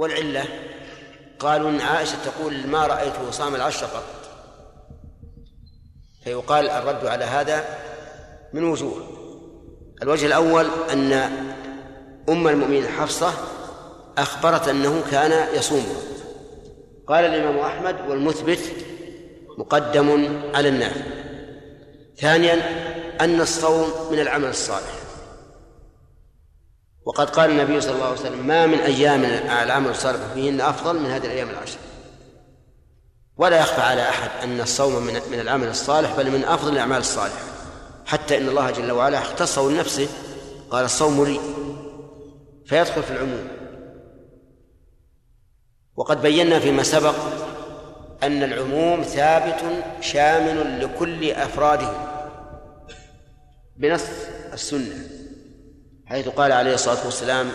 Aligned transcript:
والعلة. 0.00 0.44
قالوا 1.38 1.70
إن 1.70 1.80
عائشة 1.80 2.16
تقول 2.24 2.66
ما 2.66 2.86
رأيته 2.86 3.30
صام 3.30 3.54
العشر 3.54 3.86
قط 3.86 4.30
فيقال 6.24 6.70
الرد 6.70 7.06
على 7.06 7.24
هذا 7.24 7.64
من 8.52 8.64
وجوه. 8.64 9.02
الوجه 10.02 10.26
الأول 10.26 10.66
أن 10.92 11.12
أم 12.28 12.48
المؤمنين 12.48 12.86
حفصة 12.86 13.32
أخبرت 14.18 14.68
أنه 14.68 15.04
كان 15.10 15.54
يصوم. 15.54 15.86
قال 17.06 17.24
الإمام 17.24 17.58
أحمد 17.58 17.96
والمثبت 18.08 18.60
مقدم 19.58 20.40
على 20.54 20.68
النافع. 20.68 21.00
ثانيا 22.16 22.54
أن 23.20 23.40
الصوم 23.40 24.12
من 24.12 24.18
العمل 24.20 24.48
الصالح. 24.48 24.99
وقد 27.04 27.30
قال 27.30 27.50
النبي 27.50 27.80
صلى 27.80 27.92
الله 27.92 28.06
عليه 28.06 28.20
وسلم 28.20 28.46
ما 28.46 28.66
من 28.66 28.78
أيام 28.78 29.24
العمل 29.64 29.90
الصالح 29.90 30.20
فيهن 30.34 30.60
أفضل 30.60 30.98
من 30.98 31.10
هذه 31.10 31.26
الأيام 31.26 31.50
العشر. 31.50 31.78
ولا 33.36 33.60
يخفى 33.60 33.80
على 33.80 34.08
أحد 34.08 34.30
أن 34.42 34.60
الصوم 34.60 35.02
من 35.02 35.20
من 35.30 35.40
العمل 35.40 35.68
الصالح 35.68 36.16
بل 36.16 36.30
من 36.30 36.44
أفضل 36.44 36.72
الأعمال 36.72 36.98
الصالحة. 36.98 37.44
حتى 38.06 38.38
إن 38.38 38.48
الله 38.48 38.70
جل 38.70 38.92
وعلا 38.92 39.18
اختصه 39.18 39.70
لنفسه 39.70 40.08
قال 40.70 40.84
الصوم 40.84 41.24
لي. 41.24 41.40
فيدخل 42.66 43.02
في 43.02 43.10
العموم. 43.10 43.48
وقد 45.96 46.22
بينا 46.22 46.58
فيما 46.58 46.82
سبق 46.82 47.14
أن 48.22 48.42
العموم 48.42 49.02
ثابت 49.02 49.84
شامل 50.00 50.84
لكل 50.84 51.30
أفراده 51.30 51.92
بنص 53.76 54.04
السنة. 54.52 55.19
حيث 56.10 56.28
قال 56.28 56.52
عليه 56.52 56.74
الصلاة 56.74 57.04
والسلام 57.04 57.52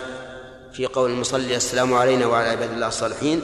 في 0.72 0.86
قول 0.86 1.10
المصلي 1.10 1.56
السلام 1.56 1.94
علينا 1.94 2.26
وعلى 2.26 2.48
عباد 2.48 2.70
الله 2.70 2.88
الصالحين 2.88 3.42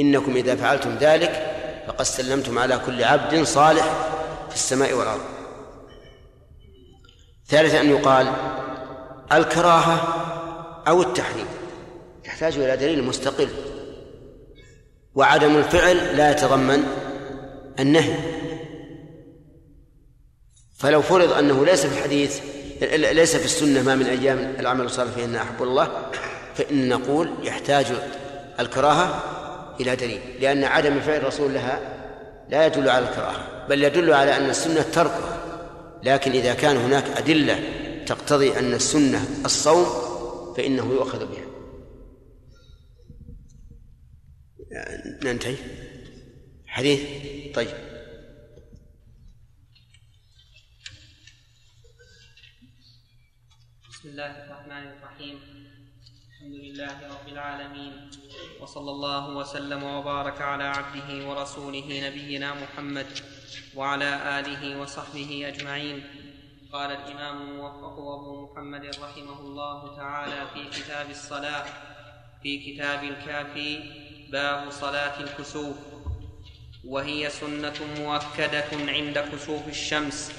إنكم 0.00 0.36
إذا 0.36 0.56
فعلتم 0.56 0.94
ذلك 1.00 1.56
فقد 1.86 2.04
سلمتم 2.04 2.58
على 2.58 2.80
كل 2.86 3.04
عبد 3.04 3.42
صالح 3.42 3.84
في 4.48 4.54
السماء 4.54 4.92
والأرض. 4.92 5.20
ثالثا 7.46 7.80
أن 7.80 7.90
يقال 7.90 8.32
الكراهة 9.32 9.96
أو 10.88 11.02
التحريم. 11.02 11.46
تحتاج 12.24 12.58
إلى 12.58 12.76
دليل 12.76 13.04
مستقل. 13.04 13.48
وعدم 15.14 15.56
الفعل 15.56 16.16
لا 16.16 16.30
يتضمن 16.30 16.86
النهي. 17.80 18.16
فلو 20.78 21.02
فرض 21.02 21.32
أنه 21.32 21.64
ليس 21.64 21.86
في 21.86 21.98
الحديث 21.98 22.40
ليس 22.90 23.36
في 23.36 23.44
السنة 23.44 23.82
ما 23.82 23.94
من 23.94 24.06
أيام 24.06 24.54
العمل 24.58 24.84
الصالح 24.84 25.10
فإن 25.10 25.34
أحب 25.34 25.62
الله 25.62 26.10
فإن 26.54 26.88
نقول 26.88 27.30
يحتاج 27.42 27.86
الكراهة 28.60 29.22
إلى 29.80 29.96
دليل 29.96 30.20
لأن 30.40 30.64
عدم 30.64 31.00
فعل 31.00 31.16
الرسول 31.16 31.54
لها 31.54 31.80
لا 32.48 32.66
يدل 32.66 32.88
على 32.88 33.08
الكراهة 33.08 33.66
بل 33.68 33.84
يدل 33.84 34.12
على 34.12 34.36
أن 34.36 34.50
السنة 34.50 34.82
تركها 34.82 35.38
لكن 36.02 36.30
إذا 36.30 36.54
كان 36.54 36.76
هناك 36.76 37.04
أدلة 37.16 37.58
تقتضي 38.06 38.58
أن 38.58 38.74
السنة 38.74 39.24
الصوم 39.44 39.86
فإنه 40.56 40.92
يؤخذ 40.92 41.26
بها. 41.26 41.44
ننتهي. 45.24 45.56
حديث؟ 46.66 47.00
طيب. 47.54 47.91
الله 54.12 54.44
الرحمن 54.44 54.86
الرحيم 54.92 55.36
الحمد 56.30 56.54
لله 56.54 56.96
رب 57.14 57.28
العالمين 57.28 58.10
وصلى 58.60 58.90
الله 58.90 59.36
وسلم 59.36 59.82
وبارك 59.82 60.40
على 60.40 60.64
عبده 60.64 61.28
ورسوله 61.28 61.86
نبينا 62.08 62.54
محمد 62.54 63.06
وعلى 63.74 64.38
اله 64.38 64.80
وصحبه 64.80 65.48
اجمعين 65.48 66.04
قال 66.72 66.90
الامام 66.90 67.42
الموفق 67.42 67.96
ابو 67.98 68.52
محمد 68.52 68.84
رحمه 68.84 69.40
الله 69.40 69.96
تعالى 69.96 70.40
في 70.54 70.80
كتاب 70.80 71.10
الصلاه 71.10 71.64
في 72.42 72.52
كتاب 72.66 73.04
الكافي 73.04 73.80
باب 74.32 74.70
صلاه 74.70 75.20
الكسوف 75.20 75.76
وهي 76.84 77.30
سنه 77.30 77.78
مؤكده 77.98 78.70
عند 78.72 79.18
كسوف 79.18 79.68
الشمس 79.68 80.32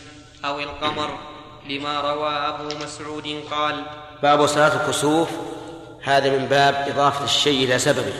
أو 0.45 0.59
القمر 0.59 1.42
لما 1.69 2.01
روى 2.01 2.29
أبو 2.29 2.75
مسعود 2.83 3.43
قال 3.51 3.85
باب 4.23 4.45
صلاة 4.45 4.83
الكسوف 4.83 5.29
هذا 6.03 6.37
من 6.37 6.45
باب 6.45 6.75
إضافة 6.89 7.25
الشيء 7.25 7.65
إلى 7.65 7.79
سببه. 7.79 8.13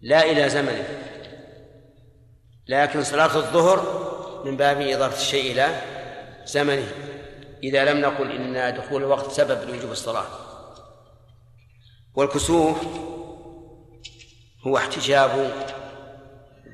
لا 0.00 0.30
إلى 0.30 0.48
زمنه. 0.48 0.88
لكن 2.68 3.04
صلاة 3.04 3.36
الظهر 3.36 4.04
من 4.44 4.56
باب 4.56 4.80
إضافة 4.80 5.16
الشيء 5.16 5.52
إلى 5.52 5.80
زمنه. 6.46 6.88
إذا 7.62 7.84
لم 7.84 8.00
نقل 8.00 8.30
إن 8.32 8.76
دخول 8.76 9.02
الوقت 9.02 9.30
سبب 9.30 9.68
لوجوب 9.68 9.92
الصلاة. 9.92 10.26
والكسوف 12.14 12.76
هو 14.66 14.76
احتجاب 14.76 15.52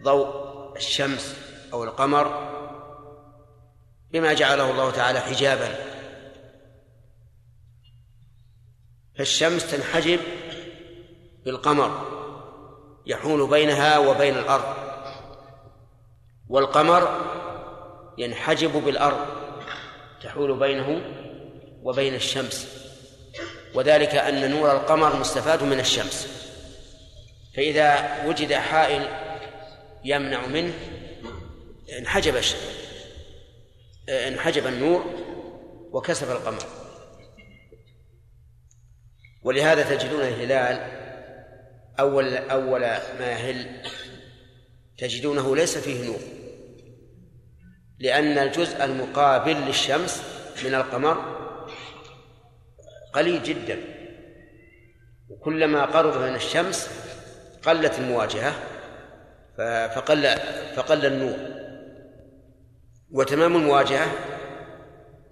ضوء 0.04 0.50
الشمس 0.76 1.36
أو 1.72 1.84
القمر 1.84 2.50
بما 4.12 4.32
جعله 4.32 4.70
الله 4.70 4.90
تعالى 4.90 5.20
حجابا. 5.20 5.76
فالشمس 9.18 9.70
تنحجب 9.70 10.20
بالقمر 11.44 12.06
يحول 13.06 13.50
بينها 13.50 13.98
وبين 13.98 14.38
الأرض. 14.38 14.76
والقمر 16.48 17.20
ينحجب 18.18 18.72
بالأرض 18.72 19.26
تحول 20.22 20.58
بينه 20.58 21.02
وبين 21.82 22.14
الشمس. 22.14 22.68
وذلك 23.74 24.14
أن 24.14 24.50
نور 24.50 24.72
القمر 24.72 25.16
مستفاد 25.16 25.62
من 25.62 25.80
الشمس. 25.80 26.28
فإذا 27.56 28.22
وجد 28.26 28.52
حائل 28.52 29.08
يمنع 30.04 30.46
منه 30.46 30.74
انحجب 31.98 32.36
انحجب 34.10 34.66
النور 34.66 35.04
وكسف 35.92 36.30
القمر. 36.30 36.62
ولهذا 39.42 39.96
تجدون 39.96 40.20
الهلال 40.20 41.00
أول 42.00 42.36
أول 42.36 42.80
ما 43.20 43.30
يهل 43.30 43.82
تجدونه 44.98 45.56
ليس 45.56 45.78
فيه 45.78 46.06
نور 46.06 46.20
لأن 47.98 48.38
الجزء 48.38 48.84
المقابل 48.84 49.52
للشمس 49.52 50.22
من 50.64 50.74
القمر 50.74 51.40
قليل 53.12 53.42
جدا. 53.42 53.78
وكلما 55.28 55.84
قرب 55.84 56.16
من 56.16 56.34
الشمس 56.34 56.90
قلت 57.62 57.98
المواجهة 57.98 58.54
فقل 59.94 60.36
فقل 60.76 61.06
النور. 61.06 61.49
وتمام 63.12 63.56
المواجهة 63.56 64.12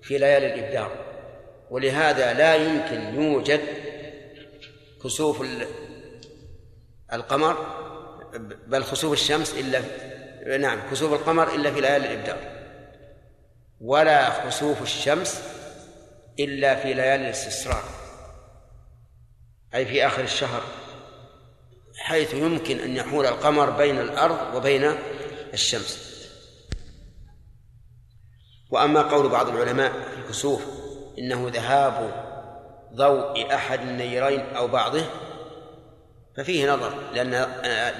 في 0.02 0.18
ليالي 0.18 0.54
الإبدار 0.54 0.90
ولهذا 1.70 2.32
لا 2.32 2.54
يمكن 2.54 3.22
يوجد 3.22 3.60
كسوف 5.04 5.44
القمر 7.12 7.56
بل 8.66 8.84
خسوف 8.84 9.12
الشمس 9.12 9.54
إلا 9.54 9.82
نعم 10.58 10.90
كسوف 10.90 11.12
القمر 11.12 11.54
إلا 11.54 11.70
في 11.70 11.80
ليالي 11.80 12.06
الإبدار 12.06 12.38
ولا 13.80 14.30
خسوف 14.30 14.82
الشمس 14.82 15.42
إلا 16.40 16.74
في 16.74 16.94
ليالي 16.94 17.24
الاستسرار 17.24 17.84
أي 19.74 19.86
في 19.86 20.06
آخر 20.06 20.22
الشهر 20.22 20.62
حيث 21.98 22.34
يمكن 22.34 22.78
أن 22.78 22.96
يحول 22.96 23.26
القمر 23.26 23.70
بين 23.70 24.00
الأرض 24.00 24.54
وبين 24.54 24.94
الشمس. 25.54 26.07
وأما 28.70 29.02
قول 29.02 29.28
بعض 29.28 29.48
العلماء 29.48 29.92
في 29.92 30.20
الكسوف 30.20 30.62
إنه 31.18 31.48
ذهاب 31.48 32.24
ضوء 32.94 33.54
أحد 33.54 33.80
النيرين 33.80 34.40
أو 34.40 34.68
بعضه 34.68 35.04
ففيه 36.36 36.72
نظر 36.72 37.10
لأن 37.12 37.30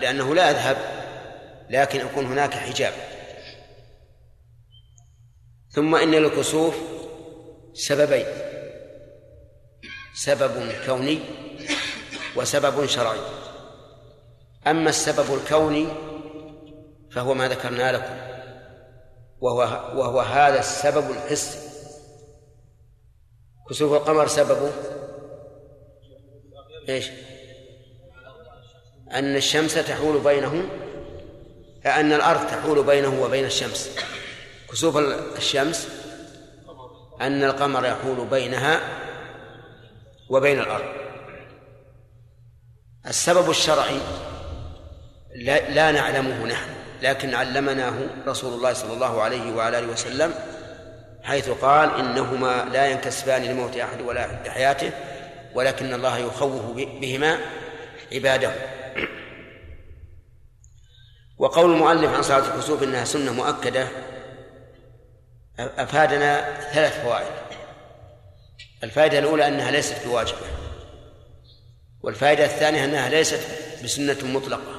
لأنه 0.01 0.35
لا 0.35 0.51
يذهب 0.51 0.77
لكن 1.71 2.01
يكون 2.01 2.27
هناك 2.27 2.55
حجاب. 2.55 2.93
ثم 5.71 5.95
إن 5.95 6.11
للكسوف 6.11 6.77
سببين 7.75 8.27
سبب 10.15 10.73
كوني 10.87 11.21
وسبب 12.37 12.87
شرعي. 12.87 13.21
أما 14.67 14.89
السبب 14.91 15.35
الكوني 15.35 15.89
فهو 17.11 17.35
ما 17.35 17.49
ذكرنا 17.49 17.93
لكم. 17.93 18.28
وهو 19.41 19.61
وهو 20.01 20.21
هذا 20.21 20.59
السبب 20.59 21.11
الحسي 21.11 21.59
كسوف 23.71 23.93
القمر 23.93 24.27
سببه؟ 24.27 24.71
إيش؟ 26.89 27.11
أن 29.13 29.37
الشمس 29.37 29.75
تحول 29.75 30.21
بينه 30.21 30.69
أن 31.87 32.13
الأرض 32.13 32.47
تحول 32.47 32.83
بينه 32.83 33.23
وبين 33.23 33.45
الشمس. 33.45 33.97
كسوف 34.71 34.97
الشمس 35.37 35.89
أن 37.21 37.45
القمر 37.45 37.87
يحول 37.87 38.27
بينها 38.27 38.81
وبين 40.31 40.61
الأرض. 40.61 40.95
السبب 43.07 43.51
الشرعي 43.51 44.01
لا, 45.35 45.71
لا 45.71 45.93
نعلمه 45.93 46.47
نحن. 46.47 46.71
لكن 47.03 47.35
علمناه 47.35 47.95
رسول 48.27 48.53
الله 48.53 48.73
صلى 48.73 48.93
الله 48.93 49.23
عليه 49.23 49.53
وعلى 49.53 49.79
آله 49.79 49.87
وسلم 49.87 50.35
حيث 51.23 51.49
قال 51.49 51.95
إنهما 52.01 52.69
لا 52.73 52.87
ينكسفان 52.87 53.43
لموت 53.45 53.77
أحد 53.77 54.01
ولا 54.01 54.29
لحياته 54.47 54.91
ولكن 55.55 55.95
الله 55.95 56.19
يخوف 56.19 56.63
بهما 56.77 57.39
عباده. 58.13 58.53
وقول 61.39 61.73
المؤلف 61.73 62.15
عن 62.15 62.23
صلاة 62.23 62.55
الكسوف 62.55 62.83
إنها 62.83 63.05
سنة 63.05 63.33
مؤكدة 63.33 63.89
أفادنا 65.59 66.61
ثلاث 66.73 67.03
فوائد. 67.03 67.33
الفائدة 68.85 69.19
الأولى 69.19 69.49
أنها 69.49 69.71
ليست 69.71 70.07
بواجبة 70.07 70.47
والفائدة 72.03 72.45
الثانية 72.45 72.85
أنها 72.85 73.09
ليست 73.09 73.41
بسنة 73.85 74.19
مطلقة. 74.25 74.78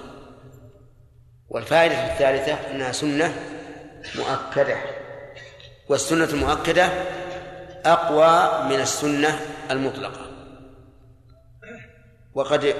والفائدة 1.50 2.13
الثالثة 2.13 2.72
أنها 2.72 2.92
سنة 2.92 3.34
مؤكدة. 4.16 4.78
والسنة 5.90 6.25
المؤكدة 6.25 6.90
أقوى 7.86 8.63
من 8.69 8.81
السنة 8.81 9.40
المطلقة. 9.72 10.31
وقد 12.34 12.75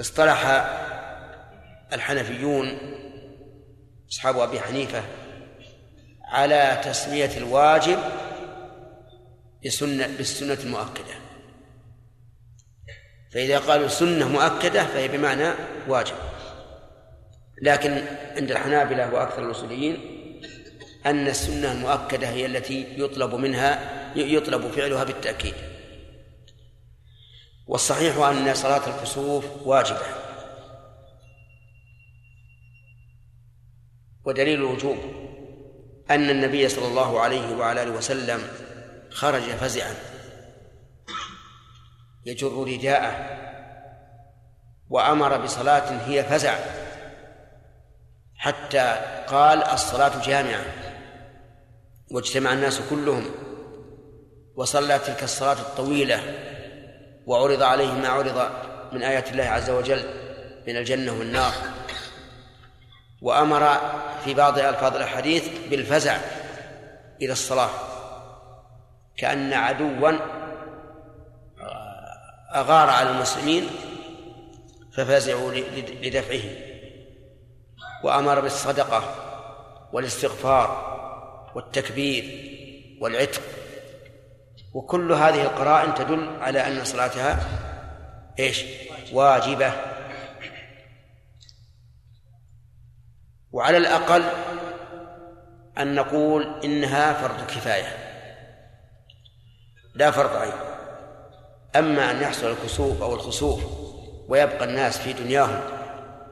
اصطلح 0.00 0.46
الحنفيون 1.92 2.78
أصحاب 4.10 4.38
أبي 4.38 4.60
حنيفة 4.60 5.02
على 6.24 6.80
تسمية 6.84 7.36
الواجب 7.36 7.98
بسنة 9.64 10.06
بالسنة 10.06 10.58
المؤكدة. 10.64 11.14
فإذا 13.32 13.58
قالوا 13.58 13.88
سنة 13.88 14.28
مؤكدة 14.28 14.84
فهي 14.84 15.08
بمعنى 15.08 15.52
واجب. 15.88 16.27
لكن 17.62 18.04
عند 18.36 18.50
الحنابلة 18.50 19.14
وأكثر 19.14 19.46
الأصوليين 19.46 20.18
أن 21.06 21.28
السنة 21.28 21.72
المؤكدة 21.72 22.28
هي 22.28 22.46
التي 22.46 22.86
يطلب 23.02 23.34
منها 23.34 23.98
يطلب 24.16 24.70
فعلها 24.70 25.04
بالتأكيد. 25.04 25.54
والصحيح 27.66 28.16
أن 28.16 28.54
صلاة 28.54 28.96
الكسوف 28.96 29.44
واجبة. 29.66 30.06
ودليل 34.24 34.58
الوجوب 34.58 34.96
أن 36.10 36.30
النبي 36.30 36.68
صلى 36.68 36.86
الله 36.86 37.20
عليه 37.20 37.56
وعلى 37.56 37.82
آله 37.82 37.90
وسلم 37.90 38.42
خرج 39.10 39.42
فزعا. 39.42 39.94
يجر 42.26 42.64
رداءه 42.66 43.38
وأمر 44.90 45.38
بصلاة 45.38 46.08
هي 46.08 46.24
فزع. 46.24 46.77
حتى 48.38 49.00
قال 49.26 49.62
الصلاة 49.62 50.26
جامعة. 50.26 50.64
واجتمع 52.10 52.52
الناس 52.52 52.80
كلهم. 52.90 53.24
وصلى 54.56 54.98
تلك 54.98 55.22
الصلاة 55.22 55.52
الطويلة. 55.52 56.20
وعرض 57.26 57.62
عليه 57.62 57.92
ما 57.92 58.08
عرض 58.08 58.50
من 58.92 59.02
آيات 59.02 59.32
الله 59.32 59.44
عز 59.44 59.70
وجل 59.70 60.02
من 60.68 60.76
الجنة 60.76 61.12
والنار. 61.12 61.52
وأمر 63.22 63.80
في 64.24 64.34
بعض 64.34 64.58
ألفاظ 64.58 64.96
الحديث 64.96 65.48
بالفزع 65.70 66.18
إلى 67.22 67.32
الصلاة. 67.32 67.70
كأن 69.16 69.52
عدوا 69.52 70.10
أغار 72.54 72.90
على 72.90 73.10
المسلمين 73.10 73.70
ففزعوا 74.92 75.52
لدفعه 76.02 76.67
وأمر 78.04 78.40
بالصدقة 78.40 79.14
والاستغفار 79.92 80.88
والتكبير 81.54 82.24
والعتق. 83.00 83.42
وكل 84.74 85.12
هذه 85.12 85.42
القرائن 85.42 85.94
تدل 85.94 86.42
على 86.42 86.66
أن 86.66 86.84
صلاتها 86.84 87.38
إيش؟ 88.38 88.64
واجبة. 89.12 89.72
وعلى 93.52 93.76
الأقل 93.76 94.24
أن 95.78 95.94
نقول 95.94 96.60
إنها 96.64 97.12
فرض 97.12 97.46
كفاية. 97.46 97.96
لا 99.94 100.10
فرض 100.10 100.36
عين. 100.36 100.52
أما 101.76 102.10
أن 102.10 102.22
يحصل 102.22 102.50
الكسوف 102.50 103.02
أو 103.02 103.14
الخسوف 103.14 103.64
ويبقى 104.28 104.64
الناس 104.64 104.98
في 104.98 105.12
دنياهم 105.12 105.60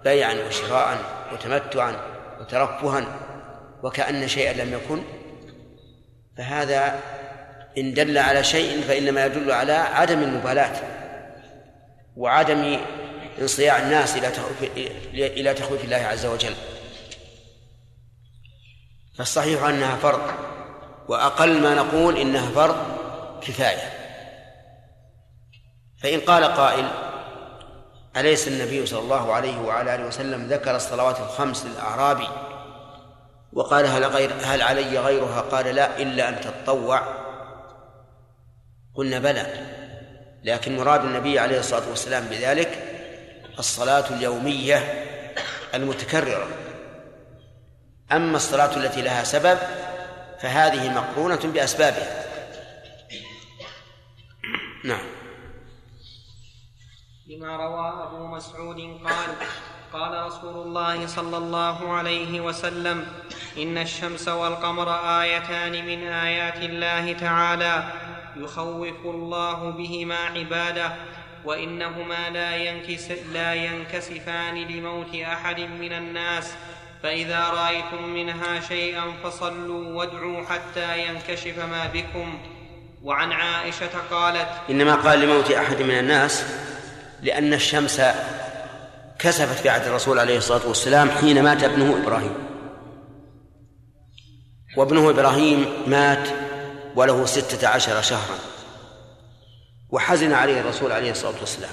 بيعا 0.04 0.34
وشراء 0.34 1.15
وتمتعا 1.32 1.96
وترفها 2.40 3.04
وكأن 3.82 4.28
شيئا 4.28 4.64
لم 4.64 4.72
يكن 4.72 5.02
فهذا 6.38 7.00
إن 7.78 7.94
دل 7.94 8.18
على 8.18 8.44
شيء 8.44 8.80
فإنما 8.80 9.26
يدل 9.26 9.52
على 9.52 9.72
عدم 9.72 10.22
المبالاة 10.22 10.76
وعدم 12.16 12.78
انصياع 13.40 13.78
الناس 13.78 14.16
إلى 14.16 14.28
إلى 15.14 15.54
تخويف 15.54 15.84
الله 15.84 15.96
عز 15.96 16.26
وجل. 16.26 16.54
فالصحيح 19.18 19.62
أنها 19.62 19.96
فرض 19.96 20.30
وأقل 21.08 21.62
ما 21.62 21.74
نقول 21.74 22.16
إنها 22.16 22.50
فرض 22.50 22.76
كفاية. 23.40 23.92
فإن 26.02 26.20
قال 26.20 26.44
قائل 26.44 27.05
أليس 28.16 28.48
النبي 28.48 28.86
صلى 28.86 29.00
الله 29.00 29.32
عليه 29.32 29.60
وعلى 29.60 29.94
آله 29.94 30.06
وسلم 30.06 30.46
ذكر 30.46 30.76
الصلوات 30.76 31.20
الخمس 31.20 31.66
للأعرابي 31.66 32.28
وقال 33.52 33.86
هل 33.86 34.04
غير 34.04 34.30
هل 34.42 34.62
علي 34.62 34.98
غيرها؟ 34.98 35.40
قال 35.40 35.66
لا 35.66 35.98
إلا 35.98 36.28
أن 36.28 36.40
تتطوع 36.40 37.02
قلنا 38.94 39.18
بلى. 39.18 39.46
لكن 40.44 40.76
مراد 40.76 41.04
النبي 41.04 41.38
عليه 41.38 41.58
الصلاة 41.58 41.88
والسلام 41.88 42.24
بذلك 42.24 42.78
الصلاة 43.58 44.10
اليومية 44.10 45.04
المتكررة. 45.74 46.48
أما 48.12 48.36
الصلاة 48.36 48.76
التي 48.76 49.02
لها 49.02 49.24
سبب 49.24 49.58
فهذه 50.40 50.88
مقرونة 50.88 51.40
بأسبابها. 51.44 52.24
نعم. 54.84 55.15
لما 57.28 57.56
روى 57.56 58.02
أبو 58.02 58.26
مسعود 58.26 58.98
قال 59.04 59.48
قال 59.92 60.26
رسول 60.26 60.66
الله 60.66 61.06
صلى 61.06 61.36
الله 61.36 61.92
عليه 61.92 62.40
وسلم 62.40 63.06
إن 63.58 63.78
الشمس 63.78 64.28
والقمر 64.28 65.20
آيتان 65.20 65.86
من 65.86 66.06
آيات 66.06 66.56
الله 66.56 67.12
تعالى 67.12 67.92
يخوف 68.36 69.04
الله 69.04 69.70
بهما 69.70 70.16
عباده 70.16 70.92
وإنهما 71.44 72.30
لا, 72.30 72.56
ينكس 72.56 73.10
لا 73.32 73.54
ينكسفان 73.54 74.54
لموت 74.54 75.14
أحد 75.14 75.60
من 75.60 75.92
الناس. 75.92 76.54
فإذا 77.02 77.48
رأيتم 77.48 78.08
منها 78.08 78.60
شيئا 78.60 79.12
فصلوا 79.24 79.94
وادعوا 79.94 80.46
حتى 80.46 81.08
ينكشف 81.08 81.58
ما 81.58 81.86
بكم. 81.94 82.38
وعن 83.02 83.32
عائشة 83.32 83.90
قالت 84.10 84.48
إنما 84.70 84.94
قال 84.94 85.20
لموت 85.20 85.50
أحد 85.50 85.82
من 85.82 85.98
الناس 85.98 86.44
لأن 87.26 87.54
الشمس 87.54 88.02
كسفت 89.18 89.62
في 89.62 89.68
عهد 89.68 89.86
الرسول 89.86 90.18
عليه 90.18 90.38
الصلاة 90.38 90.68
والسلام 90.68 91.10
حين 91.10 91.42
مات 91.42 91.64
ابنه 91.64 92.02
إبراهيم. 92.02 92.34
وابنه 94.76 95.10
إبراهيم 95.10 95.66
مات 95.86 96.28
وله 96.96 97.26
ستة 97.26 97.68
عشر 97.68 98.02
شهرا. 98.02 98.38
وحزن 99.90 100.32
عليه 100.32 100.60
الرسول 100.60 100.92
عليه 100.92 101.10
الصلاة 101.10 101.40
والسلام. 101.40 101.70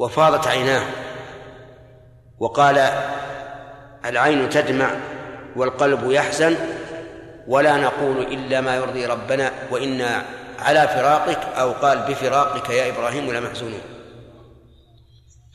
وفاضت 0.00 0.46
عيناه. 0.46 0.86
وقال 2.38 2.90
العين 4.04 4.48
تدمع 4.48 4.90
والقلب 5.56 6.10
يحزن 6.10 6.56
ولا 7.46 7.76
نقول 7.76 8.18
إلا 8.18 8.60
ما 8.60 8.76
يرضي 8.76 9.06
ربنا 9.06 9.52
وإنا 9.70 10.24
على 10.58 10.88
فراقك 10.88 11.40
أو 11.58 11.72
قال 11.72 11.98
بفراقك 11.98 12.70
يا 12.70 12.88
إبراهيم 12.88 13.32
لمحزونون 13.32 13.99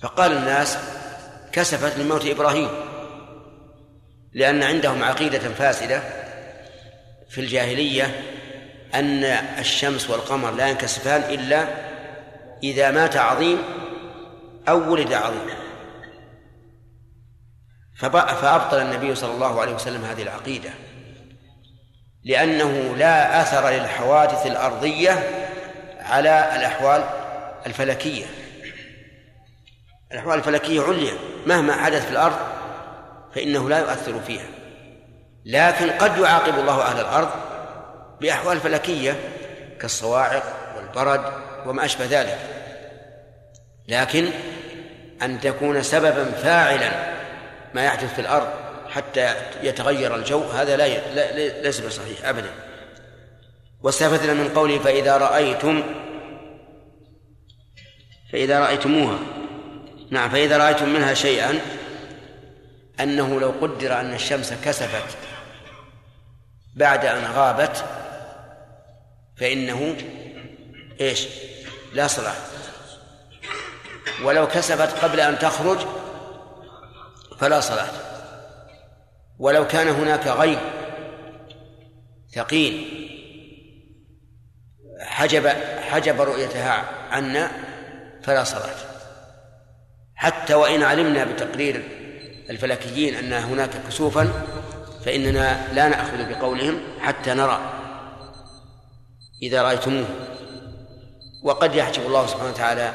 فقال 0.05 0.31
الناس 0.31 0.77
كسفت 1.51 1.97
من 1.97 2.07
موت 2.07 2.25
إبراهيم 2.25 2.69
لأن 4.33 4.63
عندهم 4.63 5.03
عقيدة 5.03 5.39
فاسدة 5.39 6.01
في 7.29 7.41
الجاهلية 7.41 8.21
أن 8.93 9.23
الشمس 9.59 10.09
والقمر 10.09 10.51
لا 10.51 10.67
ينكسفان 10.67 11.21
إلا 11.21 11.67
إذا 12.63 12.91
مات 12.91 13.17
عظيم 13.17 13.57
أو 14.69 14.91
ولد 14.91 15.13
عظيم. 15.13 15.49
فأبطل 18.41 18.81
النبي 18.81 19.15
صلى 19.15 19.31
الله 19.31 19.61
عليه 19.61 19.73
وسلم 19.73 20.05
هذه 20.05 20.21
العقيدة 20.21 20.69
لأنه 22.23 22.95
لا 22.97 23.41
أثر 23.41 23.69
للحوادث 23.69 24.45
الأرضية 24.45 25.11
على 25.99 26.55
الأحوال 26.55 27.03
الفلكية. 27.65 28.44
الأحوال 30.11 30.37
الفلكية 30.37 30.81
عليا 30.81 31.13
مهما 31.45 31.73
حدث 31.73 32.05
في 32.05 32.11
الأرض 32.11 32.37
فإنه 33.35 33.69
لا 33.69 33.79
يؤثر 33.79 34.19
فيها. 34.19 34.47
لكن 35.45 35.89
قد 35.89 36.17
يعاقب 36.17 36.59
الله 36.59 36.81
أهل 36.81 36.99
الأرض 36.99 37.29
بأحوال 38.21 38.59
فلكية 38.59 39.19
كالصواعق 39.81 40.43
والبرد 40.77 41.21
وما 41.65 41.85
أشبه 41.85 42.05
ذلك. 42.05 42.37
لكن 43.87 44.29
أن 45.21 45.39
تكون 45.39 45.83
سببا 45.83 46.31
فاعلا 46.31 47.13
ما 47.73 47.85
يحدث 47.85 48.13
في 48.13 48.21
الأرض 48.21 48.47
حتى 48.89 49.35
يتغير 49.63 50.15
الجو 50.15 50.43
هذا 50.43 50.77
لا, 50.77 51.61
ليس 51.61 51.79
بصحيح 51.79 52.25
أبدا. 52.25 52.49
واستفدنا 53.83 54.33
من 54.33 54.49
قوله 54.49 54.79
فإذا 54.79 55.17
رأيتم 55.17 55.83
فإذا 58.31 58.59
رأيتموها 58.59 59.19
نعم 60.09 60.29
فإذا 60.29 60.57
رأيتم 60.57 60.89
منها 60.89 61.13
شيئا 61.13 61.59
أنه 62.99 63.39
لو 63.39 63.53
قدر 63.61 63.99
أن 63.99 64.13
الشمس 64.13 64.53
كسفت 64.53 65.17
بعد 66.75 67.05
أن 67.05 67.23
غابت 67.25 67.85
فإنه 69.37 69.97
إيش؟ 71.01 71.27
لا 71.93 72.07
صلاة. 72.07 72.35
ولو 74.23 74.47
كسفت 74.47 75.03
قبل 75.03 75.19
أن 75.19 75.39
تخرج 75.39 75.77
فلا 77.39 77.59
صلاة. 77.59 77.91
ولو 79.39 79.67
كان 79.67 79.87
هناك 79.87 80.27
غيب 80.27 80.59
ثقيل 82.35 83.01
حجب 84.99 85.47
حجب 85.89 86.21
رؤيتها 86.21 86.85
عنا 87.11 87.51
فلا 88.23 88.43
صلاة. 88.43 88.94
حتى 90.15 90.53
وإن 90.53 90.83
علمنا 90.83 91.23
بتقرير 91.23 91.83
الفلكيين 92.49 93.15
أن 93.15 93.33
هناك 93.33 93.69
كسوفا 93.87 94.31
فإننا 95.05 95.73
لا 95.73 95.87
نأخذ 95.87 96.29
بقولهم 96.29 96.79
حتى 96.99 97.33
نرى 97.33 97.59
إذا 99.41 99.61
رأيتموه. 99.61 100.05
وقد 101.43 101.75
يحجب 101.75 102.05
الله 102.05 102.27
سبحانه 102.27 102.49
وتعالى 102.49 102.93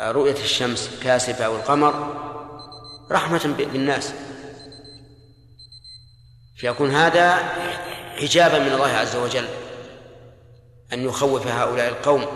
رؤية 0.00 0.36
الشمس 0.44 0.90
كاسفة 1.02 1.44
أو 1.44 1.56
القمر 1.56 2.14
رحمة 3.10 3.54
بالناس. 3.58 4.12
فيكون 6.56 6.90
هذا 6.90 7.34
حجابا 8.16 8.58
من 8.58 8.72
الله 8.72 8.88
عز 8.88 9.16
وجل 9.16 9.48
أن 10.92 11.04
يخوف 11.04 11.46
هؤلاء 11.46 11.88
القوم 11.88 12.26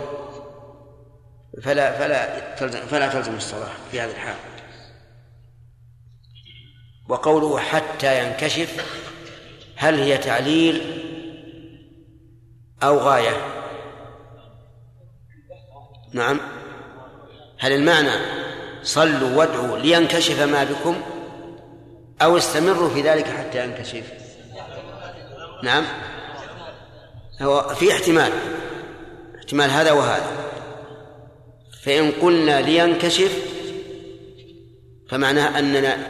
فلا 1.63 1.97
فلا 1.97 2.55
فلا 2.85 3.07
تلزم 3.07 3.35
الصلاة 3.35 3.71
في 3.91 4.01
هذا 4.01 4.11
الحال. 4.11 4.35
وقوله 7.09 7.59
حتى 7.59 8.25
ينكشف 8.25 8.85
هل 9.75 9.99
هي 9.99 10.17
تعليل 10.17 11.03
أو 12.83 12.97
غاية؟ 12.97 13.37
نعم. 16.13 16.39
هل 17.59 17.71
المعنى 17.71 18.11
صلوا 18.83 19.37
وادعوا 19.37 19.77
لينكشف 19.77 20.41
ما 20.41 20.63
بكم 20.63 21.01
أو 22.21 22.37
استمروا 22.37 22.89
في 22.89 23.01
ذلك 23.01 23.27
حتى 23.27 23.63
ينكشف؟ 23.63 24.13
نعم. 25.63 25.83
هو 27.41 27.75
في 27.75 27.91
احتمال. 27.91 28.31
احتمال 29.37 29.69
هذا 29.69 29.91
وهذا. 29.91 30.46
فإن 31.87 32.11
قلنا 32.11 32.61
لينكشف 32.61 33.31
فمعناه 35.09 35.59
أننا 35.59 36.07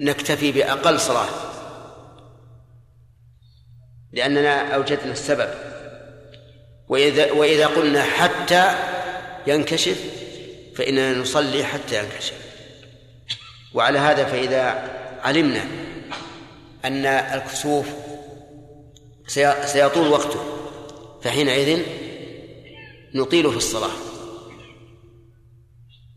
نكتفي 0.00 0.52
بأقل 0.52 1.00
صلاة. 1.00 1.28
لأننا 4.12 4.74
أوجدنا 4.74 5.12
السبب. 5.12 5.48
وإذا 6.88 7.32
وإذا 7.32 7.66
قلنا 7.66 8.02
حتى 8.02 8.74
ينكشف 9.46 10.00
فإننا 10.76 11.12
نصلي 11.18 11.64
حتى 11.64 11.98
ينكشف. 11.98 12.38
وعلى 13.74 13.98
هذا 13.98 14.24
فإذا 14.24 14.90
علمنا 15.22 15.64
أن 16.84 17.06
الكسوف 17.06 17.86
سيطول 19.66 20.08
وقته 20.08 20.40
فحينئذ 21.22 21.82
نطيل 23.14 23.50
في 23.50 23.56
الصلاة. 23.56 24.05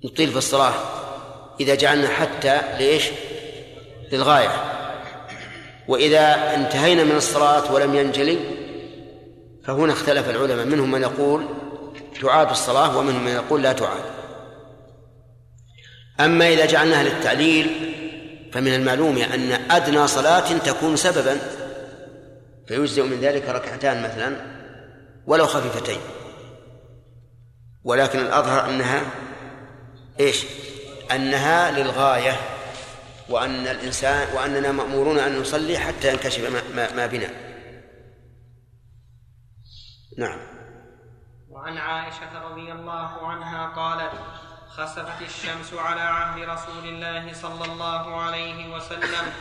نطيل 0.06 0.32
في 0.32 0.38
الصلاة 0.38 0.74
إذا 1.60 1.76
جعلنا 1.76 2.08
حتى 2.08 2.62
ليش؟ 2.78 3.04
للغاية. 4.12 4.50
وإذا 5.88 6.56
انتهينا 6.56 7.04
من 7.04 7.16
الصلاة 7.16 7.74
ولم 7.74 7.96
ينجلي 7.96 8.40
فهنا 9.66 9.94
اختلف 9.94 10.30
العلماء 10.30 10.66
منهم 10.66 10.92
من 10.92 11.02
يقول 11.02 11.46
تعاد 12.22 12.50
الصلاة 12.50 12.98
ومنهم 12.98 13.26
من 13.26 13.32
يقول 13.32 13.64
لا 13.64 13.74
تعاد. 13.74 14.04
أما 16.20 16.48
إذا 16.50 16.66
جعلناها 16.66 17.04
للتعليل 17.04 17.68
فمن 18.54 18.74
المعلوم 18.74 19.18
أن 19.18 19.52
أدنى 19.72 20.08
صلاة 20.08 20.58
تكون 20.58 20.96
سببا 20.96 21.38
فيجزئ 22.68 23.04
من 23.04 23.20
ذلك 23.20 23.50
ركعتان 23.50 24.04
مثلا 24.04 24.36
ولو 25.28 25.46
خفيفتين. 25.46 26.00
ولكن 27.84 28.20
الأظهر 28.20 28.70
أنها 28.70 29.02
إيش؟ 30.20 30.46
أنها 31.12 31.72
للغاية 31.72 32.40
وأن 33.30 33.68
الإنسان 33.68 34.36
وأننا 34.36 34.72
مأمورون 34.72 35.20
أن 35.20 35.40
نصلي 35.40 35.78
حتى 35.78 36.10
ينكشف 36.12 36.50
ما, 36.50 36.62
ما, 36.76 36.96
ما 36.96 37.06
بنا. 37.06 37.30
نعم. 40.18 40.40
وعن 41.50 41.78
عائشة 41.78 42.50
رضي 42.50 42.72
الله 42.72 43.28
عنها 43.28 43.68
قالت 43.68 44.12
خسفت 44.70 45.22
الشمس 45.22 45.74
على 45.74 46.02
عهد 46.02 46.50
رسول 46.50 46.86
الله 46.86 47.34
صلى 47.34 47.66
الله 47.66 48.22
عليه 48.22 48.76
وسلم 48.76 49.34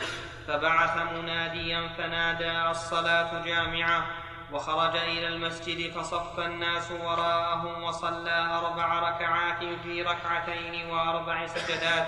فبعث 0.47 0.97
مناديا 0.97 1.89
فنادى 1.97 2.71
الصلاة 2.71 3.45
جامعة. 3.45 4.28
وخرج 4.53 4.95
إلى 4.95 5.27
المسجد 5.27 5.91
فصف 5.91 6.39
الناس 6.39 6.91
وراءه 6.91 7.83
وصلى 7.83 8.31
أربع 8.31 8.99
ركعات 9.09 9.79
في 9.83 10.01
ركعتين 10.01 10.89
وأربع 10.89 11.47
سجدات. 11.47 12.07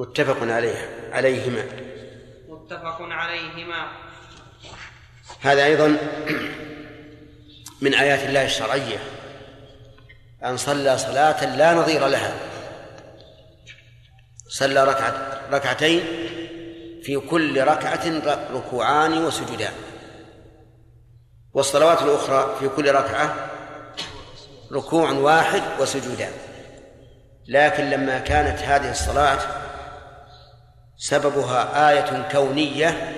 متفق 0.00 0.52
عليه 0.54 1.10
عليهما. 1.12 1.64
متفق 2.48 2.96
عليهما. 3.00 3.88
هذا 5.40 5.64
أيضا 5.64 5.96
من 7.80 7.94
آيات 7.94 8.28
الله 8.28 8.44
الشرعية 8.44 8.98
أن 10.44 10.56
صلى 10.56 10.98
صلاة 10.98 11.56
لا 11.56 11.74
نظير 11.74 12.06
لها. 12.06 12.34
صلى 14.48 14.84
ركعة 14.84 15.40
ركعتين 15.50 16.27
في 17.08 17.20
كل 17.20 17.62
ركعة 17.62 18.04
ركوعان 18.52 19.24
وسجدان 19.24 19.72
والصلوات 21.52 22.02
الأخرى 22.02 22.56
في 22.60 22.68
كل 22.68 22.94
ركعة 22.94 23.50
ركوع 24.72 25.10
واحد 25.10 25.62
وسجودان. 25.80 26.32
لكن 27.46 27.90
لما 27.90 28.18
كانت 28.18 28.58
هذه 28.62 28.90
الصلاة 28.90 29.38
سببها 30.96 31.90
آية 31.90 32.28
كونية 32.32 33.14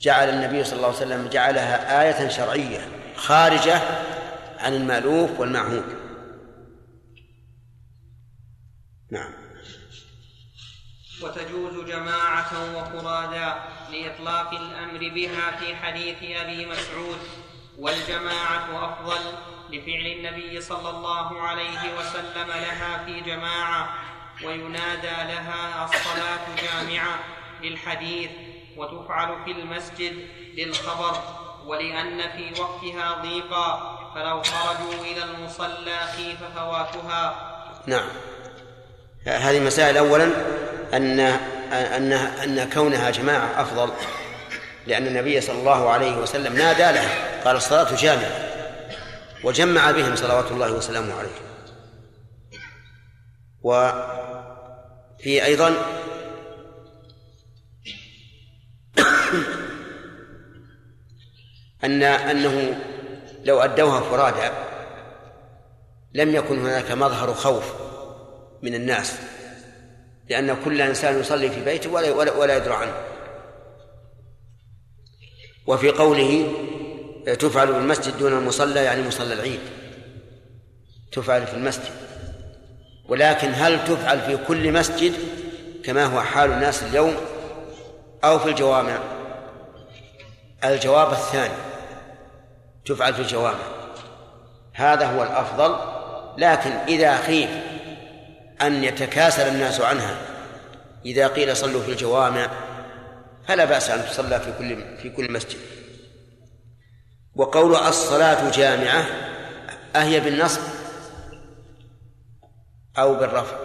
جعل 0.00 0.28
النبي 0.28 0.64
صلى 0.64 0.76
الله 0.76 0.86
عليه 0.86 0.96
وسلم 0.96 1.28
جعلها 1.28 2.02
آية 2.02 2.28
شرعية 2.28 2.80
خارجة 3.16 3.80
عن 4.58 4.74
المألوف 4.74 5.40
والمعهود. 5.40 5.84
نعم. 9.10 9.32
وتجوز 11.22 11.86
جماعة 11.86 12.50
وفرادا 12.76 13.54
لإطلاق 13.92 14.50
الأمر 14.52 15.14
بها 15.14 15.56
في 15.60 15.76
حديث 15.76 16.16
أبي 16.22 16.66
مسعود. 16.66 17.18
والجماعة 17.78 18.84
أفضل 18.84 19.20
لفعل 19.70 20.06
النبي 20.06 20.60
صلى 20.60 20.90
الله 20.90 21.40
عليه 21.40 21.98
وسلم 21.98 22.48
لها 22.48 23.04
في 23.06 23.20
جماعة 23.20 23.94
وينادى 24.44 25.32
لها 25.32 25.84
الصلاة 25.84 26.46
جامعة 26.62 27.18
للحديث 27.62 28.30
وتفعل 28.76 29.44
في 29.44 29.50
المسجد 29.50 30.28
للخبر. 30.56 31.16
ولأن 31.66 32.20
في 32.36 32.60
وقتها 32.60 33.22
ضيقا 33.22 33.96
فلو 34.14 34.42
خرجوا 34.42 35.04
إلى 35.04 35.24
المصلى 35.24 35.98
خيف 36.16 36.38
فواتها 36.56 37.50
نعم. 37.86 38.08
هذه 39.26 39.60
مسائل 39.60 39.96
أولا. 39.96 40.32
أن 40.94 41.20
أن 41.20 42.12
أن 42.12 42.70
كونها 42.70 43.10
جماعة 43.10 43.62
أفضل 43.62 43.92
لأن 44.86 45.06
النبي 45.06 45.40
صلى 45.40 45.58
الله 45.58 45.90
عليه 45.90 46.16
وسلم 46.16 46.56
نادى 46.56 46.82
لها 46.82 47.42
قال 47.44 47.56
الصلاة 47.56 47.96
جامعة 47.96 48.50
وجمع 49.44 49.90
بهم 49.90 50.16
صلوات 50.16 50.50
الله 50.50 50.72
وسلامه 50.72 51.14
عليه. 51.14 51.30
وفي 53.62 55.44
أيضا 55.44 55.74
أن 61.84 62.02
أنه 62.02 62.80
لو 63.44 63.60
أدوها 63.60 64.00
فرادى 64.00 64.54
لم 66.14 66.34
يكن 66.34 66.58
هناك 66.58 66.90
مظهر 66.90 67.34
خوف 67.34 67.64
من 68.62 68.74
الناس. 68.74 69.18
لأن 70.30 70.56
كل 70.64 70.82
إنسان 70.82 71.20
يصلي 71.20 71.50
في 71.50 71.64
بيته 71.64 71.90
ولا 71.90 72.10
ولا, 72.10 72.32
ولا 72.32 72.56
يدرى 72.56 72.74
عنه. 72.74 72.94
وفي 75.66 75.90
قوله 75.90 76.52
تفعل 77.38 77.68
في 77.68 77.78
المسجد 77.78 78.18
دون 78.18 78.32
المصلى 78.32 78.84
يعني 78.84 79.08
مصلى 79.08 79.34
العيد. 79.34 79.60
تفعل 81.12 81.46
في 81.46 81.54
المسجد. 81.54 81.90
ولكن 83.08 83.52
هل 83.54 83.84
تفعل 83.84 84.20
في 84.20 84.36
كل 84.36 84.72
مسجد 84.72 85.14
كما 85.84 86.04
هو 86.04 86.20
حال 86.20 86.52
الناس 86.52 86.82
اليوم 86.82 87.16
أو 88.24 88.38
في 88.38 88.48
الجوامع؟ 88.48 88.98
الجواب 90.64 91.12
الثاني 91.12 91.54
تفعل 92.84 93.14
في 93.14 93.20
الجوامع. 93.20 93.64
هذا 94.72 95.06
هو 95.06 95.22
الأفضل 95.22 95.76
لكن 96.38 96.70
إذا 96.70 97.16
خيف 97.16 97.50
أن 98.62 98.84
يتكاسل 98.84 99.48
الناس 99.48 99.80
عنها. 99.80 100.16
إذا 101.04 101.28
قيل 101.28 101.56
صلوا 101.56 101.82
في 101.82 101.90
الجوامع 101.90 102.50
فلا 103.48 103.64
بأس 103.64 103.90
أن 103.90 104.04
تصلى 104.06 104.40
في 104.40 104.52
كل 104.58 104.98
في 104.98 105.10
كل 105.10 105.32
مسجد. 105.32 105.58
وقول 107.36 107.76
الصلاة 107.76 108.50
جامعة 108.50 109.06
أهي 109.96 110.20
بالنصب 110.20 110.60
أو 112.98 113.14
بالرفع؟ 113.14 113.56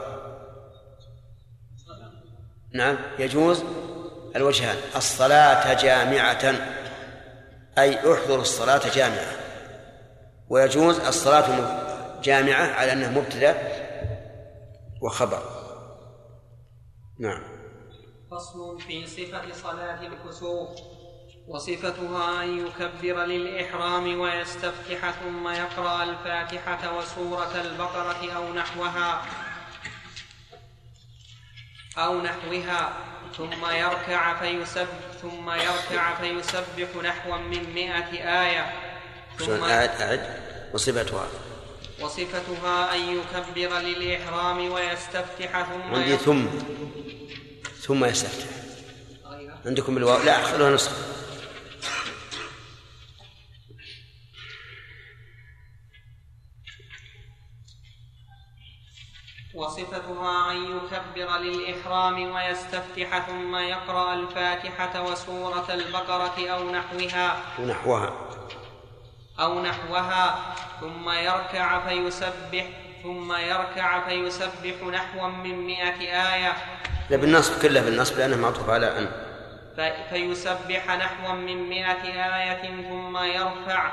نعم 2.74 2.98
يجوز. 3.20 3.64
الوجهان 4.36 4.78
الصلاة 4.96 5.74
جامعة 5.74 6.56
أي 7.78 8.14
احضر 8.14 8.42
الصلاة 8.42 8.82
جامعة. 8.96 9.32
ويجوز 10.50 11.00
الصلاة 11.00 11.82
جامعة 12.24 12.74
على 12.74 12.94
أنها 12.94 13.10
مبتدأ 13.10 13.85
وخبر. 15.02 15.42
نعم. 17.20 17.44
فصل 18.32 18.82
في 18.82 19.08
صفة 19.08 19.54
صلاة 19.54 20.08
الكسوف 20.08 20.70
وصفتها 21.48 22.44
أن 22.44 22.68
يكبر 22.68 23.26
للإحرام 23.26 24.20
ويستفتح 24.20 25.12
ثم 25.12 25.48
يقرأ 25.48 26.04
الفاتحة 26.04 26.98
وسورة 26.98 27.62
البقرة 27.62 28.32
أو 28.36 28.54
نحوها 28.54 29.26
أو 31.98 32.22
نحوها 32.22 32.94
ثم 33.38 33.66
يركع 33.66 34.40
فيسبح 34.40 35.12
ثم 35.22 35.50
يركع 35.50 36.16
فيسبح 36.16 37.04
نحوا 37.04 37.38
من 37.38 37.74
مئة 37.74 38.42
آية 38.42 38.74
ثم 39.40 39.64
أعد 39.64 39.90
أعد 39.90 40.40
وصفتها 40.74 41.28
وصفتها 42.02 42.96
أن 42.96 43.00
يكبر 43.20 43.78
للإحرام 43.80 44.72
ويستفتح 44.72 45.62
ثم 45.62 45.96
عندي 45.96 46.18
ثم. 46.18 46.46
ثم 47.82 48.06
يستفتح. 48.06 48.48
عندكم 49.66 49.96
بالواو 49.96 50.24
لا 50.24 50.44
خلوها 50.44 50.72
نسخة. 50.72 50.96
وصفتها 59.54 60.52
أن 60.52 60.78
يكبر 60.78 61.38
للإحرام 61.38 62.32
ويستفتح 62.32 63.28
ثم 63.28 63.56
يقرأ 63.56 64.14
الفاتحة 64.14 65.02
وسورة 65.04 65.74
البقرة 65.74 66.50
أو 66.50 66.72
نحوها. 66.72 67.44
نحوها. 67.60 68.14
أو 69.40 69.62
نحوها. 69.62 70.56
ثم 70.82 71.10
يركع 71.10 71.88
فيسبح 71.88 72.66
ثم 73.04 73.34
يركع 73.34 74.08
فيسبح 74.08 74.84
نحوا 74.94 75.28
من 75.28 75.66
مئة 75.68 76.00
آية. 76.34 76.54
لا 77.10 77.18
بالنصب 77.18 77.62
كلها 77.62 77.84
بالنصب 77.84 78.18
لأنه 78.18 78.38
معطوف 78.38 78.70
على 78.70 78.98
أن. 78.98 79.08
فيسبح 80.10 80.96
نحوا 80.96 81.34
من 81.34 81.70
مئة 81.70 82.04
آية 82.36 82.90
ثم 82.90 83.18
يرفع 83.18 83.92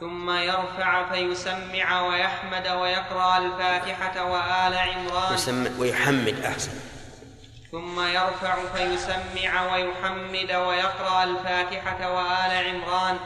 ثم 0.00 0.30
يرفع 0.30 1.12
فيسمع 1.12 2.00
ويحمد 2.00 2.68
ويقرأ 2.68 3.38
الفاتحة 3.38 4.24
وآل 4.24 4.74
عمران. 4.74 5.34
يسمع 5.34 5.70
ويحمد 5.78 6.44
أحسن. 6.44 6.72
ثم 7.72 8.00
يرفع 8.00 8.56
فيسمع 8.74 9.72
ويحمد 9.72 10.52
ويقرأ 10.52 11.24
الفاتحة 11.24 12.12
وآل 12.12 12.68
عمران 12.68 13.16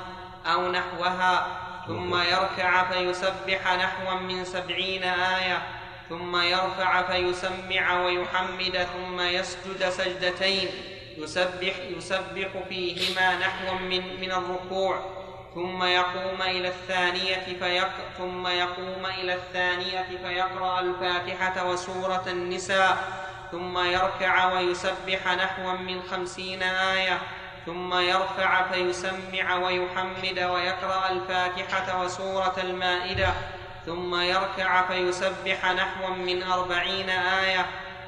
أو 0.47 0.73
نحوها. 0.73 1.62
ثم 1.87 2.15
يركع 2.15 2.85
فيسبح 2.93 3.75
نحوا 3.75 4.15
من 4.15 4.45
سبعين 4.45 5.03
آية 5.05 5.63
ثم 6.09 6.37
يرفع 6.43 7.03
فيسمع 7.03 8.05
ويحمد 8.05 8.87
ثم 8.95 9.21
يسجد 9.21 9.89
سجدتين 9.89 10.69
يسبح 11.19 11.75
يسبح 11.97 12.49
فيهما 12.69 13.39
نحوا 13.39 13.79
من 13.79 14.21
من 14.21 14.33
الركوع 14.33 15.23
ثم 15.55 15.83
يقوم 15.85 16.43
إلى 16.43 16.69
الثانية 16.69 17.45
فيق... 17.61 17.91
ثم 18.19 18.47
يقوم 18.47 19.07
إلى 19.07 19.35
الثانية 19.35 20.07
فيقرأ 20.25 20.81
الفاتحة 20.81 21.71
وسورة 21.71 22.25
النساء 22.27 22.97
ثم 23.53 23.79
يركع 23.79 24.53
ويسبح 24.53 25.27
نحوا 25.27 25.73
من 25.73 26.03
خمسين 26.03 26.63
آية. 26.63 27.19
ثم 27.67 27.95
يرفع 27.95 28.73
فيسمع 28.73 29.57
ويحمد 29.57 30.39
ويقرأ 30.39 31.11
الفاتحة 31.11 32.05
وسورة 32.05 32.55
المائدة 32.65 33.35
ثم 33.87 34.21
يركع 34.21 34.87
فيسبح 34.89 35.73
نحوا 35.73 36.11
من 36.17 36.43
أربعين 36.43 37.11
آية 37.11 37.67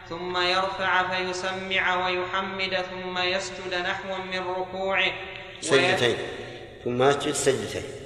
ثم 0.09 0.37
يرفع 0.37 1.03
فيسمع 1.09 2.07
ويحمد 2.07 2.85
ثم 2.90 3.19
يسجد 3.19 3.75
نحوا 3.75 4.19
من 4.19 4.38
ركوعه. 4.38 5.12
سجدتين. 5.61 6.17
ثم 6.85 7.03
يسجد 7.03 7.33
سجدتين. 7.33 8.04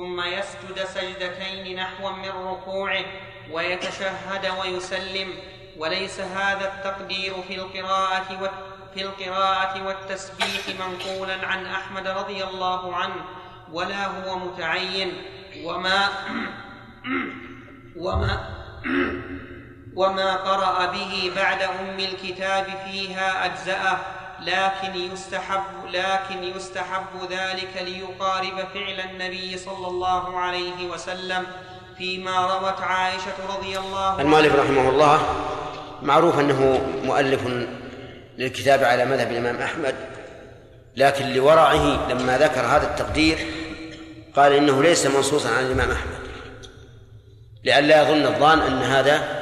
ثم 0.00 0.20
يسجد 0.20 0.84
سجدتين 0.84 1.76
نحوا 1.76 2.10
من 2.10 2.28
ركوعه 2.28 3.04
ويتشهد 3.50 4.46
ويسلم. 4.60 5.34
وليس 5.76 6.20
هذا 6.20 6.72
التقدير 6.72 7.34
في 7.48 7.54
القراءة 7.54 8.50
في 8.94 9.02
القراءة 9.02 9.86
والتسبيح 9.86 10.80
منقولا 10.80 11.46
عن 11.46 11.66
أحمد 11.66 12.08
رضي 12.08 12.44
الله 12.44 12.96
عنه 12.96 13.24
ولا 13.72 14.06
هو 14.06 14.38
متعين. 14.38 15.12
وما 15.64 16.08
وما 17.96 18.60
وما 19.96 20.36
قرأ 20.36 20.86
به 20.86 21.32
بعد 21.36 21.62
أم 21.62 21.98
الكتاب 21.98 22.66
فيها 22.86 23.44
أجزأه. 23.44 24.19
لكن 24.46 25.12
يستحب 25.12 25.62
لكن 25.92 26.44
يستحب 26.44 27.30
ذلك 27.30 27.82
ليقارب 27.84 28.68
فعل 28.74 29.00
النبي 29.10 29.58
صلى 29.58 29.86
الله 29.86 30.38
عليه 30.38 30.90
وسلم 30.90 31.46
فيما 31.98 32.46
روت 32.46 32.80
عائشة 32.80 33.56
رضي 33.56 33.78
الله 33.78 34.04
عنها. 34.04 34.20
المؤلف 34.22 34.54
رحمه 34.54 34.88
الله 34.88 35.20
معروف 36.02 36.38
أنه 36.38 36.80
مؤلف 37.04 37.40
للكتاب 38.38 38.84
على 38.84 39.04
مذهب 39.04 39.30
الإمام 39.30 39.56
أحمد 39.56 39.94
لكن 40.96 41.32
لورعه 41.32 42.08
لما 42.10 42.38
ذكر 42.38 42.60
هذا 42.60 42.86
التقدير 42.90 43.38
قال 44.36 44.52
إنه 44.52 44.82
ليس 44.82 45.06
منصوصا 45.06 45.48
عن 45.48 45.66
الإمام 45.66 45.90
أحمد. 45.90 46.20
لئلا 47.64 48.02
يظن 48.02 48.26
الظان 48.26 48.60
أن 48.60 48.78
هذا 48.78 49.40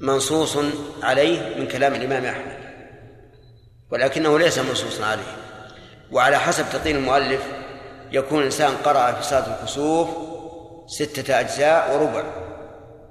منصوص 0.00 0.58
عليه 1.02 1.56
من 1.58 1.68
كلام 1.68 1.94
الإمام 1.94 2.24
أحمد. 2.24 2.65
ولكنه 3.90 4.38
ليس 4.38 4.58
منصوصا 4.58 5.04
عليه. 5.04 5.36
وعلى 6.12 6.38
حسب 6.38 6.64
تقييم 6.72 6.96
المؤلف 6.96 7.40
يكون 8.12 8.38
الإنسان 8.38 8.76
قرأ 8.84 9.12
في 9.12 9.22
صلاة 9.22 9.60
الكسوف 9.60 10.08
ستة 10.86 11.40
أجزاء 11.40 11.94
وربع 11.94 12.24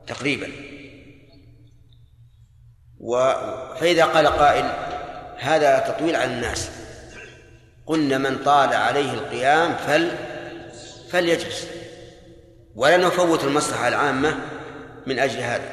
تقريبا. 0.07 0.47
و 2.99 3.33
فإذا 3.79 4.05
قال 4.05 4.27
قائل 4.27 4.65
هذا 5.38 5.79
تطويل 5.79 6.15
على 6.15 6.33
الناس. 6.33 6.69
قلنا 7.85 8.17
من 8.17 8.38
طال 8.43 8.73
عليه 8.73 9.13
القيام 9.13 9.75
فل 9.75 10.11
فليجلس. 11.11 11.67
ولا 12.75 12.97
نفوت 12.97 13.43
المصلحة 13.43 13.88
العامة 13.88 14.35
من 15.07 15.19
أجل 15.19 15.39
هذا. 15.39 15.69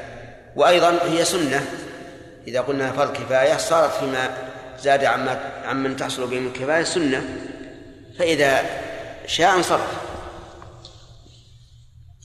وأيضا 0.57 0.99
هي 1.05 1.25
سنة. 1.25 1.67
إذا 2.49 2.61
قلنا 2.61 2.93
فرض 2.93 3.13
كفاية 3.13 3.57
صارت 3.57 3.93
فيما 3.93 4.52
زاد 4.83 5.05
عما 5.05 5.63
عمن 5.65 5.97
تحصل 5.97 6.27
به 6.27 6.41
من 6.41 6.47
الكفاية 6.47 6.85
سنة 6.85 7.23
فإذا 8.19 8.63
شاء 9.27 9.57
انصرف. 9.57 10.13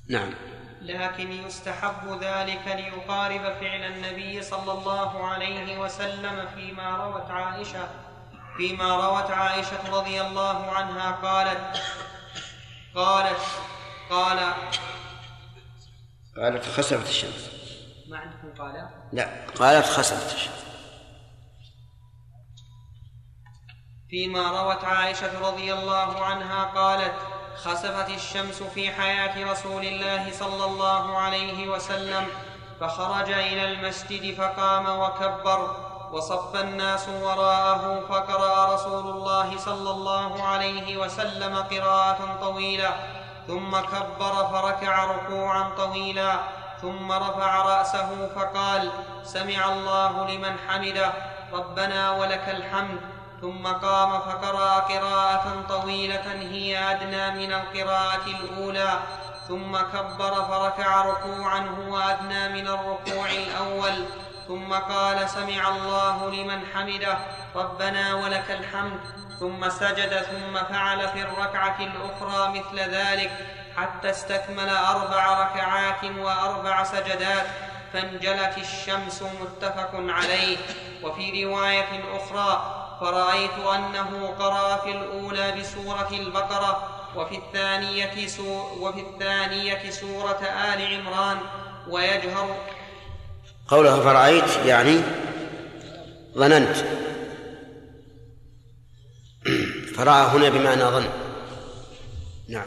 نعم. 0.10 0.34
لكن 0.82 1.32
يستحب 1.32 2.20
ذلك 2.22 2.62
ليقارب 2.67 3.41
فعل 3.41 3.84
النبي 3.84 4.41
صلى 4.41 4.72
الله 4.72 5.28
عليه 5.28 5.80
وسلم 5.80 6.48
فيما 6.56 6.98
روت 6.98 7.32
عائشة 7.32 7.88
فيما 8.58 8.96
روت 8.96 9.32
عائشة 9.32 9.89
رضي 9.91 10.22
الله 10.22 10.72
عنها 10.72 11.12
قالت 11.12 11.82
قالت 12.96 13.41
قال 14.10 14.54
قالت 16.38 16.65
خسفت 16.65 17.10
الشمس. 17.10 17.50
ما 18.08 18.17
عندكم 18.17 18.62
قال؟ 18.63 18.89
لا 19.13 19.30
قالت 19.60 19.86
خسفت 19.86 20.36
الشمس. 20.36 20.57
فيما 24.10 24.62
روت 24.62 24.86
عائشة 24.86 25.50
رضي 25.50 25.74
الله 25.74 26.26
عنها 26.26 26.63
قالت 26.63 27.13
خسفت 27.56 28.10
الشمس 28.10 28.63
في 28.63 28.91
حياة 28.91 29.52
رسول 29.52 29.86
الله 29.86 30.32
صلى 30.32 30.65
الله 30.65 31.17
عليه 31.17 31.70
وسلم 31.70 32.28
فخرج 32.80 33.30
إلى 33.32 33.74
المسجد 33.74 34.36
فقام 34.36 35.00
وكبر 35.00 35.76
وصف 36.12 36.56
الناس 36.56 37.10
وراءه 37.10 38.04
فقرأ 38.10 38.74
رسول 38.74 39.10
الله 39.15 39.58
صلى 39.58 39.89
الله 39.89 40.43
عليه 40.43 40.98
وسلم 40.98 41.56
قراءة 41.58 42.38
طويلة 42.41 42.89
ثم 43.48 43.80
كبر 43.80 44.48
فركع 44.52 45.06
ركوعا 45.06 45.70
طويلا 45.78 46.39
ثم 46.82 47.12
رفع 47.12 47.62
رأسه 47.62 48.30
فقال 48.36 48.91
سمع 49.24 49.74
الله 49.74 50.28
لمن 50.32 50.56
حمده 50.67 51.13
ربنا 51.54 52.12
ولك 52.12 52.50
الحمد. 52.50 53.16
ثم 53.41 53.67
قام 53.67 54.19
فقرأ 54.19 54.80
قراءة 54.80 55.65
طويلة 55.69 56.32
هي 56.41 56.91
أدنى 56.91 57.32
من 57.32 57.54
القراءة 57.54 58.26
الأولى 58.26 59.00
ثم 59.47 59.78
كبر 59.78 60.34
فركع 60.43 61.02
ركوعا 61.02 61.60
هو 61.60 61.97
أدنى 61.97 62.50
من 62.50 62.67
الركوع 62.67 63.30
الأول 63.30 64.06
ثم 64.47 64.73
قال 64.73 65.30
سمع 65.30 65.67
الله 65.67 66.32
لمن 66.32 66.62
حمده 66.73 67.17
ربنا 67.56 68.15
ولك 68.15 68.52
الحمد. 68.52 69.00
ثم 69.39 69.69
سجد 69.69 70.21
ثم 70.21 70.58
فعل 70.69 71.08
في 71.08 71.21
الركعة 71.21 71.76
الأخرى 71.80 72.60
مثل 72.60 72.80
ذلك 72.80 73.32
حتى 73.78 74.10
استكمل 74.10 74.69
أربع 74.69 75.43
ركعات 75.43 76.04
وأربع 76.04 76.84
سجدات 76.84 77.45
فانجلت 77.93 78.58
الشمس 78.58 79.23
متفق 79.41 79.91
عليه. 79.93 80.58
وفي 81.04 81.45
رواية 81.45 82.04
أخرى 82.15 82.76
فرأيت 82.99 83.60
أنه 83.75 84.27
قرأ 84.39 84.77
في 84.77 84.91
الأولى 84.91 85.51
بسورة 85.51 86.10
البقرة 86.12 86.89
وفي 87.15 87.38
الثانية 87.38 88.27
سو 88.27 88.62
وفي 88.79 89.01
الثانية 89.01 89.89
سورة 89.89 90.39
آل 90.41 90.95
عمران 90.95 91.38
ويجهر 91.88 92.55
قولها 93.67 93.99
فرأيت 94.01 94.65
يعني 94.65 95.01
ظننت. 96.38 96.77
فرأى 99.95 100.25
هنا 100.25 100.49
بمعنى 100.49 100.83
ظن. 100.83 101.10
نعم. 102.49 102.65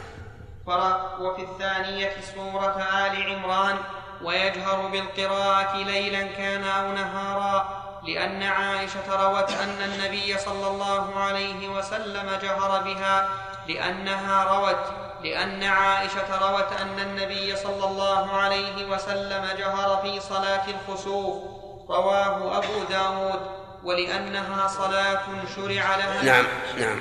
وفي 1.19 1.41
الثانية 1.41 2.11
سورة 2.35 2.77
آل 2.81 3.33
عمران 3.33 3.77
ويجهر 4.23 4.87
بالقراءة 4.87 5.77
ليلا 5.77 6.23
كان 6.23 6.63
أو 6.63 6.93
نهارا. 6.93 7.80
لأن 8.07 8.43
عائشة 8.43 9.07
روت 9.27 9.51
أن 9.51 9.81
النبي 9.91 10.37
صلى 10.37 10.67
الله 10.67 11.15
عليه 11.15 11.69
وسلم 11.69 12.29
جهر 12.43 12.83
بها 12.83 13.29
لأنها 13.67 14.43
روت 14.43 14.85
لأن 15.23 15.63
عائشة 15.63 16.51
روت 16.51 16.71
أن 16.81 16.99
النبي 16.99 17.55
صلى 17.55 17.85
الله 17.85 18.31
عليه 18.31 18.89
وسلم 18.89 19.45
جهر 19.57 20.01
في 20.01 20.19
صلاة 20.19 20.65
الخسوف. 20.69 21.43
رواه 21.89 22.57
أبو 22.57 22.83
داود 22.89 23.39
ولأنها 23.83 24.67
صلاة 24.67 25.21
شرع 25.55 25.95
لها. 25.95 26.23
نعم 26.23 26.45
نعم. 26.79 26.99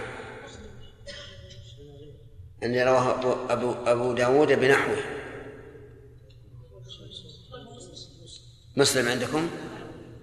أن 2.62 2.78
رواه 2.88 3.20
أبو, 3.50 3.74
أبو 3.86 4.12
داود 4.12 4.52
بنحوه. 4.52 4.96
مسلم 8.76 9.08
عندكم؟ 9.08 9.50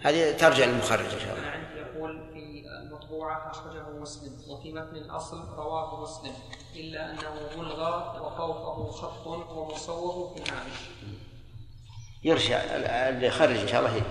هذه 0.08 0.38
ترجع 0.38 0.65
للمخرج 0.65 1.06
إن 1.06 1.20
شاء 1.20 1.38
الله. 1.38 1.48
يقول 1.76 2.30
في 2.34 2.65
المطبوعة 2.67 3.52
أخرجه 3.52 3.89
مسلم 3.89 4.41
وفي 4.50 4.74
متن 4.74 4.96
الأصل 4.96 5.48
رواه 5.56 6.02
مسلم 6.02 6.34
إلا 6.76 7.12
أنه 7.12 7.50
ملغى 7.58 8.20
وفوقه 8.22 8.91
خط 8.91 9.28
ومصور 9.28 10.36
في 10.36 10.43
الهامش 10.43 10.80
يرجع 12.24 12.58
اللي 13.10 13.28
يخرج 13.28 13.58
إن 13.58 13.67
شاء 13.67 13.80
الله. 13.80 14.04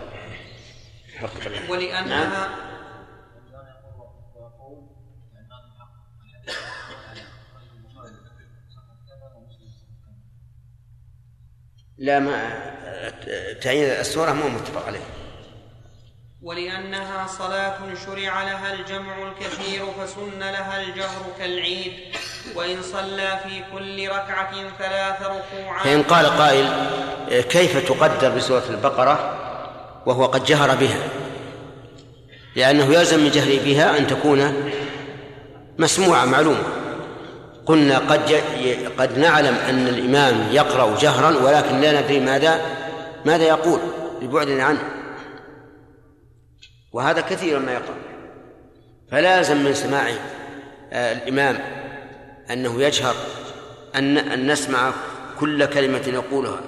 ولأنها 1.71 2.25
نعم. 2.27 2.67
لا 11.99 12.19
ما 12.19 12.67
تعيين 13.55 14.01
السورة 14.01 14.33
مو 14.33 14.49
متفق 14.49 14.87
عليه. 14.87 15.16
ولأنها 16.47 17.27
صلاة 17.27 17.79
شرع 18.07 18.43
لها 18.43 18.75
الجمع 18.75 19.15
الكثير 19.29 19.83
فسن 20.01 20.39
لها 20.39 20.83
الجهر 20.83 21.23
كالعيد. 21.39 21.93
وإن 22.55 22.83
صلى 22.83 23.41
في 23.45 23.63
كل 23.73 24.09
ركعة 24.09 24.53
ثلاث 24.79 25.23
ركوعات 25.23 25.85
فإن 25.85 26.03
قال 26.03 26.27
قائل 26.27 26.71
كيف 27.43 27.89
تقدر 27.89 28.31
بسورة 28.37 28.63
البقرة؟ 28.71 29.37
وهو 30.07 30.27
قد 30.27 30.45
جهر 30.45 30.75
بها. 30.75 30.99
لأنه 32.57 32.95
يلزم 32.95 33.21
من 33.21 33.31
جهره 33.31 33.65
بها 33.65 33.99
أن 33.99 34.07
تكون 34.07 34.71
مسموعة 35.79 36.25
معلومة. 36.25 36.63
قلنا 37.67 37.99
قد 37.99 38.43
قد 38.99 39.19
نعلم 39.19 39.55
أن 39.69 39.89
الإمام 39.89 40.49
يقرأ 40.53 40.99
جهرا 41.01 41.37
ولكن 41.37 41.81
لا 41.81 42.01
ندري 42.01 42.21
ماذا 42.21 42.61
ماذا 43.25 43.45
يقول 43.45 43.81
لبعدنا 44.23 44.65
عنه. 44.65 44.96
وهذا 46.97 47.21
كثيرا 47.21 47.59
ما 47.59 47.73
يقع. 47.73 47.95
فلازم 49.11 49.57
من 49.57 49.75
سماع 49.75 50.09
آه، 50.93 51.13
الإمام 51.13 51.59
أنه 52.51 52.83
يجهر 52.83 53.15
أن 53.95 54.19
أن 54.19 54.53
نسمع 54.53 54.93
كل 55.41 55.67
كلمة 55.67 56.03
يقولها 56.07 56.61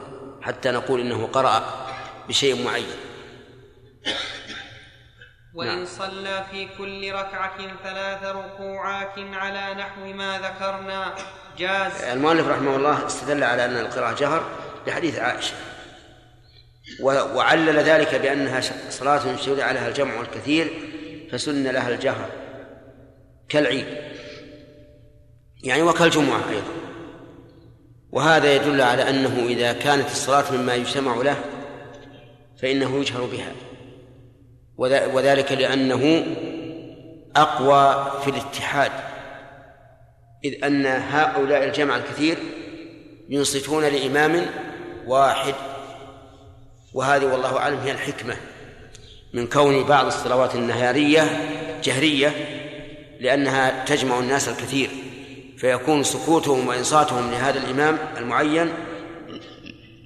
حتى 0.42 0.70
نقول 0.70 1.00
إنه 1.00 1.26
قرأ 1.26 1.86
بشيء 2.28 2.64
معين. 2.64 2.86
وإن 5.54 5.68
نعم. 5.68 5.86
صلى 5.86 6.44
في 6.50 6.68
كل 6.78 7.12
ركعة 7.12 7.58
ثلاث 7.84 8.24
ركوعات 8.24 9.18
على 9.18 9.74
نحو 9.74 10.12
ما 10.12 10.38
ذكرنا 10.38 11.14
جاز. 11.58 12.02
المؤلف 12.02 12.48
رحمه 12.48 12.76
الله 12.76 13.06
استدل 13.06 13.44
على 13.44 13.64
أن 13.64 13.76
القراءة 13.76 14.14
جهر 14.14 14.42
لحديث 14.86 15.18
عائشة. 15.18 15.54
وعلل 17.00 17.78
ذلك 17.78 18.14
بأنها 18.14 18.60
صلاة 18.90 19.36
شرع 19.36 19.70
لها 19.70 19.88
الجمع 19.88 20.20
الكثير 20.20 20.70
فسن 21.30 21.66
لها 21.66 21.90
الجهر 21.90 22.30
كالعيد. 23.48 23.86
يعني 25.64 25.82
وكالجمعة 25.82 26.50
أيضا. 26.50 26.72
وهذا 28.12 28.54
يدل 28.54 28.80
على 28.80 29.10
أنه 29.10 29.46
إذا 29.48 29.72
كانت 29.72 30.06
الصلاة 30.06 30.52
مما 30.52 30.74
يجتمع 30.74 31.16
له 31.16 31.36
فإنه 32.62 32.98
يجهر 33.00 33.24
بها. 33.24 33.52
وذلك 35.14 35.52
لأنه 35.52 36.26
أقوى 37.36 38.12
في 38.24 38.30
الاتحاد. 38.30 38.92
إذ 40.44 40.64
أن 40.64 40.86
هؤلاء 40.86 41.64
الجمع 41.64 41.96
الكثير 41.96 42.38
ينصتون 43.28 43.84
لإمام 43.84 44.46
واحد 45.06 45.54
وهذه 46.98 47.24
والله 47.24 47.58
أعلم 47.58 47.78
هي 47.78 47.90
الحكمة 47.92 48.36
من 49.34 49.46
كون 49.46 49.84
بعض 49.84 50.06
الصلوات 50.06 50.54
النهارية 50.54 51.22
جهرية 51.82 52.28
لأنها 53.20 53.84
تجمع 53.84 54.18
الناس 54.18 54.48
الكثير 54.48 54.90
فيكون 55.56 56.02
سكوتهم 56.02 56.68
وإنصاتهم 56.68 57.30
لهذا 57.30 57.58
الإمام 57.58 57.98
المعين 58.16 58.72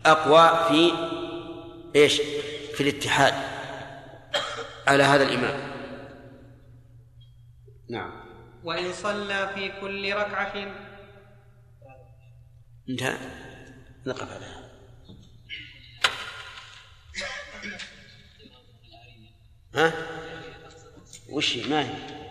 أقوى 0.07 0.69
في 0.69 0.93
إيش؟ 1.97 2.21
في 2.75 2.81
الاتحاد 2.81 3.35
على 4.87 5.03
هذا 5.03 5.23
الإمام. 5.23 5.73
نعم. 7.91 8.13
وإن 8.65 8.93
صلى 8.93 9.51
في 9.55 9.73
كل 9.81 10.13
ركعة. 10.13 10.53
انتهى. 12.89 13.17
نقف 14.07 14.23
على 14.33 14.45
هذا. 14.45 14.62
ها؟ 19.75 19.93
وش 21.31 21.57
ما 21.57 21.83
هي؟ 21.83 22.23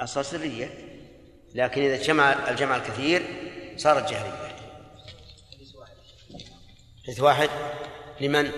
أصل 0.00 0.24
سرية 0.24 0.68
لكن 1.54 1.82
إذا 1.82 2.02
جمع 2.02 2.50
الجمع 2.50 2.76
الكثير 2.76 3.22
صارت 3.76 4.10
جهرية. 4.10 4.56
حديث 7.04 7.20
واحد. 7.20 7.48
لمن؟ 8.20 8.50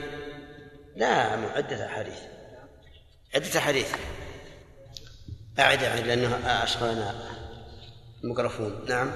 لا 0.96 1.08
عدة 1.56 1.86
أحاديث. 1.86 2.20
عدة 3.34 3.58
أحاديث. 3.58 3.94
أعد 5.58 5.82
أعد 5.82 6.06
لأنه 6.06 6.62
أشغلنا 6.64 7.36
الميكروفون 8.24 8.84
نعم. 8.88 9.12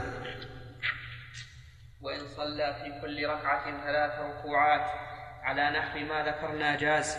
وإن 2.00 2.28
صلى 2.36 2.76
في 2.84 3.00
كل 3.00 3.26
ركعة 3.26 3.84
ثلاث 3.84 4.20
ركوعات. 4.20 5.09
على 5.42 5.70
نحو 5.70 5.98
ما 5.98 6.22
ذكرنا 6.22 6.76
جاز 6.76 7.16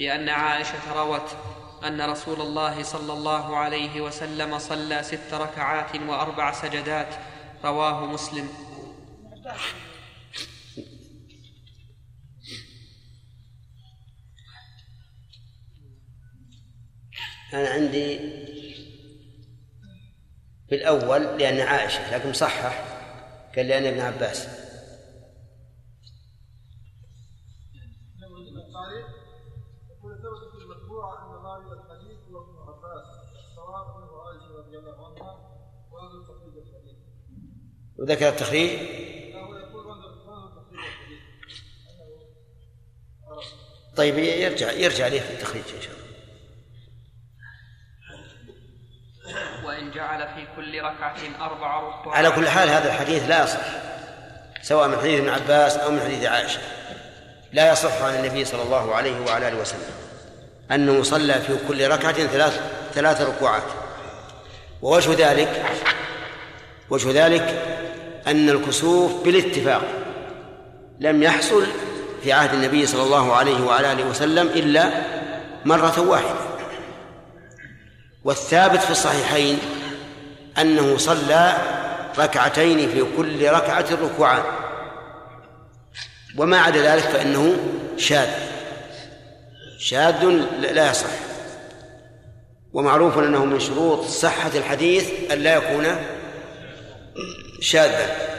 لأن 0.00 0.28
عائشة 0.28 0.92
روت 0.92 1.36
أن 1.84 2.10
رسول 2.10 2.40
الله 2.40 2.82
صلى 2.82 3.12
الله 3.12 3.56
عليه 3.56 4.00
وسلم 4.00 4.58
صلى 4.58 5.02
ست 5.02 5.34
ركعات 5.34 5.96
وأربع 5.96 6.52
سجدات 6.52 7.14
رواه 7.64 8.06
مسلم. 8.06 8.48
أنا 17.54 17.68
عندي 17.68 18.18
في 20.68 20.74
الأول 20.74 21.38
لأن 21.38 21.60
عائشة 21.60 22.16
لكن 22.16 22.32
صحح 22.32 22.84
قال 23.56 23.68
لأن 23.68 23.86
ابن 23.86 24.00
عباس. 24.00 24.63
وذكر 37.98 38.28
التخريج. 38.28 38.78
طيب 43.96 44.18
يرجع 44.18 44.72
يرجع 44.72 45.06
ليه 45.06 45.20
في 45.20 45.30
التخريج 45.30 45.62
إن 45.76 45.82
شاء 45.82 45.92
الله. 45.92 46.04
وإن 49.66 49.90
جعل 49.90 50.34
في 50.34 50.46
كل 50.56 50.80
ركعة 50.80 51.16
أربع 51.40 51.80
ركوعات 51.80 52.16
على 52.16 52.30
كل 52.30 52.48
حال 52.48 52.68
هذا 52.68 52.88
الحديث 52.88 53.28
لا 53.28 53.44
يصح 53.44 53.60
سواء 54.62 54.88
من 54.88 54.98
حديث 54.98 55.20
ابن 55.20 55.28
عباس 55.28 55.76
أو 55.76 55.90
من 55.90 56.00
حديث 56.00 56.24
عائشة. 56.24 56.60
لا 57.52 57.72
يصح 57.72 58.02
عن 58.02 58.14
النبي 58.14 58.44
صلى 58.44 58.62
الله 58.62 58.94
عليه 58.94 59.20
وعلى 59.20 59.48
آله 59.48 59.56
وسلم 59.60 59.90
أنه 60.70 61.02
صلى 61.02 61.34
في 61.34 61.56
كل 61.68 61.88
ركعة 61.88 62.12
ثلاث 62.12 62.60
ثلاث 62.92 63.20
ركوعات. 63.20 63.62
ووجه 64.82 65.30
ذلك 65.30 65.64
وجه 66.90 67.26
ذلك 67.26 67.73
أن 68.26 68.50
الكسوف 68.50 69.24
بالاتفاق 69.24 69.82
لم 71.00 71.22
يحصل 71.22 71.66
في 72.22 72.32
عهد 72.32 72.54
النبي 72.54 72.86
صلى 72.86 73.02
الله 73.02 73.32
عليه 73.34 73.64
وعلى 73.64 73.92
آله 73.92 74.10
وسلم 74.10 74.46
إلا 74.46 74.90
مرة 75.64 76.00
واحدة. 76.00 76.54
والثابت 78.24 78.80
في 78.80 78.90
الصحيحين 78.90 79.58
أنه 80.58 80.96
صلى 80.96 81.56
ركعتين 82.18 82.88
في 82.88 83.04
كل 83.16 83.48
ركعة 83.48 83.86
ركوعان 84.02 84.42
وما 86.36 86.58
عدا 86.58 86.94
ذلك 86.94 87.02
فإنه 87.02 87.56
شاذ. 87.96 88.28
شاذ 89.78 90.24
لا 90.60 90.90
يصح. 90.90 91.10
ومعروف 92.72 93.18
أنه 93.18 93.44
من 93.44 93.60
شروط 93.60 94.04
صحة 94.04 94.50
الحديث 94.54 95.10
أن 95.32 95.38
لا 95.38 95.54
يكون 95.56 95.86
شاذا. 97.60 98.34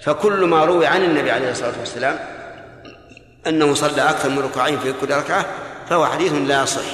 فكل 0.00 0.44
ما 0.44 0.64
روي 0.64 0.86
عن 0.86 1.02
النبي 1.02 1.30
عليه 1.30 1.50
الصلاة 1.50 1.78
والسلام 1.78 2.18
أنه 3.46 3.74
صلى 3.74 4.10
أكثر 4.10 4.28
من 4.28 4.38
ركوعين 4.38 4.78
في 4.78 4.92
كل 4.92 5.10
ركعة 5.10 5.46
فهو 5.88 6.06
حديث 6.06 6.32
لا 6.32 6.62
يصح 6.62 6.84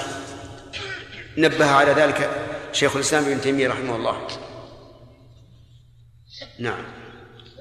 نبه 1.39 1.71
على 1.71 1.93
ذلك 1.93 2.31
شيخ 2.73 2.97
الإسلام 2.97 3.25
ابن 3.25 3.41
تيمية 3.41 3.69
رحمه 3.69 3.97
الله. 3.97 4.27
نعم. 6.59 6.85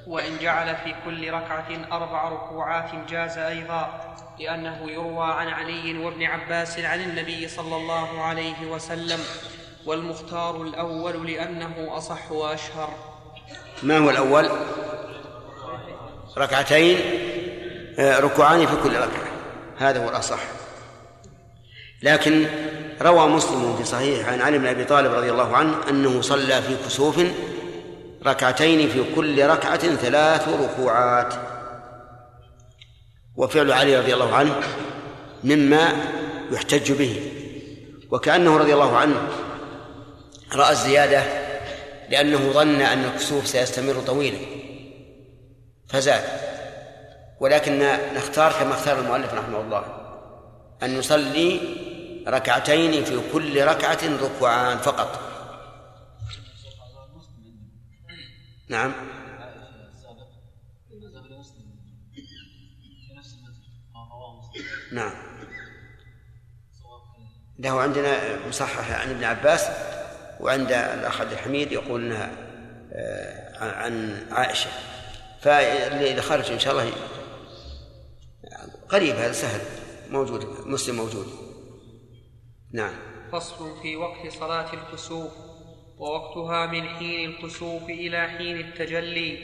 وإن 0.08 0.38
جعل 0.42 0.76
في 0.76 0.96
كل 1.06 1.30
ركعة 1.32 1.68
أربع 1.92 2.30
ركوعات 2.30 3.10
جاز 3.10 3.38
أيضا 3.38 4.16
لأنه 4.40 4.92
يروى 4.92 5.34
عن 5.34 5.48
علي 5.48 5.98
وابن 5.98 6.24
عباس 6.24 6.80
عن 6.80 7.02
النبي 7.02 7.48
صلى 7.48 7.76
الله 7.76 8.22
عليه 8.22 8.68
وسلم 8.72 9.20
والمختار 9.86 10.62
الأول 10.62 11.28
لأنه 11.28 11.98
أصح 11.98 12.32
وأشهر. 12.32 13.09
ما 13.84 13.98
هو 13.98 14.10
الأول؟ 14.10 14.50
ركعتين 16.38 16.98
آه، 18.00 18.20
ركوعان 18.20 18.66
في 18.66 18.76
كل 18.84 18.96
ركعة. 18.96 19.28
هذا 19.78 20.04
هو 20.04 20.10
الأصح. 20.10 20.40
لكن 22.04 22.48
روى 23.02 23.28
مسلم 23.28 23.76
في 23.78 23.84
صحيح 23.84 24.30
عن 24.30 24.42
علي 24.42 24.58
بن 24.58 24.68
أبي 24.68 24.86
طالب 24.86 25.14
رضي 25.14 25.32
الله 25.32 25.58
عنه 25.58 25.76
أنه 25.90 26.22
صلى 26.22 26.62
في 26.62 26.76
كسوف 26.86 27.22
ركعتين 28.26 28.90
في 28.90 29.04
كل 29.16 29.46
ركعة 29.48 29.96
ثلاث 29.96 30.48
ركوعات. 30.48 31.34
وفعل 33.36 33.72
علي 33.72 34.00
رضي 34.00 34.14
الله 34.14 34.36
عنه 34.36 34.56
مما 35.44 35.94
يحتج 36.52 36.92
به. 36.92 37.32
وكأنه 38.12 38.58
رضي 38.58 38.74
الله 38.74 38.98
عنه 38.98 39.28
رأى 40.56 40.72
الزيادة 40.72 41.49
لأنه 42.10 42.52
ظن 42.52 42.82
أن 42.82 43.06
الكسوف 43.06 43.48
سيستمر 43.48 43.94
طويلا. 43.94 44.40
فزاد. 45.88 46.24
ولكن 47.40 47.80
نختار 48.16 48.52
كما 48.52 48.74
اختار 48.74 49.00
المؤلف 49.00 49.34
رحمه 49.34 49.62
الله 49.62 49.84
أن 50.84 51.00
نصلي 51.00 51.60
ركعتين 52.28 53.04
في 53.04 53.22
كل 53.34 53.66
ركعة 53.66 54.00
ركوعان 54.22 54.78
فقط. 54.78 55.20
نعم. 58.70 58.94
نعم. 64.92 65.12
له 67.60 67.82
عندنا 67.82 68.48
مصحح 68.48 69.02
عن 69.02 69.10
ابن 69.10 69.24
عباس 69.24 69.70
وعند 70.40 70.72
الأخ 70.72 71.22
عبد 71.22 71.32
الحميد 71.32 71.72
يقول 71.72 72.06
إنها 72.06 72.32
آه، 72.94 73.58
عن 73.64 74.26
عائشة. 74.32 74.70
فاللي 75.42 76.22
خرج 76.22 76.52
إن 76.52 76.60
شاء 76.60 76.74
الله 76.74 76.92
قريب 78.90 79.16
هذا 79.16 79.32
سهل. 79.32 79.62
موجود 80.10 80.46
مسلم 80.66 80.96
موجود. 80.96 81.28
نعم. 82.74 82.94
فصل 83.32 83.82
في 83.82 83.96
وقت 83.96 84.28
صلاة 84.28 84.74
الكسوف 84.74 85.32
ووقتها 85.98 86.66
من 86.66 86.90
حين 86.90 87.30
الكسوف 87.30 87.84
إلى 87.84 88.28
حين 88.28 88.60
التجلي 88.60 89.38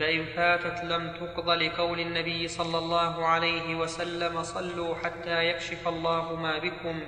فإن 0.00 0.26
فاتت 0.36 0.84
لم 0.84 1.12
تقض 1.12 1.50
لقول 1.50 2.00
النبي 2.00 2.48
صلى 2.48 2.78
الله 2.78 3.26
عليه 3.26 3.74
وسلم 3.74 4.42
صلوا 4.42 4.94
حتى 4.94 5.48
يكشف 5.48 5.88
الله 5.88 6.36
ما 6.36 6.58
بكم. 6.58 7.00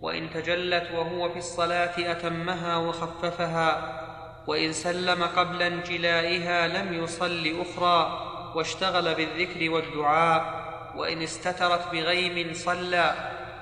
وإن 0.00 0.30
تجلت 0.30 0.90
وهو 0.94 1.28
في 1.28 1.38
الصلاة 1.38 1.92
أتمها 1.98 2.76
وخففها 2.76 4.00
وإن 4.46 4.72
سلم 4.72 5.24
قبل 5.24 5.62
انجلائها 5.62 6.68
لم 6.68 7.04
يصل 7.04 7.56
أخرى 7.60 8.26
واشتغل 8.54 9.14
بالذكر 9.14 9.70
والدعاء 9.70 10.60
وإن 10.96 11.22
استترت 11.22 11.92
بغيم 11.92 12.54
صلى 12.54 13.14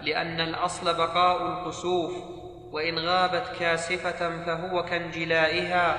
لأن 0.02 0.40
الأصل 0.40 0.94
بقاء 0.94 1.46
الكسوف 1.46 2.12
وإن 2.72 2.98
غابت 2.98 3.52
كاسفة 3.60 4.44
فهو 4.44 4.82
كانجلائها 4.82 5.98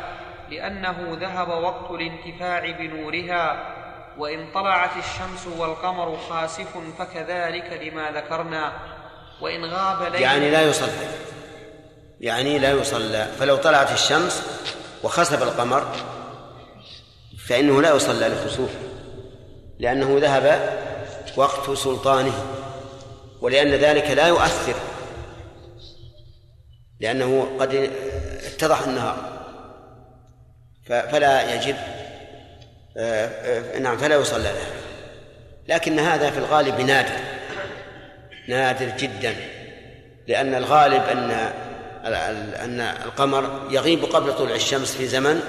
لأنه 0.49 1.17
ذهب 1.21 1.49
وقت 1.49 1.91
الانتفاع 1.91 2.71
بنورها 2.71 3.75
وإن 4.17 4.51
طلعت 4.53 4.97
الشمس 4.97 5.47
والقمر 5.47 6.17
خاسف 6.17 6.77
فكذلك 6.99 7.81
لما 7.83 8.11
ذكرنا. 8.11 8.71
وإن 9.41 9.65
غاب 9.65 10.13
ليل 10.13 10.21
يعني 10.21 10.51
لا 10.51 10.61
يصلى. 10.61 10.91
يعني 12.19 12.59
لا 12.59 12.71
يصلى. 12.71 13.27
فلو 13.39 13.55
طلعت 13.55 13.91
الشمس 13.91 14.43
وخسف 15.03 15.43
القمر 15.43 15.95
فإنه 17.47 17.81
لا 17.81 17.95
يصلى 17.95 18.27
لخسوفه 18.27 18.79
لأنه 19.79 20.17
ذهب 20.21 20.77
وقت 21.35 21.71
سلطانه 21.71 22.45
ولأن 23.41 23.71
ذلك 23.71 24.11
لا 24.11 24.27
يؤثر 24.27 24.75
لأنه 26.99 27.57
قد 27.59 27.91
اتضح 28.45 28.81
النهار. 28.81 29.39
فلا 30.87 31.55
يجب 31.55 31.75
آه، 32.97 33.27
آه، 33.27 33.79
نعم 33.79 33.97
فلا 33.97 34.15
يصلى 34.15 34.43
له. 34.43 34.73
لكن 35.67 35.99
هذا 35.99 36.31
في 36.31 36.37
الغالب 36.37 36.81
نادر. 36.81 37.38
نادر 38.49 38.97
جدا 38.97 39.35
لأن 40.27 40.55
الغالب 40.55 41.03
أن 41.03 41.31
أن 42.55 42.81
القمر 42.81 43.67
يغيب 43.69 44.05
قبل 44.05 44.33
طلوع 44.33 44.55
الشمس 44.55 44.95
في 44.95 45.07
زمن 45.07 45.41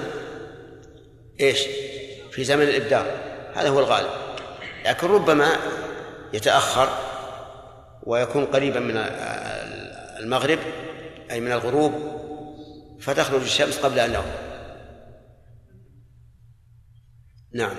إيش؟ 1.39 1.67
في 2.31 2.43
زمن 2.43 2.61
الإبدار 2.61 3.05
هذا 3.55 3.69
هو 3.69 3.79
الغالب. 3.79 4.09
لكن 4.85 5.07
ربما 5.07 5.47
يتأخر 6.33 6.89
ويكون 8.03 8.45
قريبا 8.45 8.79
من 8.79 8.97
المغرب 10.19 10.59
أي 11.31 11.39
من 11.39 11.51
الغروب 11.51 11.93
فتخرج 13.01 13.41
الشمس 13.41 13.79
قبل 13.79 13.99
أن 13.99 14.11
يغرب. 14.13 14.51
نعم. 17.53 17.75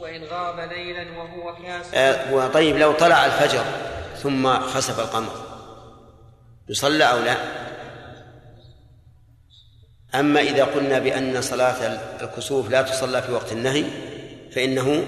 وإن 0.00 0.24
غاب 0.24 0.58
ليلا 0.58 1.18
وهو 1.18 1.56
كاسر 1.56 1.90
آه 1.94 2.34
وطيب 2.34 2.76
لو 2.76 2.92
طلع 2.92 3.26
الفجر 3.26 3.64
ثم 4.22 4.58
خسف 4.58 5.00
القمر. 5.00 5.32
يصلى 6.68 7.04
أو 7.04 7.18
لا؟ 7.18 7.36
أما 10.14 10.40
إذا 10.40 10.64
قلنا 10.64 10.98
بأن 10.98 11.42
صلاة 11.42 12.00
الكسوف 12.22 12.70
لا 12.70 12.82
تصلى 12.82 13.22
في 13.22 13.32
وقت 13.32 13.52
النهي 13.52 13.84
فإنه 14.52 15.06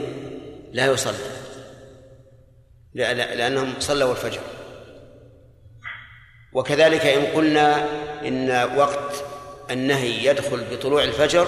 لا 0.73 0.87
يصلى. 0.87 1.39
لأنهم 2.95 3.75
صلوا 3.81 4.11
الفجر. 4.13 4.41
وكذلك 6.53 7.07
إن 7.07 7.27
قلنا 7.27 7.87
إن 8.27 8.51
وقت 8.77 9.25
النهي 9.71 10.25
يدخل 10.25 10.65
بطلوع 10.71 11.05
الفجر 11.05 11.47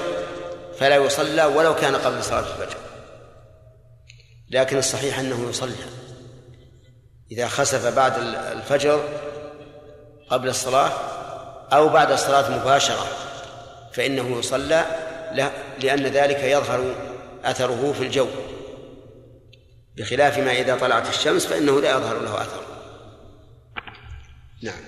فلا 0.79 0.97
يصلى 0.97 1.45
ولو 1.45 1.75
كان 1.75 1.97
قبل 1.97 2.25
صلاة 2.25 2.41
الفجر. 2.41 2.79
لكن 4.51 4.79
الصحيح 4.79 5.19
أنه 5.19 5.49
يصلى. 5.49 6.00
إذا 7.33 7.49
خسف 7.49 7.97
بعد 7.97 8.19
الفجر 8.57 9.05
قبل 10.31 10.49
الصلاة 10.49 10.91
أو 11.73 11.89
بعد 11.89 12.13
الصلاة 12.13 12.61
مباشرة 12.61 13.07
فإنه 13.93 14.39
يصلى 14.39 14.85
لأن 15.83 16.03
ذلك 16.03 16.45
يظهر 16.45 16.95
أثره 17.45 17.93
في 17.93 18.03
الجو. 18.03 18.29
بخلاف 19.97 20.39
ما 20.39 20.53
إذا 20.53 20.77
طلعت 20.77 21.09
الشمس 21.09 21.47
فإنه 21.47 21.81
لا 21.81 21.91
يظهر 21.91 22.23
له 22.23 22.43
أثر. 22.43 22.63
نعم. 24.63 24.83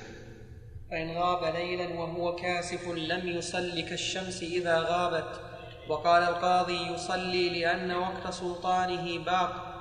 فإن 0.90 1.18
غاب 1.18 1.54
ليلا 1.54 2.00
وهو 2.00 2.36
كاسف 2.36 2.88
لم 2.88 3.28
يصل 3.28 3.80
كالشمس 3.80 4.42
إذا 4.42 4.78
غابت 4.78 5.40
وقال 5.88 6.22
القاضي 6.22 6.92
يصلي 6.94 7.60
لأن 7.60 7.92
وقت 7.96 8.34
سلطانه 8.34 9.18
باق. 9.24 9.71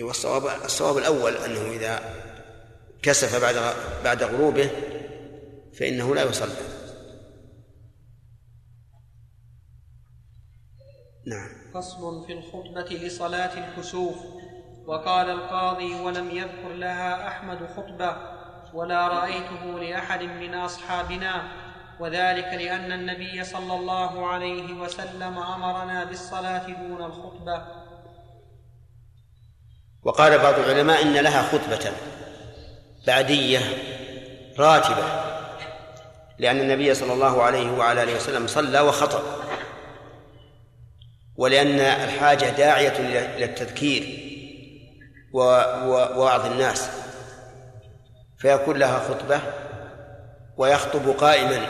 والصواب 0.00 0.46
الصواب 0.64 0.98
الأول 0.98 1.36
أنه 1.36 1.70
إذا 1.70 2.00
كسف 3.02 3.42
بعد 3.42 3.74
بعد 4.04 4.22
غروبه 4.22 4.70
فإنه 5.78 6.14
لا 6.14 6.22
يصلى. 6.22 6.54
نعم. 11.26 11.48
فصل 11.74 12.26
في 12.26 12.32
الخطبة 12.32 12.96
لصلاة 12.96 13.68
الكسوف. 13.68 14.16
وقال 14.86 15.30
القاضي 15.30 15.94
ولم 15.94 16.30
يذكر 16.30 16.68
لها 16.68 17.28
أحمد 17.28 17.58
خطبة 17.76 18.16
ولا 18.74 19.08
رأيته 19.08 19.78
لأحد 19.78 20.22
من 20.22 20.54
أصحابنا. 20.54 21.52
وذلك 22.00 22.44
لأن 22.44 22.92
النبي 22.92 23.44
صلى 23.44 23.74
الله 23.74 24.26
عليه 24.26 24.72
وسلم 24.72 25.38
أمرنا 25.38 26.04
بالصلاة 26.04 26.66
دون 26.66 27.04
الخطبة. 27.04 27.81
وقال 30.04 30.38
بعض 30.38 30.58
العلماء 30.58 31.02
إن 31.02 31.14
لها 31.14 31.42
خطبة 31.42 31.92
بعدية 33.06 33.60
راتبة 34.58 35.04
لأن 36.38 36.60
النبي 36.60 36.94
صلى 36.94 37.12
الله 37.12 37.42
عليه 37.42 37.70
وعلى 37.70 38.02
آله 38.02 38.16
وسلم 38.16 38.46
صلى 38.46 38.80
وخطب 38.80 39.22
ولأن 41.36 41.80
الحاجة 41.80 42.44
داعية 42.44 42.98
إلى 42.98 43.44
التذكير 43.44 44.32
ووعظ 45.32 46.46
الناس 46.46 46.90
فيكون 48.38 48.76
لها 48.76 48.98
خطبة 48.98 49.40
ويخطب 50.56 51.08
قائما 51.08 51.66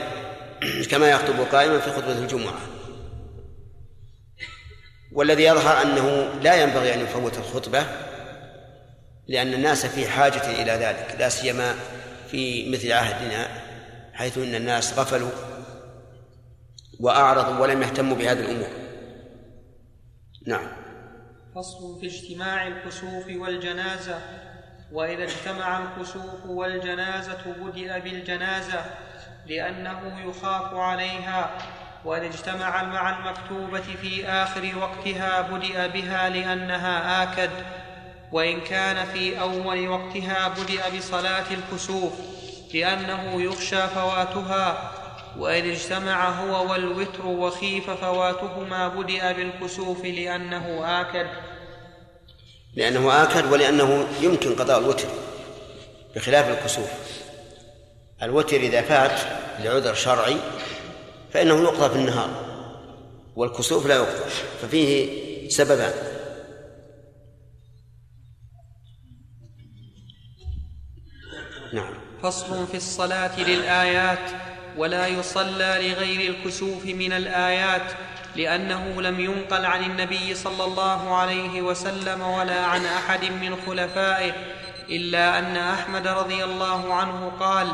كما 0.90 1.10
يخطب 1.10 1.40
قائما 1.52 1.78
في 1.78 1.90
خطبة 1.90 2.12
الجمعة. 2.12 2.54
والذي 5.12 5.44
يظهر 5.44 5.82
أنه 5.82 6.30
لا 6.42 6.62
ينبغي 6.62 6.94
أن 6.94 7.00
يفوت 7.00 7.38
الخطبة 7.38 7.86
لأن 9.28 9.54
الناس 9.54 9.86
في 9.86 10.08
حاجة 10.08 10.62
إلى 10.62 10.72
ذلك 10.72 11.16
لا 11.18 11.28
سيما 11.28 11.74
في 12.28 12.70
مثل 12.70 12.92
عهدنا 12.92 13.48
حيث 14.14 14.38
أن 14.38 14.54
الناس 14.54 14.98
غفلوا 14.98 15.30
وأعرضوا 17.00 17.58
ولم 17.58 17.82
يهتموا 17.82 18.16
بهذه 18.16 18.40
الأمور. 18.40 18.68
نعم. 20.46 20.66
فصل 21.54 22.00
في 22.00 22.06
اجتماع 22.06 22.66
الكسوف 22.66 23.26
والجنازة. 23.28 24.20
وإذا 24.92 25.24
اجتمع 25.24 25.78
الكسوف 25.78 26.46
والجنازة 26.46 27.54
بدأ 27.60 27.98
بالجنازة 27.98 28.84
لأنه 29.46 30.28
يخاف 30.28 30.74
عليها. 30.74 31.58
وإن 32.04 32.22
اجتمع 32.22 32.82
مع 32.82 33.18
المكتوبة 33.18 33.80
في 33.80 34.28
آخر 34.28 34.78
وقتها 34.78 35.40
بدأ 35.40 35.86
بها 35.86 36.28
لأنها 36.28 37.22
آكد. 37.22 37.50
وإن 38.32 38.60
كان 38.60 39.06
في 39.06 39.40
أول 39.40 39.88
وقتها 39.88 40.48
بدأ 40.48 40.98
بصلاة 40.98 41.44
الكسوف 41.50 42.12
لأنه 42.74 43.42
يخشى 43.42 43.88
فواتها 43.88 44.92
وإن 45.38 45.70
اجتمع 45.70 46.28
هو 46.30 46.72
والوتر 46.72 47.26
وخيف 47.26 47.90
فواتهما 47.90 48.88
بدأ 48.88 49.32
بالكسوف 49.32 50.04
لأنه 50.04 50.80
آكد. 51.00 51.26
لأنه 52.76 53.22
آكد 53.22 53.52
ولأنه 53.52 54.06
يمكن 54.20 54.54
قضاء 54.54 54.78
الوتر 54.78 55.08
بخلاف 56.16 56.48
الكسوف. 56.48 56.88
الوتر 58.22 58.56
إذا 58.56 58.82
فات 58.82 59.20
لعذر 59.58 59.94
شرعي 59.94 60.36
فإنه 61.32 61.62
يقضى 61.62 61.88
في 61.88 61.96
النهار 61.96 62.30
والكسوف 63.36 63.86
لا 63.86 63.94
يقضى 63.94 64.30
ففيه 64.62 65.08
سببان. 65.48 66.11
فصل 72.22 72.66
في 72.66 72.76
الصلاة 72.76 73.40
للآيات 73.40 74.30
ولا 74.76 75.06
يصلى 75.06 75.78
لغير 75.80 76.30
الكسوف 76.30 76.86
من 76.86 77.12
الآيات 77.12 77.92
لأنه 78.36 79.02
لم 79.02 79.20
ينقل 79.20 79.66
عن 79.66 79.82
النبي 79.84 80.34
صلى 80.34 80.64
الله 80.64 81.16
عليه 81.16 81.62
وسلم 81.62 82.20
ولا 82.20 82.60
عن 82.64 82.84
أحد 82.84 83.24
من 83.24 83.56
خلفائه 83.66 84.32
إلا 84.90 85.38
أن 85.38 85.56
أحمد 85.56 86.06
رضي 86.06 86.44
الله 86.44 86.94
عنه 86.94 87.32
قال 87.40 87.68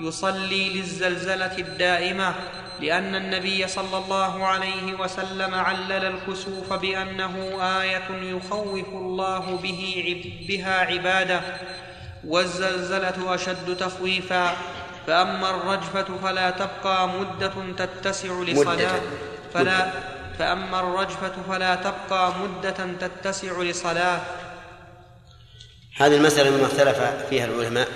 يصلي 0.00 0.68
للزلزلة 0.68 1.58
الدائمة 1.58 2.34
لأن 2.80 3.14
النبي 3.14 3.68
صلى 3.68 3.98
الله 3.98 4.46
عليه 4.46 4.94
وسلم 5.00 5.54
علل 5.54 5.92
الكسوف 5.92 6.72
بأنه 6.72 7.58
آية 7.80 8.08
يخوف 8.22 8.88
الله 8.88 9.58
به 9.62 10.22
بها 10.48 10.80
عباده. 10.80 11.40
والزلزلة 12.24 13.34
أشد 13.34 13.76
تخويفا 13.76 14.56
فأما 15.06 15.50
الرجفة 15.50 16.06
فلا 16.22 16.50
تبقى 16.50 17.08
مدة 17.08 17.52
تتسع 17.78 18.42
لصلاة 18.42 19.00
فلا 19.54 19.90
فأما 20.38 20.80
الرجفة 20.80 21.32
فلا 21.48 21.74
تبقى 21.74 22.32
مدة 22.42 22.76
تتسع 23.00 23.62
لصلاة. 23.62 24.20
هذه 25.96 26.14
المسألة 26.16 26.50
مما 26.50 26.66
اختلف 26.66 26.98
فيها 27.30 27.44
العلماء. 27.44 27.88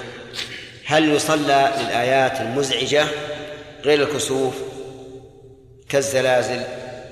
هل 0.87 1.09
يصلى 1.09 1.73
للآيات 1.79 2.41
المزعجة 2.41 3.07
غير 3.85 4.03
الكسوف 4.03 4.55
كالزلازل 5.89 6.63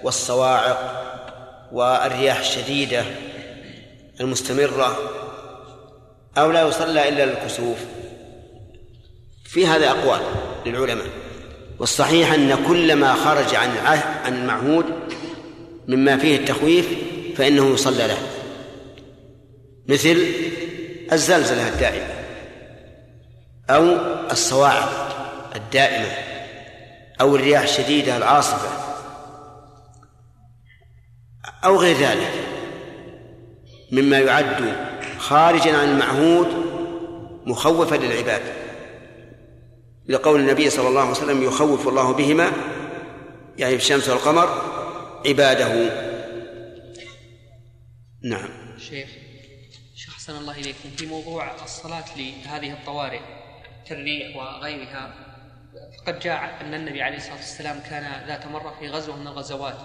والصواعق 0.03 1.01
والرياح 1.73 2.39
الشديدة 2.39 3.05
المستمرة 4.21 5.20
أو 6.41 6.51
لا 6.51 6.69
يصلى 6.69 7.09
إلا 7.09 7.27
للكسوف. 7.27 7.79
في 9.45 9.67
هذا 9.67 9.91
أقوال 9.91 10.21
للعلماء. 10.67 11.07
والصحيح 11.79 12.33
أن 12.33 12.65
كل 12.69 12.97
ما 12.97 13.15
خرج 13.15 13.55
عن 13.55 13.71
عن 14.25 14.35
المعهود 14.35 14.85
مما 15.89 16.17
فيه 16.17 16.37
التخويف 16.37 16.87
فإنه 17.37 17.75
يصلى 17.75 18.07
له. 18.07 18.19
مثل 19.89 20.27
الزلزلة 21.13 21.69
الدائمة 21.69 22.15
أو 23.71 23.97
الصواعق 24.31 25.11
الدائمة 25.57 26.13
أو 27.21 27.37
الرياح 27.37 27.63
الشديدة 27.63 28.17
العاصفة 28.17 28.69
أو 31.65 31.77
غير 31.77 31.97
ذلك 31.97 32.33
مما 33.93 34.19
يعد 34.19 34.90
خارجا 35.21 35.77
عن 35.77 35.89
المعهود 35.89 36.49
مخوفا 37.47 37.95
للعباد. 37.97 38.43
لقول 40.09 40.41
النبي 40.41 40.71
صلى 40.71 40.89
الله 40.89 41.01
عليه 41.01 41.11
وسلم 41.11 41.43
يخوف 41.43 41.89
الله 41.89 42.13
بهما 42.13 42.53
يعني 43.59 43.75
الشمس 43.75 44.09
والقمر 44.09 44.49
عباده. 45.27 45.91
نعم. 48.23 48.79
شيخ 48.79 49.09
شيخ 49.95 50.15
أحسن 50.15 50.37
الله 50.37 50.57
إليكم. 50.57 50.91
في 50.97 51.07
موضوع 51.07 51.65
الصلاة 51.65 52.05
لهذه 52.17 52.73
الطوارئ 52.73 53.21
كالريح 53.87 54.37
وغيرها 54.37 55.15
قد 56.07 56.19
جاء 56.19 56.59
أن 56.61 56.75
النبي 56.75 57.03
عليه 57.03 57.17
الصلاة 57.17 57.37
والسلام 57.37 57.81
كان 57.91 58.27
ذات 58.27 58.47
مرة 58.47 58.75
في 58.81 58.89
غزوة 58.89 59.17
من 59.17 59.27
الغزوات 59.27 59.79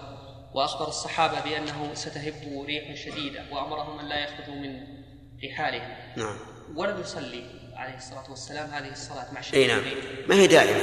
وأخبر 0.54 0.88
الصحابة 0.88 1.42
بأنه 1.42 1.94
ستهب 1.94 2.66
ريح 2.68 2.96
شديدة 2.96 3.44
وأمرهم 3.52 4.00
أن 4.00 4.06
لا 4.06 4.20
يأخذوا 4.20 4.56
من 4.56 5.05
رحالهم 5.44 5.96
نعم. 6.18 6.36
ولم 6.76 7.02
يصلي 7.02 7.44
عليه 7.76 7.98
الصلاة 7.98 8.30
والسلام 8.30 8.70
هذه 8.70 8.92
الصلاة 8.92 9.34
مع 9.34 9.42
شدة 9.42 9.58
إي 9.58 9.68
نعم. 9.68 9.84
ما 10.30 10.36
هي 10.36 10.48
دائمة 10.48 10.80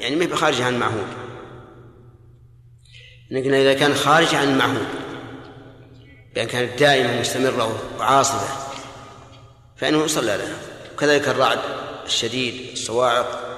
يعني 0.00 0.16
ما 0.16 0.24
هي 0.24 0.36
خارجة 0.36 0.64
عن 0.64 0.74
المعهود 0.74 1.08
لكن 3.30 3.54
إذا 3.54 3.74
كان 3.74 3.94
خارج 3.94 4.34
عن 4.34 4.48
المعهود 4.48 4.86
بأن 6.34 6.46
كانت 6.46 6.78
دائمة 6.78 7.20
مستمرة 7.20 7.98
وعاصفة 7.98 8.68
فإنه 9.76 10.04
يصلى 10.04 10.36
لها. 10.36 10.56
وكذلك 10.94 11.28
الرعد 11.28 11.58
الشديد 12.06 12.72
الصواعق 12.72 13.48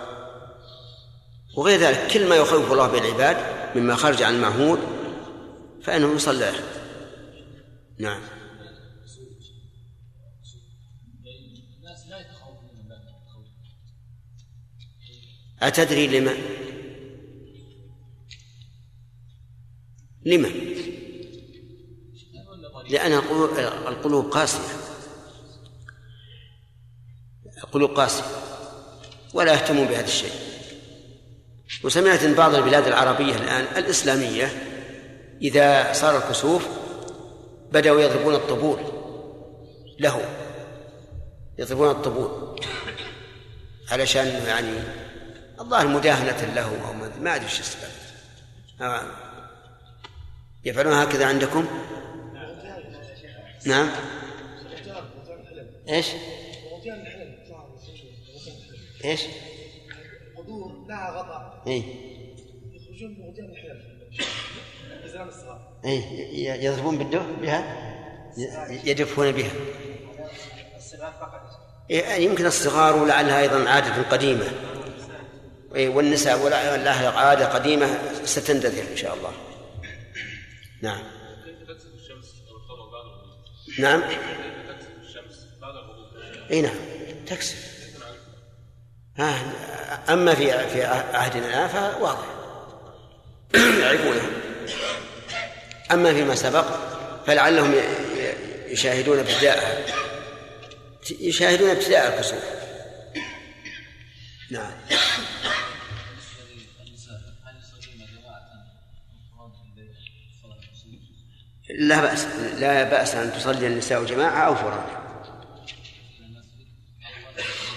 وغير 1.57 1.81
ذلك 1.81 2.07
كل 2.13 2.29
ما 2.29 2.37
يخوف 2.37 2.73
الله 2.73 2.87
به 2.87 2.99
العباد 2.99 3.37
مما 3.75 3.97
خرج 3.97 4.23
عن 4.23 4.35
المعهود 4.35 4.79
فإنه 5.83 6.15
يصلى 6.15 6.53
نعم. 7.99 8.21
أتدري 15.63 16.07
لما؟ 16.07 16.35
لما؟ 20.27 20.49
لأن 22.91 23.13
القلوب 23.89 24.31
قاسية. 24.31 24.61
القلوب 27.65 27.91
قاسية. 27.91 28.25
ولا 29.35 29.53
يهتمون 29.53 29.87
بهذا 29.87 30.05
الشيء. 30.05 30.33
وسمعت 31.85 32.23
إن 32.23 32.35
بعض 32.35 32.55
البلاد 32.55 32.87
العربية 32.87 33.37
الآن 33.37 33.65
الإسلامية 33.77 34.47
إذا 35.43 35.93
صار 35.93 36.17
الكسوف 36.17 36.69
بدأوا 37.73 38.01
يضربون 38.01 38.35
الطبول. 38.35 38.79
له. 40.01 40.21
يضربون 41.59 41.91
الطبول. 41.91 42.61
علشان 43.91 44.27
يعني 44.27 45.00
الظاهر 45.61 45.87
مداهنة 45.87 46.55
له 46.55 46.89
أو 46.89 46.93
ما 47.21 47.37
أدري 47.37 47.45
إيش 47.45 47.61
السبب 47.61 47.91
آه. 48.81 49.03
يفعلون 50.65 50.93
هكذا 50.93 51.27
عندكم؟ 51.27 51.67
نعم 53.67 53.91
إيش؟ 55.89 56.07
إيش؟ 59.05 59.21
لها 60.89 61.11
غطاء 61.11 61.63
اي 61.67 61.85
يخرجون 62.73 63.15
الصغار 65.29 65.61
اي 65.85 66.65
يضربون 66.65 66.99
بالدف 66.99 67.23
بها 67.41 67.91
يدفون 68.85 69.33
بها 69.33 69.51
يعني 71.91 72.25
يمكن 72.25 72.47
الصغار 72.47 73.03
ولعلها 73.03 73.41
أيضا 73.41 73.71
عادة 73.71 74.03
قديمة 74.03 74.45
والنساء 75.71 76.39
ولعلها 76.39 77.11
عادة 77.11 77.47
قديمة 77.47 77.99
ستندثر 78.25 78.93
إن 78.93 78.97
شاء 78.97 79.15
الله. 79.15 79.33
نعم. 80.83 81.03
نعم. 83.79 84.03
إي 86.51 86.61
نعم. 86.61 86.75
تكسب. 87.27 87.57
ها 89.17 89.53
أما 90.09 90.35
في 90.35 90.69
في 90.69 90.85
عهدنا 90.85 91.47
الآن 91.47 91.69
فواضح. 91.69 92.27
يعرفونها 93.83 94.31
أما 95.93 96.15
فيما 96.15 96.35
سبق 96.35 96.65
فلعلهم 97.27 97.75
يشاهدون 98.67 99.19
ابتداءها. 99.19 99.79
يشاهدون 101.21 101.71
ابتداء 101.71 102.15
الكسوف. 102.15 102.45
نعم. 104.51 104.73
لا 111.79 112.01
بأس 112.01 112.27
لا 112.59 112.85
بأس 112.85 113.15
أن 113.15 113.33
تصلي 113.33 113.67
النساء 113.67 114.05
جماعة 114.05 114.47
أو 114.47 114.55
فرادى 114.55 115.01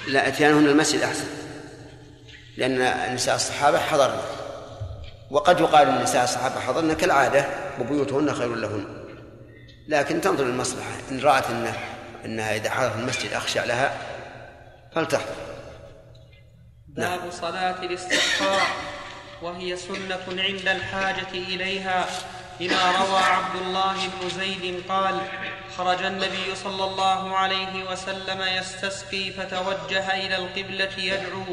لا 0.08 0.28
إتيانهن 0.28 0.66
المسجد 0.66 1.02
أحسن 1.02 1.28
لأن 2.58 3.14
نساء 3.16 3.36
الصحابة 3.36 3.80
حضرن. 3.80 4.20
وقد 5.32 5.60
يقال 5.60 5.88
إن 5.88 6.04
نساء 6.04 6.24
الصحابة 6.24 6.60
حضرن 6.60 6.94
كالعادة 6.94 7.46
وبيوتهن 7.80 8.34
خير 8.34 8.56
لهن. 8.56 8.86
لكن 9.88 10.22
تنظر 10.22 10.44
المصلحة 10.44 10.92
إن 11.12 11.20
رأت 11.20 11.50
انه 11.50 11.78
إنها 12.26 12.56
إذا 12.56 12.70
حضرت 12.70 12.96
المسجد 12.96 13.34
أخشى 13.34 13.60
لها 13.60 13.98
فلتحضر. 14.96 15.36
باب 16.88 17.20
نعم. 17.20 17.32
صلاة 17.32 17.84
الاستسقاء 17.84 18.68
وهي 19.42 19.78
سنة 19.78 20.20
عند 20.28 20.68
الحاجة 20.68 21.32
إليها. 21.32 22.06
لما 22.60 22.92
روى 22.92 23.20
عبد 23.20 23.62
الله 23.62 23.94
بن 23.94 24.30
زيد 24.30 24.84
قال 24.90 25.22
خرج 25.78 26.04
النبي 26.04 26.56
صلى 26.64 26.84
الله 26.84 27.36
عليه 27.36 27.92
وسلم 27.92 28.42
يستسقي 28.58 29.32
فتوجه 29.32 30.26
إلى 30.26 30.36
القبلة 30.36 30.90
يدعو 30.98 31.44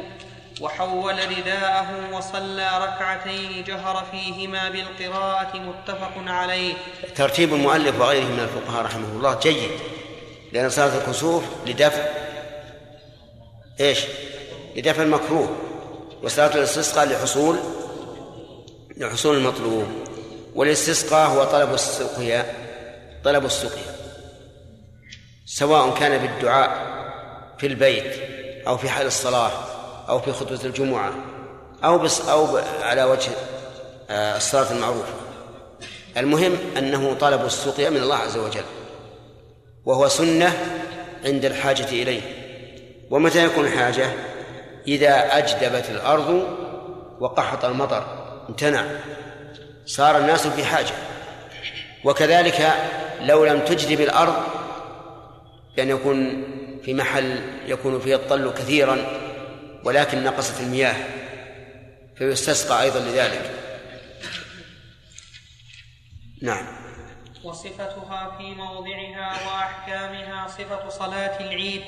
وحول 0.61 1.15
رداءه 1.39 1.89
وصلى 2.13 2.69
ركعتين 2.79 3.65
جهر 3.65 4.05
فيهما 4.11 4.69
بالقراءة 4.69 5.57
متفق 5.57 6.13
عليه. 6.27 6.75
ترتيب 7.17 7.55
المؤلف 7.55 8.01
وغيره 8.01 8.25
من 8.25 8.41
الفقهاء 8.41 8.85
رحمه 8.85 9.09
الله 9.09 9.39
جيد 9.43 9.71
لأن 10.53 10.71
صلاة 10.71 10.99
الكسوف 10.99 11.45
لدفع 11.67 12.05
إيش؟ 13.81 13.99
لدفع 14.77 15.03
المكروه 15.03 15.57
وصلاة 16.23 16.55
الاستسقاء 16.55 17.09
لحصول 17.09 17.59
لحصول 18.97 19.37
المطلوب. 19.37 19.87
والاستسقاء 20.55 21.29
هو 21.29 21.45
طلب 21.45 21.75
السقيا 21.75 22.47
طلب 23.25 23.45
السقيا. 23.45 23.95
سواء 25.47 25.95
كان 25.95 26.19
بالدعاء 26.19 26.71
في 27.59 27.67
البيت 27.67 28.15
أو 28.67 28.77
في 28.77 28.89
حال 28.89 29.07
الصلاة 29.07 29.51
أو 30.09 30.21
في 30.21 30.33
خطبة 30.33 30.61
الجمعة 30.65 31.15
أو 31.85 31.99
بس 31.99 32.21
أو 32.21 32.59
على 32.83 33.05
وجه 33.05 33.31
آه، 34.11 34.37
الصلاة 34.37 34.73
المعروفة. 34.73 35.13
المهم 36.17 36.57
أنه 36.77 37.15
طلب 37.15 37.45
السقيا 37.45 37.91
من 37.91 37.97
الله 37.97 38.17
عز 38.17 38.37
وجل 38.37 38.65
وهو 39.85 40.09
سنة 40.09 40.53
عند 41.25 41.45
الحاجة 41.45 41.89
إليه. 41.89 42.23
ومتى 43.11 43.45
يكون 43.45 43.67
الحاجة؟ 43.67 44.13
إذا 44.89 45.39
أجدبت 45.39 45.91
الأرض 45.91 46.45
وقحط 47.21 47.65
المطر 47.65 48.05
امتنع. 48.49 48.85
صار 49.91 50.19
الناس 50.19 50.47
في 50.47 50.65
حاجة. 50.65 50.95
وكذلك 52.05 52.75
لو 53.21 53.45
لم 53.45 53.61
تجدب 53.61 54.01
الأرض 54.01 54.43
بأن 55.77 55.89
يكون 55.89 56.45
في 56.85 56.95
محل 56.95 57.41
يكون 57.67 58.01
فيه 58.01 58.15
الطل 58.15 58.51
كثيرا 58.51 59.07
ولكن 59.85 60.25
نقصت 60.25 60.61
المياه 60.61 60.97
فيستسقى 62.17 62.83
أيضا 62.83 63.01
لذلك. 63.01 63.51
نعم. 66.43 66.67
وصفتها 67.45 68.37
في 68.39 68.55
موضعها 68.55 69.33
وأحكامها 69.47 70.49
صفة 70.49 70.89
صلاة 70.89 71.41
العيد 71.41 71.83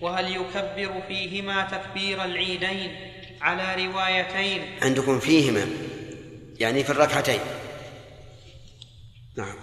وهل 0.00 0.36
يكبر 0.36 1.02
فيهما 1.08 1.62
تكبير 1.62 2.24
العيدين 2.24 2.96
على 3.40 3.86
روايتين؟ 3.86 4.78
عندكم 4.82 5.20
فيهما. 5.20 5.66
يعني 6.60 6.84
في 6.84 6.90
الركعتين. 6.90 7.40
نعم. 9.36 9.56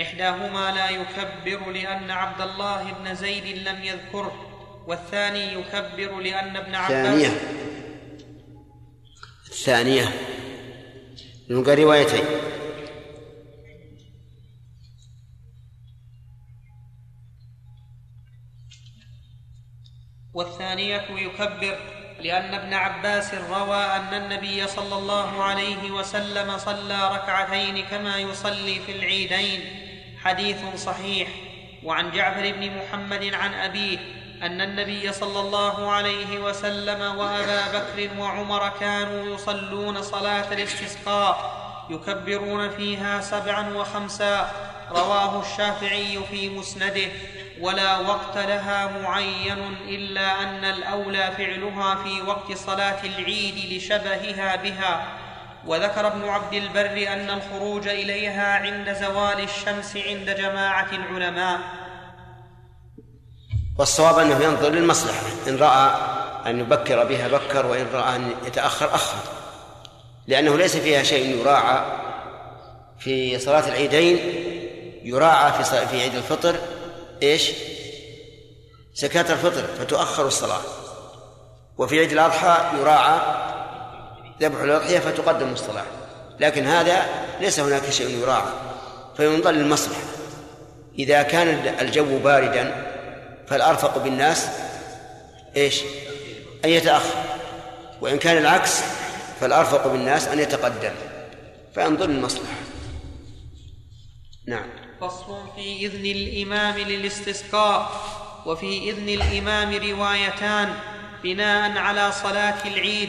إحداهما 0.00 0.72
لا 0.72 0.90
يكبر 0.90 1.70
لأن 1.70 2.10
عبد 2.10 2.40
الله 2.40 2.92
بن 2.92 3.14
زيد 3.14 3.68
لم 3.68 3.84
يذكره 3.84 4.44
والثاني 4.86 5.52
يكبر 5.52 6.20
لأن 6.20 6.56
ابن 6.56 6.74
عباس 6.74 6.90
الثانية. 6.90 7.40
الثانية 9.46 10.12
نلقى 11.50 11.74
روايتين. 11.74 12.24
والثانية 20.34 21.06
يكبر 21.10 21.97
لأن 22.20 22.54
ابن 22.54 22.74
عباس 22.74 23.34
روى 23.34 23.76
أن 23.76 24.14
النبي 24.14 24.66
صلى 24.66 24.98
الله 24.98 25.42
عليه 25.42 25.90
وسلم 25.90 26.58
صلى 26.58 27.10
ركعتين 27.12 27.84
كما 27.84 28.16
يصلي 28.16 28.80
في 28.86 28.92
العيدين. 28.92 29.60
حديث 30.24 30.56
صحيح. 30.76 31.28
وعن 31.84 32.10
جعفر 32.10 32.52
بن 32.52 32.70
محمد 32.76 33.34
عن 33.34 33.54
أبيه 33.54 33.98
أن 34.42 34.60
النبي 34.60 35.12
صلى 35.12 35.40
الله 35.40 35.90
عليه 35.90 36.38
وسلم 36.38 37.00
وأبا 37.00 37.62
بكر 37.78 38.20
وعمر 38.20 38.68
كانوا 38.80 39.34
يصلون 39.34 40.02
صلاة 40.02 40.52
الاستسقاء 40.52 41.58
يكبرون 41.90 42.70
فيها 42.70 43.20
سبعا 43.20 43.74
وخمسا. 43.74 44.50
رواه 44.90 45.42
الشافعي 45.42 46.18
في 46.30 46.48
مسنده. 46.48 47.08
ولا 47.60 47.98
وقت 47.98 48.36
لها 48.36 48.86
معين 49.02 49.76
إلا 49.88 50.42
أن 50.42 50.64
الأولى 50.64 51.32
فعلها 51.36 51.94
في 52.04 52.22
وقت 52.22 52.52
صلاة 52.52 53.04
العيد 53.04 53.72
لشبهها 53.72 54.56
بها. 54.56 55.06
وذكر 55.66 56.06
ابن 56.06 56.28
عبد 56.28 56.54
البر 56.54 57.12
أن 57.12 57.30
الخروج 57.30 57.88
إليها 57.88 58.54
عند 58.54 58.92
زوال 58.92 59.40
الشمس 59.40 59.96
عند 59.96 60.30
جماعة 60.30 60.88
العلماء. 60.92 61.58
والصواب 63.78 64.18
أنه 64.18 64.44
ينظر 64.44 64.68
للمصلحة. 64.68 65.26
إن 65.48 65.56
رأى 65.56 65.90
أن 66.46 66.60
يبكر 66.60 67.04
بها 67.04 67.28
بكر 67.28 67.66
وإن 67.66 67.86
رأى 67.92 68.16
أن 68.16 68.30
يتأخر 68.46 68.94
أخر. 68.94 69.18
لأنه 70.26 70.56
ليس 70.56 70.76
فيها 70.76 71.02
شيء 71.02 71.40
يراعى 71.40 71.80
في 72.98 73.38
صلاة 73.38 73.68
العيدين 73.68 74.18
يراعى 75.04 75.52
في 75.62 76.00
عيد 76.00 76.14
الفطر 76.14 76.56
إيش؟ 77.22 77.50
زكاة 78.94 79.32
الفطر 79.32 79.66
فتؤخر 79.78 80.26
الصلاة. 80.26 80.60
وفي 81.78 81.98
عيد 81.98 82.12
الأضحى 82.12 82.78
يراعى 82.80 83.20
ذبح 84.40 84.60
الأضحية 84.60 84.98
فتقدم 84.98 85.52
الصلاة. 85.52 85.84
لكن 86.40 86.64
هذا 86.64 87.06
ليس 87.40 87.60
هناك 87.60 87.90
شيء 87.90 88.18
يراعى 88.18 88.52
فينظر 89.16 89.50
للمصلحة 89.50 90.02
إذا 90.98 91.22
كان 91.22 91.48
الجو 91.80 92.18
باردا 92.18 92.86
فالأرفق 93.46 93.98
بالناس 93.98 94.48
إيش؟ 95.56 95.82
أن 96.64 96.70
يتأخر. 96.70 97.14
وإن 98.00 98.18
كان 98.18 98.38
العكس 98.38 98.80
فالأرفق 99.40 99.86
بالناس 99.86 100.28
أن 100.28 100.38
يتقدم. 100.38 100.92
فينظر 101.74 102.06
للمصلحة 102.06 102.54
نعم. 104.46 104.87
فصل 105.00 105.38
في 105.56 105.86
إذن 105.86 106.06
الإمام 106.06 106.78
للاستسقاء 106.78 107.90
وفي 108.46 108.90
إذن 108.90 109.08
الإمام 109.08 109.74
روايتان 109.74 110.74
بناء 111.22 111.78
على 111.78 112.12
صلاة 112.12 112.66
العيد 112.66 113.08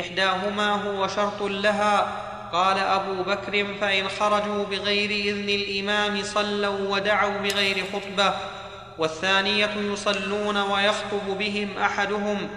إحداهما 0.00 0.70
هو 0.70 1.08
شرط 1.08 1.42
لها. 1.42 2.24
قال 2.52 2.78
أبو 2.78 3.22
بكر 3.22 3.66
فإن 3.80 4.08
خرجوا 4.08 4.64
بغير 4.64 5.10
إذن 5.10 5.48
الإمام 5.48 6.22
صلوا 6.22 6.94
ودعوا 6.94 7.38
بغير 7.38 7.84
خطبة. 7.92 8.34
والثانية 8.98 9.70
يصلون 9.76 10.56
ويخطب 10.56 11.38
بهم 11.38 11.68
أحدهم. 11.78 12.48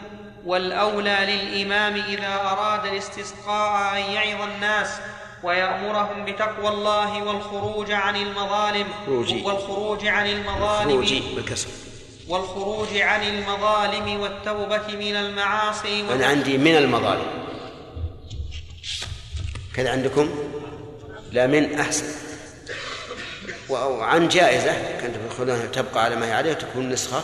والأولى 0.46 1.18
للإمام 1.22 1.96
إذا 1.96 2.36
أراد 2.36 2.86
الاستسقاء 2.86 3.98
أن 3.98 4.12
يعظ 4.12 4.42
الناس. 4.42 5.00
ويأمرهم 5.44 6.26
بتقوى 6.26 6.68
الله 6.68 7.24
والخروج 7.24 7.92
عن 7.92 8.16
المظالم 8.16 8.88
خروجي. 9.06 9.42
والخروج 9.44 10.08
عن 10.08 10.28
المظالم 10.28 10.92
خروجي 10.92 11.24
بالكسر. 11.36 11.68
والخروج 12.28 12.98
عن 12.98 13.24
المظالم 13.24 14.20
والتوبة 14.20 14.88
من 14.88 15.16
المعاصي 15.16 16.02
أنا 16.02 16.26
عندي 16.26 16.58
من 16.58 16.78
المظالم. 16.78 17.28
كذا 19.76 19.92
عندكم؟ 19.92 20.30
لا 21.32 21.48
من 21.48 21.80
أحسن. 21.80 22.06
وعن 23.70 24.28
جائزة 24.28 24.74
تأخذونها 25.00 25.66
تبقى 25.66 26.04
على 26.04 26.16
ما 26.16 26.26
هي 26.28 26.34
عليه 26.34 26.52
وتكون 26.52 26.90
نسخة 26.90 27.24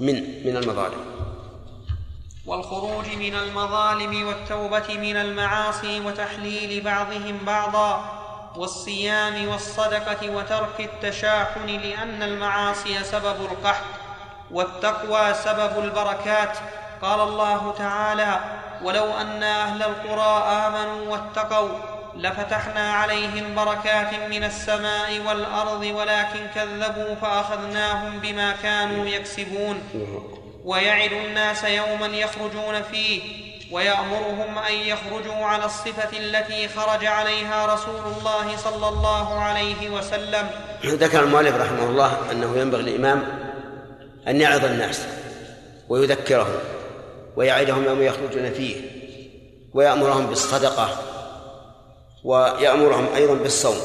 من 0.00 0.14
من 0.46 0.56
المظالم. 0.56 1.17
والخروج 2.48 3.06
من 3.16 3.34
المظالم 3.34 4.26
والتوبة 4.26 4.98
من 4.98 5.16
المعاصي 5.16 6.00
وتحليل 6.00 6.84
بعضهم 6.84 7.38
بعضا 7.46 8.04
والصيام 8.56 9.48
والصدقة 9.48 10.30
وترك 10.30 10.80
التشاحن 10.80 11.66
لأن 11.66 12.22
المعاصي 12.22 13.04
سبب 13.04 13.36
القحط 13.40 13.84
والتقوى 14.50 15.34
سبب 15.34 15.84
البركات. 15.84 16.58
قال 17.02 17.20
الله 17.20 17.74
تعالى 17.78 18.40
ولو 18.82 19.04
أن 19.04 19.42
أهل 19.42 19.82
القرى 19.82 20.42
آمنوا 20.66 21.12
واتقوا 21.12 21.68
لفتحنا 22.16 22.92
عليهم 22.92 23.54
بركات 23.54 24.14
من 24.30 24.44
السماء 24.44 25.20
والأرض 25.26 25.82
ولكن 25.82 26.46
كذبوا 26.54 27.14
فأخذناهم 27.14 28.18
بما 28.18 28.52
كانوا 28.62 29.06
يكسبون. 29.06 29.82
ويعد 30.64 31.12
الناس 31.12 31.64
يوما 31.64 32.06
يخرجون 32.06 32.82
فيه 32.82 33.22
ويأمرهم 33.72 34.58
أن 34.58 34.74
يخرجوا 34.74 35.44
على 35.44 35.64
الصفة 35.64 36.18
التي 36.18 36.68
خرج 36.68 37.06
عليها 37.06 37.74
رسول 37.74 38.00
الله 38.16 38.56
صلى 38.56 38.88
الله 38.88 39.38
عليه 39.38 39.90
وسلم. 39.90 40.50
ذكر 40.84 41.24
المؤلف 41.24 41.56
رحمه 41.56 41.84
الله 41.84 42.30
أنه 42.32 42.56
ينبغي 42.56 42.80
الامام 42.80 43.24
أن 44.28 44.40
يعظ 44.40 44.64
الناس 44.64 45.00
ويذكرهم 45.88 46.58
ويعدهم 47.36 47.84
يوم 47.84 48.02
يخرجون 48.02 48.52
فيه 48.52 48.76
ويأمرهم 49.74 50.26
بالصدقة 50.26 50.98
ويأمرهم 52.24 53.06
أيضا 53.14 53.34
بالصوم. 53.34 53.76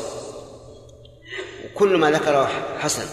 وكل 1.65 1.97
ما 1.97 2.11
ذكره 2.11 2.49
حسن. 2.79 3.05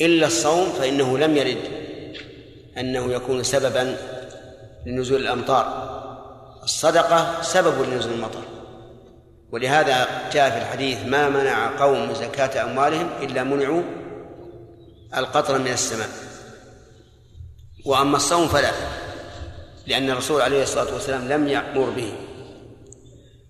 إلا 0.00 0.26
الصوم 0.26 0.72
فإنه 0.72 1.18
لم 1.18 1.36
يرد. 1.36 1.81
أنه 2.78 3.12
يكون 3.12 3.42
سببا 3.42 3.96
لنزول 4.86 5.20
الأمطار. 5.20 5.92
الصدقة 6.62 7.42
سبب 7.42 7.82
لنزول 7.82 8.12
المطر. 8.12 8.42
ولهذا 9.52 10.08
جاء 10.32 10.50
في 10.50 10.58
الحديث 10.58 11.06
ما 11.06 11.28
منع 11.28 11.78
قوم 11.78 12.14
زكاة 12.14 12.64
أموالهم 12.64 13.10
إلا 13.22 13.44
منعوا 13.44 13.82
القطر 15.16 15.58
من 15.58 15.72
السماء. 15.72 16.08
وأما 17.86 18.16
الصوم 18.16 18.48
فلا 18.48 18.70
لأن 19.86 20.10
الرسول 20.10 20.40
عليه 20.40 20.62
الصلاة 20.62 20.94
والسلام 20.94 21.28
لم 21.28 21.48
يأمر 21.48 21.90
به. 21.90 22.12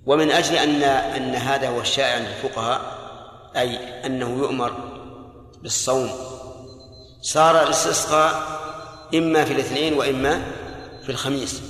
ومن 0.07 0.31
أجل 0.31 0.57
أن 0.57 0.83
أن 0.83 1.35
هذا 1.35 1.69
هو 1.69 1.81
الشائع 1.81 2.15
عند 2.15 2.27
الفقهاء 2.27 2.81
أي 3.57 4.07
أنه 4.07 4.39
يؤمر 4.39 4.73
بالصوم 5.63 6.11
صار 7.23 7.63
الاستسقاء 7.63 8.62
إما 9.15 9.45
في 9.45 9.53
الاثنين 9.53 9.95
وإما 9.95 10.43
في 11.03 11.11
الخميس. 11.13 11.61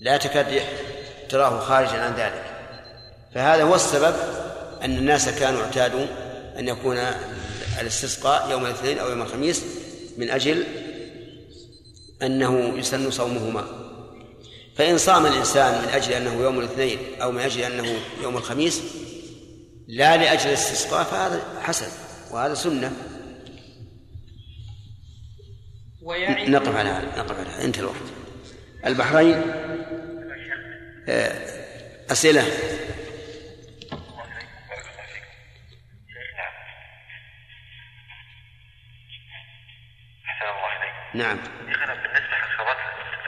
لا 0.00 0.16
تكاد 0.16 0.62
تراه 1.28 1.60
خارجا 1.60 2.00
عن 2.00 2.14
ذلك. 2.14 2.44
فهذا 3.34 3.62
هو 3.62 3.74
السبب 3.74 4.14
أن 4.82 4.96
الناس 4.96 5.28
كانوا 5.28 5.62
اعتادوا 5.62 6.06
أن 6.58 6.68
يكون 6.68 6.98
الاستسقاء 7.80 8.50
يوم 8.50 8.66
الاثنين 8.66 8.98
أو 8.98 9.10
يوم 9.10 9.22
الخميس 9.22 9.62
من 10.18 10.30
أجل 10.30 10.64
أنه 12.22 12.78
يسن 12.78 13.10
صومهما. 13.10 13.64
فإن 14.76 14.98
صام 14.98 15.26
الإنسان 15.26 15.82
من 15.82 15.88
أجل 15.88 16.12
أنه 16.12 16.42
يوم 16.42 16.58
الاثنين 16.58 16.98
أو 17.22 17.32
من 17.32 17.40
أجل 17.40 17.60
أنه 17.60 17.98
يوم 18.22 18.36
الخميس 18.36 18.80
لا 19.88 20.16
لأجل 20.16 20.48
الاستسقاء 20.48 21.04
فهذا 21.04 21.42
حسن 21.62 21.86
وهذا 22.30 22.54
سنة. 22.54 22.92
نقف 26.08 26.76
على 26.76 26.88
هذا 26.88 27.18
نقف 27.18 27.38
على 27.38 27.48
هذا. 27.50 27.64
انتهى 27.64 27.80
الوقت. 27.80 27.96
البحرين؟ 28.86 29.42
آه، 31.08 31.32
أسئلة؟ 32.12 32.40
أحسن 40.26 40.46
الله 40.48 40.76
إليك 40.78 40.94
نعم. 41.14 41.38
شيخنا 41.68 41.94
بالنسبة 41.94 42.36
لصلاة 42.38 42.76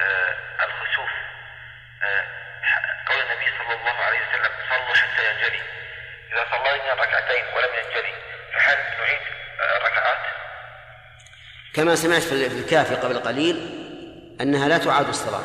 آه، 0.00 0.34
الخسوف 0.64 1.10
آه، 2.02 2.24
قول 3.06 3.20
النبي 3.20 3.46
صلى 3.58 3.74
الله 3.80 3.96
عليه 4.06 4.18
وسلم 4.18 4.52
صلوا 4.70 4.94
حتى 4.94 5.22
ينجلي. 5.30 5.62
إذا 6.32 6.44
صلينا 6.50 6.94
ركعتين 6.94 7.44
ولم 7.56 7.72
ينجلي 7.80 8.14
فهل؟ 8.54 8.78
كما 11.74 11.94
سمعت 11.94 12.22
في 12.22 12.46
الكافي 12.46 12.94
قبل 12.94 13.18
قليل 13.18 13.56
أنها 14.40 14.68
لا 14.68 14.78
تعاد 14.78 15.08
الصلاة. 15.08 15.44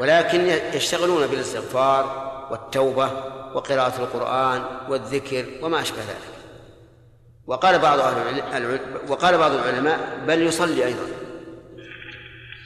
ولكن 0.00 0.40
يشتغلون 0.74 1.26
بالاستغفار 1.26 2.24
والتوبة 2.50 3.10
وقراءة 3.54 4.02
القرآن 4.02 4.62
والذكر 4.88 5.44
وما 5.62 5.80
أشبه 5.80 5.98
ذلك. 5.98 6.34
وقال 7.46 7.78
بعض 7.78 7.98
أهل 7.98 8.80
وقال 9.08 9.38
بعض 9.38 9.52
العلماء 9.52 9.98
بل 10.26 10.42
يصلي 10.42 10.84
أيضا. 10.84 11.06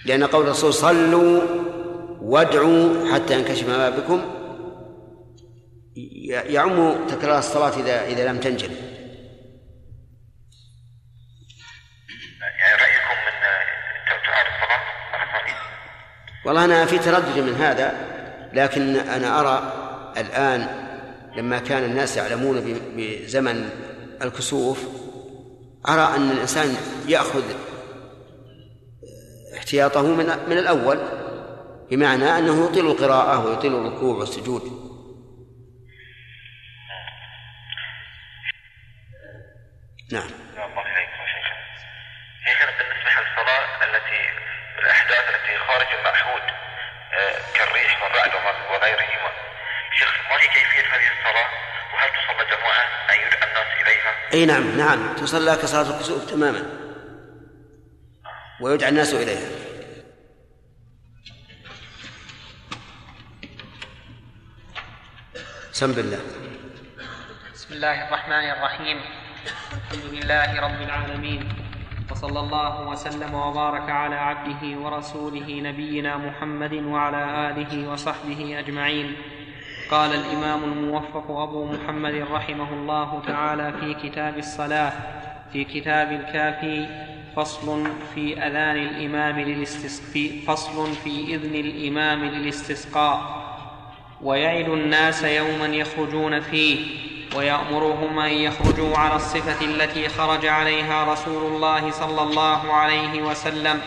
لأن 0.05 0.25
قول 0.25 0.45
الرسول 0.45 0.75
صلوا 0.75 1.43
وادعوا 2.23 3.15
حتى 3.15 3.35
ينكشف 3.35 3.69
ما 3.69 3.91
بكم 3.91 4.23
يعم 6.27 7.07
تكرار 7.07 7.39
الصلاة 7.39 7.81
إذا 7.81 8.07
إذا 8.07 8.33
لم 8.33 8.39
تنجل 8.39 8.71
والله 16.49 16.65
أنا 16.65 16.87
في 16.87 16.99
تردد 16.99 17.39
من 17.39 17.55
هذا 17.55 17.93
لكن 18.53 18.97
أنا 18.97 19.41
أرى 19.41 19.73
الآن 20.17 20.67
لما 21.37 21.59
كان 21.59 21.85
الناس 21.85 22.17
يعلمون 22.17 22.81
بزمن 22.97 23.71
الكسوف 24.23 24.85
أرى 25.89 26.17
أن 26.17 26.31
الإنسان 26.31 26.77
يأخذ 27.09 27.43
احتياطه 29.57 30.03
من 30.03 30.27
من 30.49 30.59
الأول 30.59 30.99
بمعنى 31.91 32.39
أنه 32.39 32.65
يطيل 32.65 32.87
القراءة 32.87 33.47
ويطيل 33.47 33.75
الركوع 33.75 34.17
والسجود. 34.17 34.63
نعم 40.13 40.31
نعم، 40.57 40.71
الله 40.71 40.83
إليكم 40.83 41.21
يا 41.21 41.29
شيخنا 41.35 41.57
شيخنا 42.45 42.71
بالنسبة 42.79 43.11
للصلاة 43.21 43.85
التي 43.85 44.23
الأحداث 44.79 45.25
التي 45.35 45.57
خارج 45.79 45.99
المعهود 45.99 46.43
آه، 47.19 47.39
كالريح 47.55 48.03
والرعد 48.03 48.31
وغيرهما. 48.71 49.31
شيخ 49.99 50.15
ما 50.31 50.37
هي 50.37 50.49
كيفية 50.49 50.87
هذه 50.95 51.09
الصلاة؟ 51.19 51.49
وهل 51.95 52.11
تصلى 52.11 52.57
جماعة؟ 52.57 52.85
أن 53.11 53.15
يدعى 53.27 53.49
الناس 53.49 53.67
إليها؟ 53.83 54.13
أي 54.35 54.47
نعم 54.47 54.79
نعم. 54.79 55.17
تصلى 55.17 55.57
كصلاة 55.57 55.97
الكسوف 55.97 56.31
تماما. 56.31 56.63
ويدعى 58.61 58.89
الناس 58.89 59.15
إليها. 59.15 59.49
سم 65.73 65.93
بالله 65.93 66.19
بسم 67.55 67.75
الله 67.75 68.09
الرحمن 68.09 68.51
الرحيم. 68.51 69.01
الحمد 69.73 70.05
لله 70.05 70.61
رب 70.61 70.83
العالمين. 70.83 71.68
وصلى 72.19 72.41
الله 72.41 72.89
وسلم 72.89 73.35
وبارك 73.35 73.91
على 73.91 74.15
عبده 74.15 74.79
ورسوله 74.79 75.61
نبينا 75.63 76.17
محمد 76.17 76.73
وعلى 76.73 77.51
آله 77.51 77.93
وصحبه 77.93 78.59
أجمعين. 78.59 79.13
قال 79.91 80.11
الإمام 80.11 80.65
الموفق 80.65 81.31
أبو 81.31 81.65
محمد 81.65 82.15
رحمه 82.33 82.73
الله 82.73 83.23
تعالى 83.27 83.73
في 83.73 83.95
كتاب 83.95 84.39
الصلاة 84.39 84.93
في 85.53 85.65
كتاب 85.65 86.13
الكافي 86.13 86.87
فصل 87.37 87.87
في 88.15 88.35
أذان 88.47 88.77
الإمام 88.77 89.41
للاستسقاء 89.41 90.41
فصل 90.47 90.93
في 90.93 91.35
إذن 91.35 91.55
الإمام 91.55 92.25
للاستسقاء. 92.25 93.19
ويعد 94.23 94.69
الناس 94.69 95.23
يوما 95.25 95.67
يخرجون 95.67 96.41
فيه. 96.41 97.08
ويأمرهم 97.37 98.19
أن 98.19 98.31
يخرجوا 98.33 98.97
على 98.97 99.17
الصفة 99.17 99.65
التي 99.65 100.09
خرج 100.09 100.47
عليها 100.47 101.13
رسول 101.13 101.53
الله 101.53 101.91
صلى 101.91 102.23
الله 102.23 102.73
عليه 102.73 103.23
وسلم. 103.23 103.81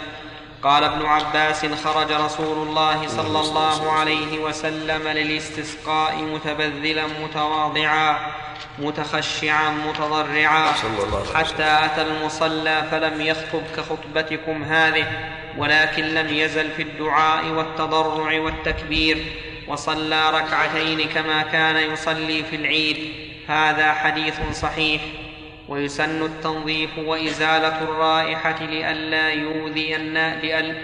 قال 0.63 0.83
ابن 0.83 1.05
عباس 1.05 1.65
خرج 1.65 2.11
رسول 2.11 2.67
الله 2.67 3.07
صلى 3.07 3.39
الله 3.39 3.91
عليه 3.91 4.39
وسلم 4.39 5.07
للاستسقاء 5.07 6.15
متبذلا 6.15 7.03
متواضعا 7.23 8.17
متخشعا 8.79 9.69
متضرعا. 9.69 10.71
حتى 11.35 11.79
أتى 11.85 12.01
المصلى 12.01 12.87
فلم 12.91 13.21
يخطب 13.21 13.63
كخطبتكم 13.77 14.63
هذه 14.63 15.05
ولكن 15.57 16.03
لم 16.03 16.33
يزل 16.33 16.71
في 16.71 16.81
الدعاء 16.81 17.45
والتضرع 17.47 18.39
والتكبير 18.39 19.17
وصلى 19.67 20.29
ركعتين 20.29 21.09
كما 21.09 21.41
كان 21.41 21.93
يصلي 21.93 22.43
في 22.43 22.55
العيد. 22.55 23.30
هذا 23.47 23.93
حديث 23.93 24.35
صحيح 24.53 25.01
ويسن 25.69 26.25
التنظيف 26.25 26.97
وإزالة 26.97 27.83
الرائحة 27.83 28.65
لئلا 28.65 29.29
يؤذي. 29.29 29.95
لأل... 30.43 30.75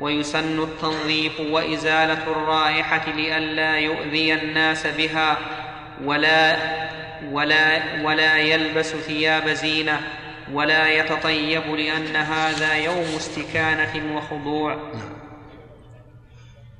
ويسن 0.00 0.62
التنظيف 0.62 1.40
وإزالة 1.40 2.22
الرائحة 2.26 3.10
لئلا 3.10 3.78
يؤذي 3.78 4.34
الناس 4.34 4.86
بها 4.86 5.36
ولا 6.04 6.56
ولا 7.32 7.82
ولا 8.04 8.38
يلبس 8.38 8.86
ثياب 8.86 9.48
زينة 9.48 10.00
ولا 10.52 10.88
يتطيب 10.88 11.62
لأن 11.66 12.16
هذا 12.16 12.74
يوم 12.74 13.06
استكانة 13.16 14.16
وخضوع 14.16 14.76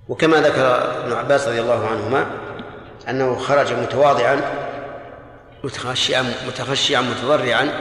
وكما 0.09 0.37
ذكر 0.37 1.01
ابن 1.05 1.13
عباس 1.13 1.49
رضي 1.49 1.61
الله 1.61 1.89
عنهما 1.89 2.27
أنه 3.09 3.37
خرج 3.37 3.73
متواضعا 3.73 4.41
متخشعا 5.67 6.35
متخشعا 6.47 7.01
متضرعا 7.01 7.73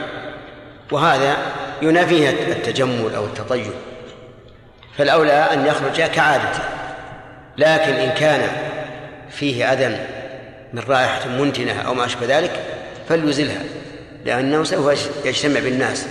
وهذا 0.92 1.36
ينافيه 1.82 2.30
التجمل 2.30 3.14
أو 3.14 3.24
التطيب. 3.24 3.72
فالأولى 4.96 5.32
أن 5.32 5.66
يخرج 5.66 6.02
كعادته 6.02 6.62
لكن 7.56 7.92
إن 7.92 8.10
كان 8.10 8.50
فيه 9.30 9.72
أذى 9.72 10.06
من 10.72 10.82
رائحة 10.88 11.28
منتنة 11.28 11.80
أو 11.80 11.94
ما 11.94 12.04
أشبه 12.04 12.38
ذلك 12.38 12.64
فليزلها 13.08 13.62
لأنه 14.24 14.64
سوف 14.64 15.10
يجتمع 15.24 15.60
بالناس. 15.60 16.06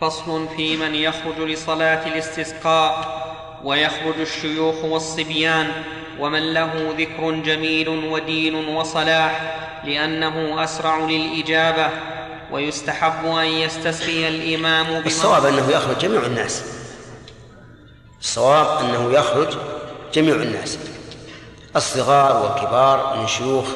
فصل 0.00 0.48
في 0.56 0.76
من 0.76 0.94
يخرج 0.94 1.38
لصلاة 1.38 2.06
الاستسقاء. 2.06 3.25
ويخرج 3.64 4.20
الشيوخ 4.20 4.84
والصبيان 4.84 5.72
ومن 6.20 6.54
له 6.54 6.94
ذكر 6.98 7.30
جميل 7.30 7.88
ودين 7.88 8.54
وصلاح 8.54 9.56
لأنه 9.84 10.64
أسرع 10.64 10.98
للإجابة 10.98 11.90
ويستحب 12.52 13.26
أن 13.26 13.46
يستسقي 13.46 14.28
الإمام 14.28 15.02
الصواب 15.06 15.46
أنه 15.46 15.70
يخرج 15.70 15.98
جميع 15.98 16.26
الناس. 16.26 16.64
الصواب 18.20 18.84
أنه 18.84 19.12
يخرج 19.12 19.56
جميع 20.14 20.34
الناس. 20.34 20.78
الصغار 21.76 22.42
والكبار 22.42 23.16
من 23.20 23.26
شيوخ 23.26 23.66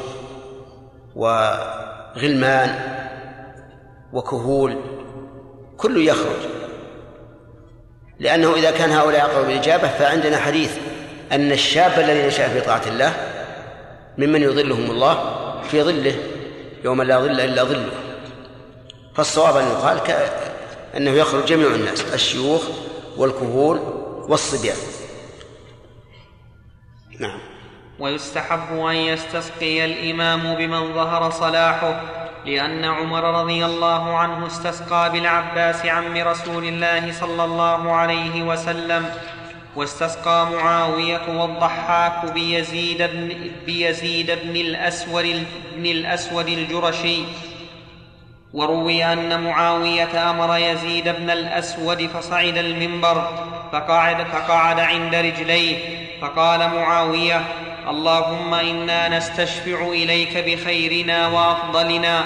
وغلمان 1.15 2.79
وكهول 4.13 4.81
كل 5.77 6.07
يخرج. 6.07 6.60
لأنه 8.21 8.55
إذا 8.55 8.71
كان 8.71 8.91
هؤلاء 8.91 9.25
أقرب 9.25 9.45
بالإجابة 9.45 9.87
فعندنا 9.87 10.37
حديث 10.37 10.77
أن 11.31 11.51
الشاب 11.51 11.99
الذي 11.99 12.27
نشأ 12.27 12.49
في 12.49 12.61
طاعة 12.61 12.81
الله 12.87 13.13
ممن 14.17 14.41
يظلهم 14.43 14.91
الله 14.91 15.35
في 15.71 15.83
ظله 15.83 16.15
يوم 16.83 17.01
لا 17.01 17.19
ظل 17.19 17.39
إلا 17.39 17.63
ظله. 17.63 17.91
فالصواب 19.15 19.57
أن 19.57 19.67
يقال. 19.67 19.99
أنه 20.97 21.11
يخرج 21.11 21.45
جميع 21.45 21.67
الناس 21.67 22.13
الشيوخ 22.13 22.61
والكهول 23.17 23.79
والصبيان. 24.29 24.77
نعم. 27.19 27.39
ويستحب 27.99 28.79
أن 28.79 28.95
يستسقي 28.95 29.85
الإمام 29.85 30.55
بمن 30.55 30.93
ظهر 30.93 31.31
صلاحه. 31.31 32.20
لأن 32.45 32.85
عمر 32.85 33.41
رضي 33.41 33.65
الله 33.65 34.17
عنه 34.17 34.47
استسقى 34.47 35.11
بالعباس 35.11 35.85
عم 35.85 36.17
رسول 36.17 36.63
الله 36.63 37.11
صلى 37.11 37.43
الله 37.43 37.91
عليه 37.91 38.43
وسلم 38.43 39.05
واستسقى 39.75 40.47
معاوية 40.51 41.39
والضحاك 41.39 42.31
بيزيد 42.33 42.97
بن, 42.97 43.51
بيزيد 43.65 44.31
بن 44.43 44.55
الأسود 44.55 45.45
بن 45.75 45.85
الأسود 45.85 46.47
الجرشي. 46.47 47.23
وروي 48.53 49.05
أن 49.05 49.43
معاوية 49.43 50.29
أمر 50.29 50.57
يزيد 50.57 51.09
بن 51.09 51.29
الأسود 51.29 52.05
فصعد 52.07 52.57
المنبر 52.57 53.29
فقعد 53.71 54.23
فقعد 54.23 54.79
عند 54.79 55.15
رجليه 55.15 55.77
فقال 56.21 56.59
معاوية 56.59 57.41
اللهم 57.89 58.53
إنا 58.53 59.17
نستشفع 59.17 59.87
إليك 59.87 60.37
بخيرنا 60.37 61.27
وأفضلنا. 61.27 62.23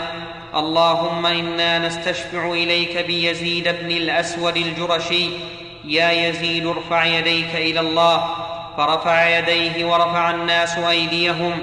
اللهم 0.56 1.26
إنا 1.26 1.80
نستشفع 1.80 2.52
إليك 2.52 2.98
بيزيد 2.98 3.64
بن 3.64 3.92
الأسود 3.92 4.58
الجرشي. 4.58 5.30
يا 5.86 6.12
يزيد 6.12 6.66
ارفع 6.68 7.06
يديك 7.06 7.56
إلى 7.56 7.80
الله. 7.80 8.28
فرفع 8.78 9.38
يديه 9.38 9.86
ورفع 9.86 10.30
الناس 10.30 10.78
أيديهم. 10.78 11.60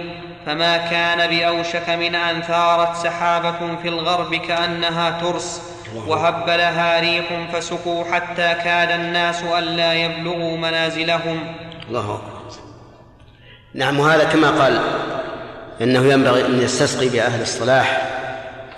فما 0.46 0.76
كان 0.76 1.30
بأوشك 1.30 1.88
من 1.88 2.14
أن 2.14 2.42
ثارت 2.42 2.96
سحابة 2.96 3.76
في 3.82 3.88
الغرب 3.88 4.34
كأنها 4.34 5.10
ترس. 5.10 5.62
وهب 6.06 6.48
لها 6.48 7.00
ريح 7.00 7.24
فسقوا 7.52 8.04
حتى 8.12 8.54
كاد 8.64 8.90
الناس 8.90 9.42
ألا 9.42 9.94
يبلغوا 9.94 10.56
منازلهم. 10.56 11.54
الله 11.88 12.22
نعم 13.74 14.00
وهذا 14.00 14.24
كما 14.24 14.50
قال 14.50 14.80
إنه 15.80 16.12
ينبغي 16.12 16.46
أن 16.46 16.62
يستسقي 16.62 17.08
بأهل 17.08 17.42
الصلاح 17.42 18.08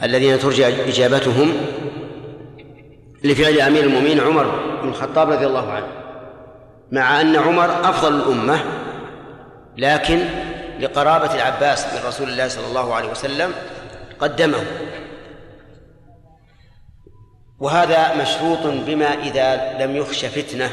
الذين 0.02 0.38
ترجى 0.38 0.66
إجابتهم 0.66 1.52
لفعل 3.24 3.60
أمير 3.60 3.84
المؤمنين 3.84 4.20
عمر 4.20 4.44
بن 4.82 4.88
الخطاب 4.88 5.30
رضي 5.30 5.46
الله 5.46 5.72
عنه 5.72 5.86
مع 6.92 7.20
أن 7.20 7.36
عمر 7.36 7.88
أفضل 7.90 8.16
الأمة 8.16 8.64
لكن 9.76 10.18
لقرابة 10.80 11.34
العباس 11.34 11.86
من 11.86 12.00
رسول 12.06 12.28
الله 12.28 12.48
صلى 12.48 12.66
الله 12.66 12.94
عليه 12.94 13.08
وسلم 13.08 13.52
قدمه. 14.20 14.64
وهذا 17.60 18.22
مشروط 18.22 18.66
بما 18.86 19.06
إذا 19.06 19.78
لم 19.80 19.96
يخش 19.96 20.24
فتنة 20.24 20.70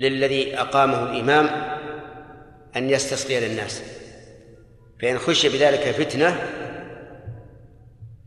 للذي 0.00 0.60
أقامه 0.60 1.02
الإمام 1.02 1.50
أن 2.76 2.90
يستسقي 2.90 3.40
للناس. 3.40 3.82
فإن 5.02 5.18
خشي 5.18 5.48
بذلك 5.48 5.90
فتنة 5.90 6.48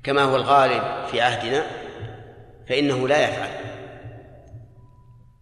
كما 0.03 0.21
هو 0.21 0.35
الغالب 0.35 1.07
في 1.07 1.21
عهدنا 1.21 1.65
فإنه 2.69 3.07
لا 3.07 3.29
يفعل. 3.29 3.49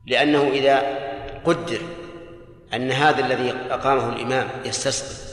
لأنه 0.07 0.47
إذا 0.47 0.79
قدر 1.45 1.81
أن 2.73 2.91
هذا 2.91 3.25
الذي 3.25 3.51
أقامه 3.51 4.09
الإمام 4.09 4.47
يستسقي 4.65 5.29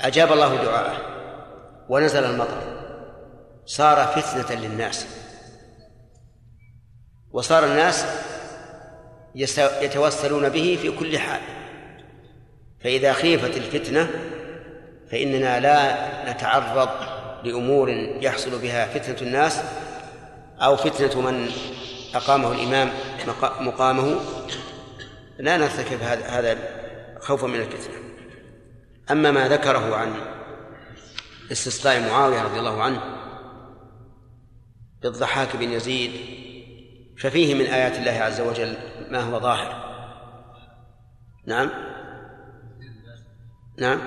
أجاب 0.00 0.32
الله 0.32 0.64
دعاءه 0.64 0.96
ونزل 1.88 2.24
المطر. 2.24 2.62
صار 3.66 4.06
فتنة 4.06 4.60
للناس. 4.60 5.06
وصار 7.32 7.64
الناس 7.64 8.06
يتوسلون 9.82 10.48
به 10.48 10.78
في 10.82 10.90
كل 10.90 11.18
حال. 11.18 11.40
فإذا 12.84 13.12
خيفت 13.12 13.56
الفتنة 13.56 14.10
فإننا 15.10 15.60
لا 15.60 16.32
نتعرض 16.32 16.88
لأمور 17.44 17.90
يحصل 18.20 18.58
بها 18.58 18.86
فتنة 18.86 19.28
الناس 19.28 19.62
أو 20.58 20.76
فتنة 20.76 21.20
من 21.20 21.50
أقامه 22.14 22.52
الإمام 22.52 22.90
مقامه. 23.60 24.20
لا 25.38 25.56
نرتكب 25.56 26.02
هذا 26.02 26.58
خوفا 27.20 27.46
من 27.46 27.60
الفتنة. 27.60 27.94
أما 29.10 29.30
ما 29.30 29.48
ذكره 29.48 29.96
عن 29.96 30.14
استسقاء 31.52 32.00
معاوية 32.00 32.42
رضي 32.42 32.58
الله 32.58 32.82
عنه 32.82 33.00
بالضحاك 35.02 35.56
بن 35.56 35.72
يزيد 35.72 36.12
ففيه 37.18 37.54
من 37.54 37.66
آيات 37.66 37.98
الله 37.98 38.10
عز 38.10 38.40
وجل 38.40 38.76
ما 39.10 39.20
هو 39.20 39.40
ظاهر. 39.40 39.82
نعم؟ 41.46 41.91
نعم. 43.78 44.00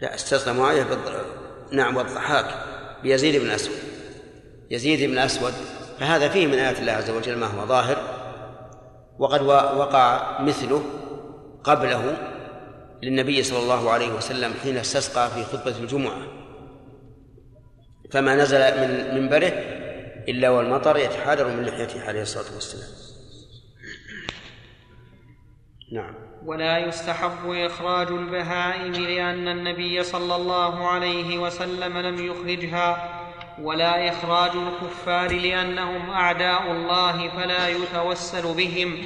لا 0.00 0.14
استسقى 0.14 0.54
معاوية 0.54 0.86
نعم 1.72 1.96
والضحاك 1.96 2.46
بيزيد 3.02 3.42
بن 3.42 3.50
أسود. 3.50 3.76
يزيد 4.70 5.10
بن 5.10 5.18
أسود 5.18 5.52
فهذا 6.00 6.28
فيه 6.28 6.46
من 6.46 6.54
آيات 6.54 6.80
الله 6.80 6.92
عز 6.92 7.10
وجل 7.10 7.36
ما 7.36 7.46
هو 7.46 7.66
ظاهر 7.66 8.22
وقد 9.18 9.42
وقع 9.42 10.40
مثله 10.42 10.82
قبله 11.64 12.16
للنبي 13.02 13.42
صلى 13.42 13.58
الله 13.58 13.90
عليه 13.90 14.12
وسلم 14.12 14.54
حين 14.62 14.76
استسقى 14.76 15.30
في 15.30 15.44
خطبة 15.44 15.78
الجمعة. 15.78 16.22
فما 18.10 18.36
نزل 18.36 18.58
من 18.58 19.14
منبره 19.14 19.52
إلا 20.28 20.50
والمطر 20.50 20.96
يتحادر 20.96 21.48
من 21.48 21.62
لحيته 21.62 22.04
عليه 22.04 22.22
الصلاة 22.22 22.54
والسلام. 22.54 22.88
نعم. 25.92 26.14
ولا 26.46 26.78
يستحب 26.78 27.50
إخراج 27.50 28.08
البهائم 28.08 28.92
لأن 28.92 29.48
النبي 29.48 30.02
صلى 30.02 30.36
الله 30.36 30.88
عليه 30.88 31.38
وسلم 31.38 31.98
لم 31.98 32.26
يخرجها 32.26 33.20
ولا 33.60 34.08
إخراج 34.08 34.50
الكفار 34.50 35.32
لأنهم 35.32 36.10
أعداء 36.10 36.70
الله 36.70 37.28
فلا 37.28 37.68
يتوسل 37.68 38.54
بهم 38.54 38.98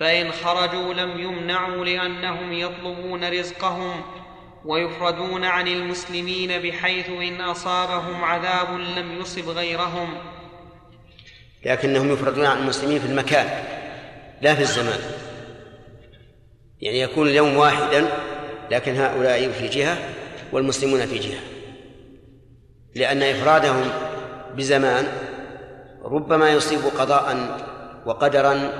فإن 0.00 0.32
خرجوا 0.32 0.94
لم 0.94 1.20
يمنعوا 1.20 1.84
لأنهم 1.84 2.52
يطلبون 2.52 3.24
رزقهم 3.24 4.02
ويفردون 4.64 5.44
عن 5.44 5.68
المسلمين 5.68 6.62
بحيث 6.62 7.08
إن 7.08 7.40
أصابهم 7.40 8.24
عذاب 8.24 8.78
لم 8.96 9.20
يصب 9.20 9.48
غيرهم. 9.48 10.14
لكنهم 11.64 12.12
يفردون 12.12 12.46
عن 12.46 12.58
المسلمين 12.58 12.98
في 12.98 13.06
المكان 13.06 13.64
لا 14.42 14.54
في 14.54 14.60
الزمان. 14.60 15.29
يعني 16.80 17.00
يكون 17.00 17.28
اليوم 17.28 17.56
واحدا 17.56 18.08
لكن 18.70 18.96
هؤلاء 18.96 19.50
في 19.50 19.68
جهة 19.68 19.98
والمسلمون 20.52 21.06
في 21.06 21.18
جهة. 21.18 21.40
لأن 22.94 23.22
إفرادهم 23.22 23.90
بزمان 24.56 25.06
ربما 26.04 26.50
يصيب 26.50 26.80
قضاء 26.98 27.56
وقدرا 28.06 28.72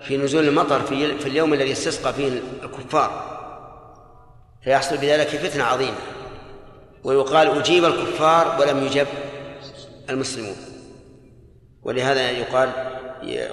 في 0.00 0.16
نزول 0.16 0.48
المطر 0.48 0.80
في, 0.80 1.18
في 1.18 1.26
اليوم 1.26 1.54
الذي 1.54 1.72
استسقى 1.72 2.12
فيه 2.12 2.40
الكفار. 2.62 3.30
فيحصل 4.64 4.96
بذلك 4.96 5.28
فتنة 5.28 5.64
عظيمة. 5.64 5.96
ويقال 7.04 7.58
أجيب 7.58 7.84
الكفار 7.84 8.60
ولم 8.60 8.86
يجب 8.86 9.06
المسلمون. 10.10 10.56
ولهذا 11.82 12.30
يقال 12.30 12.70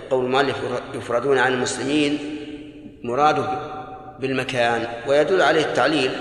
قول 0.09 0.25
المؤلف 0.25 0.57
يفردون 0.93 1.37
عن 1.37 1.53
المسلمين 1.53 2.19
مراده 3.03 3.76
بالمكان 4.19 4.87
ويدل 5.07 5.41
عليه 5.41 5.61
التعليل 5.61 6.11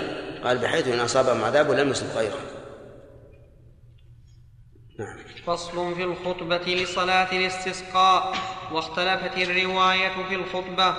قال 0.43 0.57
بحيث 0.57 0.87
إن 0.87 0.99
أصابهم 0.99 1.43
عذاب 1.43 1.71
لم 1.71 1.89
يصب 1.89 2.07
غيره. 2.15 2.39
نعم. 4.99 5.17
فصل 5.45 5.95
في 5.95 6.03
الخطبة 6.03 6.57
لصلاة 6.57 7.31
الاستسقاء 7.31 8.33
واختلفت 8.71 9.37
الرواية 9.37 10.09
في 10.29 10.35
الخطبة 10.35 10.95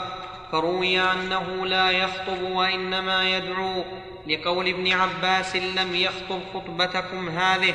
فروي 0.52 1.00
أنه 1.00 1.66
لا 1.66 1.90
يخطب 1.90 2.42
وإنما 2.42 3.36
يدعو 3.36 3.84
لقول 4.26 4.68
ابن 4.68 4.92
عباس 4.92 5.56
لم 5.56 5.94
يخطب 5.94 6.40
خطبتكم 6.54 7.28
هذه. 7.28 7.74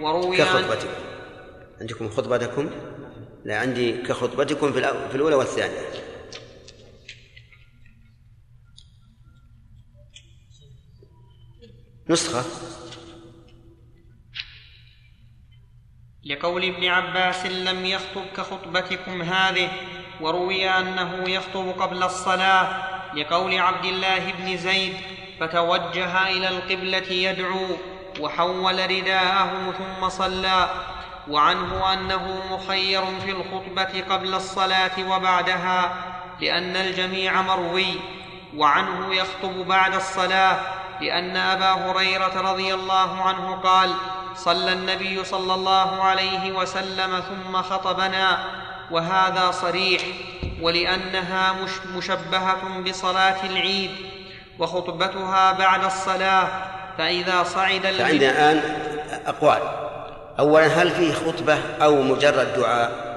وروي 0.00 0.36
كخطبتكم. 0.36 0.88
عندكم 1.80 2.08
خطبتكم؟ 2.08 2.70
لا 3.44 3.58
عندي 3.58 4.02
كخطبتكم 4.02 4.72
في 4.72 5.14
الأولى 5.14 5.34
والثانية. 5.34 5.80
نسخة. 12.10 12.44
لقول 16.24 16.64
ابن 16.64 16.84
عباس 16.84 17.46
لم 17.46 17.84
يخطب 17.84 18.24
كخطبتكم 18.36 19.22
هذه 19.22 19.68
وروي 20.20 20.70
أنه 20.70 21.30
يخطب 21.30 21.68
قبل 21.68 22.02
الصلاة. 22.02 22.88
لقول 23.14 23.58
عبد 23.58 23.84
الله 23.84 24.32
بن 24.32 24.56
زيد 24.56 24.96
فتوجه 25.40 26.28
إلى 26.28 26.48
القبلة 26.48 27.12
يدعو 27.12 27.66
وحول 28.20 28.90
رداءه 28.90 29.72
ثم 29.78 30.08
صلى. 30.08 30.70
وعنه 31.28 31.92
أنه 31.92 32.42
مخير 32.50 33.20
في 33.20 33.30
الخطبة 33.30 34.14
قبل 34.14 34.34
الصلاة 34.34 35.10
وبعدها 35.10 36.04
لأن 36.40 36.76
الجميع 36.76 37.42
مروي. 37.42 37.94
وعنه 38.56 39.14
يخطب 39.14 39.66
بعد 39.66 39.94
الصلاة 39.94 40.78
لأن 41.00 41.36
أبا 41.36 41.72
هريرة 41.72 42.52
رضي 42.52 42.74
الله 42.74 43.22
عنه 43.22 43.56
قال 43.56 43.90
صلى 44.34 44.72
النبي 44.72 45.24
صلى 45.24 45.54
الله 45.54 46.02
عليه 46.02 46.52
وسلم 46.52 47.20
ثم 47.20 47.62
خطبنا 47.62 48.38
وهذا 48.90 49.50
صريح 49.50 50.02
ولأنها 50.60 51.52
مش 51.52 51.70
مشبهة 51.96 52.80
بصلاة 52.86 53.46
العيد 53.46 53.90
وخطبتها 54.58 55.52
بعد 55.52 55.84
الصلاة 55.84 56.48
فإذا 56.98 57.42
صعد 57.42 57.80
فعندنا 57.80 58.52
الآن 58.52 58.62
أقوال. 59.26 59.62
اولا 60.38 60.66
هل 60.66 60.90
فيه 60.90 61.12
خطبة 61.12 61.58
أو 61.82 62.02
مجرد 62.02 62.54
دعاء؟ 62.56 63.08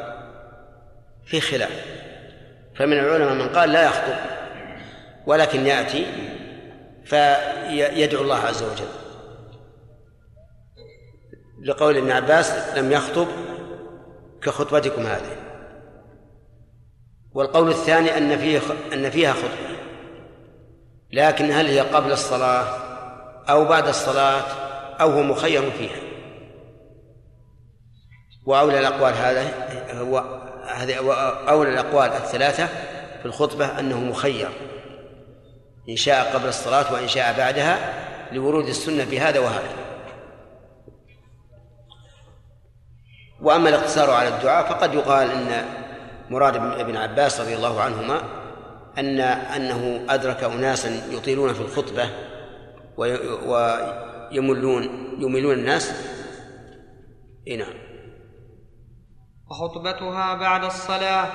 في 1.25 1.41
خلاف. 1.41 1.85
فمن 2.75 2.93
العلماء 2.99 3.33
من 3.33 3.49
قال 3.49 3.71
لا 3.71 3.85
يخطب 3.85 4.15
ولكن 5.25 5.65
يأتي 5.65 6.05
فيدعو 7.11 8.23
الله 8.23 8.35
عز 8.35 8.63
وجل. 8.63 8.87
لقول 11.63 11.97
ابن 11.97 12.11
عباس 12.11 12.77
لم 12.77 12.91
يخطب 12.91 13.27
كخطبتكم 14.43 15.01
هذه. 15.01 15.35
والقول 17.33 17.69
الثاني 17.69 18.17
أن 18.17 18.37
فيه 18.37 18.61
أن 18.93 19.09
فيها 19.09 19.33
خطبة. 19.33 19.77
لكن 21.11 21.51
هل 21.51 21.65
هي 21.65 21.79
قبل 21.79 22.11
الصلاة 22.11 22.65
أو 23.49 23.65
بعد 23.65 23.87
الصلاة 23.87 24.43
أو 25.01 25.11
هو 25.11 25.23
مخير 25.23 25.71
فيها؟ 25.71 26.01
وأولى 28.45 28.79
الأقوال 28.79 29.13
هذا 29.13 29.43
هو 29.99 30.17
هذه 30.65 30.95
أولى 31.49 31.69
الأقوال 31.69 32.09
الثلاثة 32.09 32.67
في 33.19 33.25
الخطبة 33.25 33.79
أنه 33.79 33.99
مخير. 33.99 34.70
إن 35.89 35.95
شاء 35.95 36.33
قبل 36.33 36.47
الصلاة 36.47 36.93
وإن 36.93 37.07
شاء 37.07 37.37
بعدها 37.37 37.93
لورود 38.31 38.67
السنة 38.67 39.05
في 39.05 39.19
هذا 39.19 39.39
وهذا. 39.39 39.73
وأما 43.41 43.69
الاقتصار 43.69 44.11
على 44.11 44.27
الدعاء 44.27 44.69
فقد 44.69 44.93
يقال 44.93 45.31
أن 45.31 45.65
مراد 46.29 46.55
ابن 46.55 46.97
عباس 46.97 47.41
رضي 47.41 47.55
الله 47.55 47.81
عنهما 47.81 48.21
أن 48.97 49.19
أنه 49.19 50.05
أدرك 50.09 50.43
أناسا 50.43 50.89
يطيلون 51.09 51.53
في 51.53 51.61
الخطبة 51.61 52.09
ويملون 53.47 54.83
يملون 55.19 55.53
الناس. 55.53 55.93
إيه 57.47 57.57
نعم. 57.57 57.73
وخطبتها 59.49 60.35
بعد 60.35 60.63
الصلاة 60.63 61.25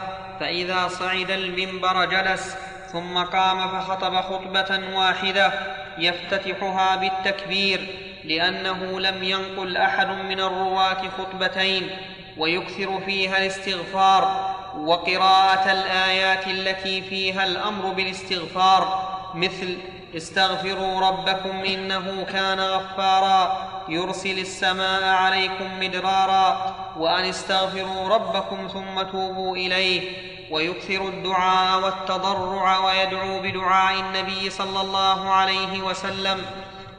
فإذا 0.40 0.88
صعد 0.88 1.30
المنبر 1.30 2.04
جلس. 2.04 2.56
ثم 2.92 3.18
قام 3.18 3.68
فخطب 3.68 4.16
خطبة 4.20 4.80
واحدة 4.94 5.52
يفتتحها 5.98 6.96
بالتكبير 6.96 7.88
لأنه 8.24 9.00
لم 9.00 9.22
ينقل 9.22 9.76
أحد 9.76 10.08
من 10.08 10.40
الرواة 10.40 11.02
خطبتين 11.18 11.90
ويكثر 12.38 13.00
فيها 13.00 13.38
الاستغفار 13.38 14.54
وقراءة 14.78 15.72
الآيات 15.72 16.46
التي 16.46 17.02
فيها 17.02 17.44
الأمر 17.44 17.92
بالاستغفار 17.92 19.12
مثل 19.34 19.78
استغفروا 20.16 21.00
ربكم 21.00 21.64
إنه 21.64 22.26
كان 22.32 22.60
غفارا 22.60 23.68
يرسل 23.88 24.38
السماء 24.38 25.04
عليكم 25.04 25.80
مدرارا 25.80 26.74
وأن 26.96 27.24
استغفروا 27.24 28.08
ربكم 28.08 28.68
ثم 28.68 29.02
توبوا 29.02 29.56
إليه 29.56 30.35
ويكثر 30.50 31.08
الدعاء 31.08 31.80
والتضرع 31.80 32.78
ويدعو 32.78 33.40
بدعاء 33.40 34.00
النبي 34.00 34.50
صلى 34.50 34.80
الله 34.80 35.30
عليه 35.30 35.80
وسلم. 35.80 36.44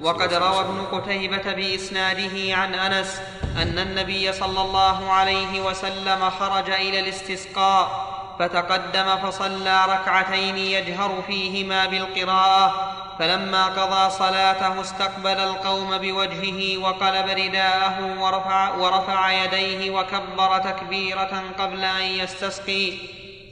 وقد 0.01 0.33
روى 0.33 0.59
ابن 0.59 0.85
قتيبة 0.91 1.53
بإسناده 1.53 2.55
عن 2.55 2.73
أنس 2.75 3.21
أن 3.61 3.79
النبي 3.79 4.33
صلى 4.33 4.61
الله 4.61 5.11
عليه 5.11 5.61
وسلم 5.61 6.29
خرج 6.29 6.69
إلى 6.69 6.99
الاستسقاء 6.99 8.07
فتقدم 8.39 9.17
فصلى 9.17 9.85
ركعتين 9.85 10.57
يجهر 10.57 11.23
فيهما 11.27 11.85
بالقراءة. 11.85 12.93
فلما 13.19 13.65
قضى 13.65 14.09
صلاته 14.09 14.81
استقبل 14.81 15.27
القوم 15.27 15.97
بوجهه 15.97 16.77
وقلب 16.77 17.29
رداءه 17.29 18.21
ورفع, 18.21 18.75
ورفع 18.75 19.31
يديه 19.31 19.91
وكبر 19.91 20.57
تكبيرة 20.57 21.43
قبل 21.59 21.83
أن 21.83 22.03
يستسقي. 22.03 22.93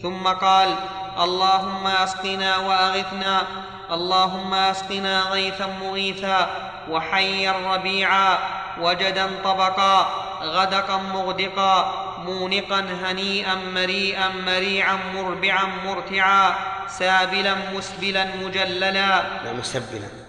ثم 0.02 0.28
قال 0.28 0.76
اللهم 1.20 1.88
أسقنا 1.88 2.58
وأغثنا 2.58 3.44
اللهم 3.92 4.54
أسقنا 4.54 5.22
غيثا 5.22 5.68
مغيثا 5.82 6.50
وحيا 6.90 7.52
ربيعا 7.52 8.38
وجدا 8.82 9.30
طبقا 9.44 10.10
غدقا 10.44 10.98
مغدقا 10.98 12.06
مونقا 12.26 12.80
هنيئا 12.80 13.56
مريئا 13.56 14.30
مريعا 14.46 15.00
مربعا 15.16 15.66
مرتعا 15.86 16.56
سابلا 16.88 17.56
مسبلا 17.74 18.26
مجللا. 18.44 19.24
لا 19.44 19.54
مسبلا. 19.54 20.25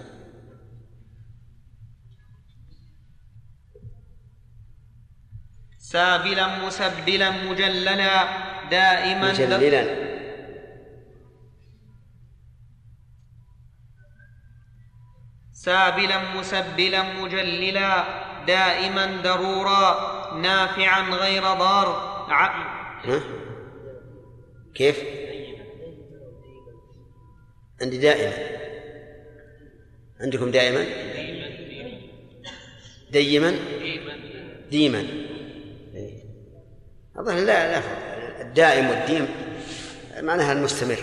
سابلا 5.96 6.46
مسبلا 6.64 7.30
مجللا 7.30 8.28
دائما 8.70 9.32
مجللا. 9.32 9.82
سابلا 15.52 16.18
مسبلا 16.36 17.02
مجللا 17.02 18.04
دائما 18.46 19.06
درورا 19.24 19.86
نافعا 20.36 21.02
غير 21.02 21.42
ضار. 21.42 21.88
ع... 22.30 22.46
ها؟ 23.04 23.20
كيف؟ 24.74 24.98
عندي 27.82 27.98
دائما. 27.98 28.32
عندكم 30.20 30.50
دائما؟ 30.50 30.84
ديما؟ 33.10 33.54
ديما. 34.70 35.26
أظن 37.18 37.36
لا 37.36 37.72
لا. 37.72 37.82
الدائم 38.40 38.90
والديم 38.90 39.28
معناها 40.20 40.52
المستمر. 40.52 40.98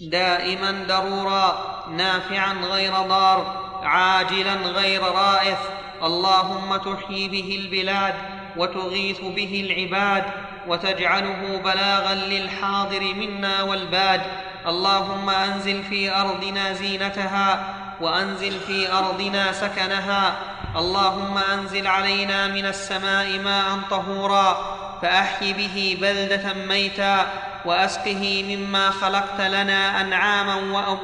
دائما 0.00 0.84
درورا 0.88 1.84
نافعا 1.96 2.54
غير 2.54 2.92
ضار 2.92 3.66
عاجلا 3.82 4.54
غير 4.54 5.02
رائث 5.02 5.58
اللهم 6.02 6.76
تحيي 6.76 7.28
به 7.28 7.58
البلاد 7.60 8.14
وتغيث 8.56 9.20
به 9.20 9.66
العباد 9.66 10.24
وتجعله 10.68 11.56
بلاغا 11.64 12.14
للحاضر 12.14 13.14
منا 13.14 13.62
والباد. 13.62 14.20
اللهم 14.66 15.30
أنزل 15.30 15.82
في 15.82 16.10
أرضنا 16.10 16.72
زينتها 16.72 17.74
وأنزل 18.00 18.60
في 18.60 18.92
أرضنا 18.92 19.52
سكنها. 19.52 20.36
اللهم 20.76 21.38
أنزل 21.38 21.86
علينا 21.86 22.46
من 22.46 22.66
السماء 22.66 23.38
ماء 23.38 23.78
طهورا 23.90 24.76
فأحي 25.02 25.52
به 25.52 25.98
بلدة 26.00 26.54
ميتا 26.54 27.26
وأسقه 27.64 28.44
مما 28.56 28.90
خلقت 28.90 29.40
لنا 29.40 30.00
أنعاما 30.00 30.54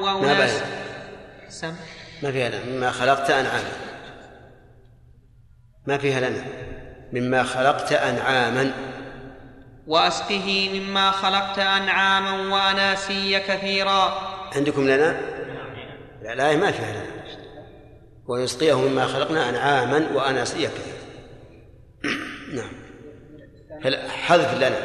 واناسا 0.01 0.65
ما, 1.63 1.75
ما 2.23 2.31
فيها 2.31 2.49
لنا؟ 2.49 2.59
مما 2.65 2.91
خلقت 2.91 3.29
أنعاما. 3.29 3.71
ما 5.87 5.97
فيها 5.97 6.29
لنا؟ 6.29 6.45
مما 7.13 7.43
خلقت 7.43 7.91
أنعاما. 7.91 8.71
وأسقه 9.87 10.69
مما 10.73 11.11
خلقت 11.11 11.59
أنعاما 11.59 12.55
وأناسيا 12.55 13.39
كثيرا. 13.39 14.31
عندكم 14.55 14.87
لنا؟ 14.89 15.17
لا 16.23 16.33
الآية 16.33 16.57
ما 16.57 16.71
فيها 16.71 16.93
لنا 16.93 17.23
ويسقيه 18.27 18.87
مما 18.87 19.05
خلقنا 19.05 19.49
أنعاما 19.49 20.15
وأناسيا 20.15 20.69
كثيرا 20.69 21.03
نعم. 22.53 22.71
حذف 24.09 24.57
لنا 24.57 24.77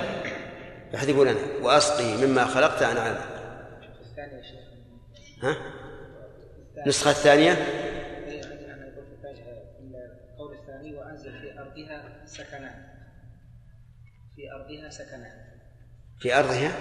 يحذف 0.95 1.17
لنا. 1.17 1.63
وأسقي 1.63 2.27
مما 2.27 2.45
خلقت 2.45 2.83
أنعاما. 2.83 3.21
ها؟ 5.43 5.57
النسخة 6.83 7.11
الثانية؟ 7.11 7.53
القول 10.33 10.57
الثاني 10.59 10.95
وأنزل 10.95 11.41
في 11.41 11.59
أرضها؟ 11.59 12.27
سكنا 12.27 12.99
في 14.37 14.53
أرضها 14.53 14.91
سكنا 14.91 15.33
في 16.21 16.35
أرضها 16.35 16.73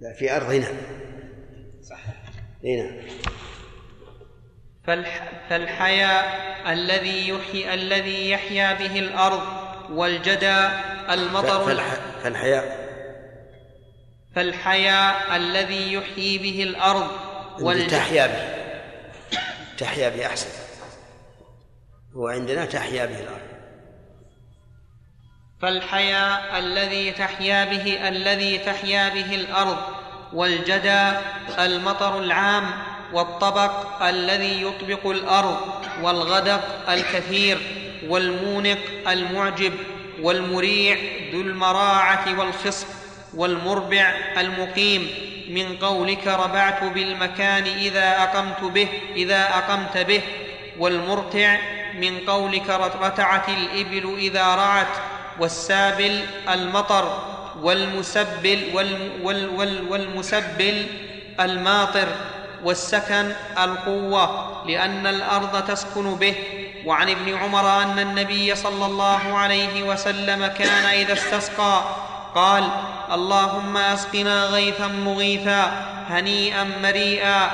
لا 0.00 0.12
في 0.12 0.36
أرضنا. 0.36 0.66
صح 1.82 2.19
نعم. 2.64 2.96
فالح 4.86 5.30
فالحياء 5.50 6.72
الذي 6.72 7.28
يحيي 7.28 7.74
الذي 7.74 8.30
يحيا 8.30 8.74
به 8.74 8.98
الأرض 8.98 9.42
والجدى 9.90 10.68
المطر 11.10 11.64
فالح... 11.64 11.94
فالحياء. 12.22 12.90
فالحياء 14.34 15.36
الذي 15.36 15.92
يحيي 15.92 16.38
به 16.38 16.62
الأرض 16.62 17.10
والجدى. 17.60 17.90
تحيا 17.90 18.26
به. 18.26 18.60
تحيا 19.78 20.08
به 20.08 20.26
أحسن. 20.26 20.48
هو 22.16 22.28
عندنا 22.28 22.64
تحيا 22.64 23.06
به 23.06 23.20
الأرض. 23.20 23.50
فالحياء 25.62 26.58
الذي 26.58 27.12
تحيا 27.12 27.64
به 27.64 28.08
الذي 28.08 28.58
تحيا 28.58 29.08
به 29.08 29.34
الأرض 29.34 29.99
والجدى 30.32 31.12
المطر 31.58 32.18
العام 32.18 32.70
والطبق 33.12 34.02
الذي 34.02 34.62
يطبق 34.62 35.06
الأرض 35.10 35.56
والغدق 36.02 36.90
الكثير 36.90 37.58
والمونق 38.08 38.78
المعجب 39.08 39.72
والمريع 40.22 40.96
ذو 41.32 41.40
المراعة 41.40 42.38
والخصب 42.38 42.86
والمربع 43.34 44.14
المقيم 44.38 45.08
من 45.50 45.76
قولك 45.76 46.26
ربعت 46.26 46.84
بالمكان 46.84 47.64
إذا 47.64 48.22
أقمت 48.22 48.72
به 48.72 48.88
إذا 49.16 49.42
أقمت 49.42 49.98
به. 49.98 50.22
والمرتع 50.80 51.58
من 51.94 52.18
قولك 52.26 52.70
رتعت 53.00 53.48
الإبل 53.48 54.14
إذا 54.18 54.54
رعت 54.54 54.86
والسابل 55.40 56.20
المطر 56.48 57.18
والمسبل 57.62 58.70
وال 58.74 59.10
وال 59.22 59.48
وال 59.48 59.88
والمسبل 59.90 60.86
الماطر 61.40 62.08
والسكن 62.64 63.32
القوة 63.58 64.52
لأن 64.66 65.06
الأرض 65.06 65.64
تسكن 65.64 66.14
به. 66.14 66.34
وعن 66.86 67.08
ابن 67.08 67.34
عمر 67.34 67.82
أن 67.82 67.98
النبي 67.98 68.54
صلى 68.54 68.86
الله 68.86 69.38
عليه 69.38 69.82
وسلم 69.82 70.46
كان 70.46 70.84
إذا 70.84 71.12
استسقى 71.12 71.82
قال 72.34 72.68
اللهم 73.12 73.76
أسقنا 73.76 74.44
غيثا 74.44 74.86
مغيثا 74.86 75.72
هنيئا 76.08 76.64
مريئا 76.82 77.50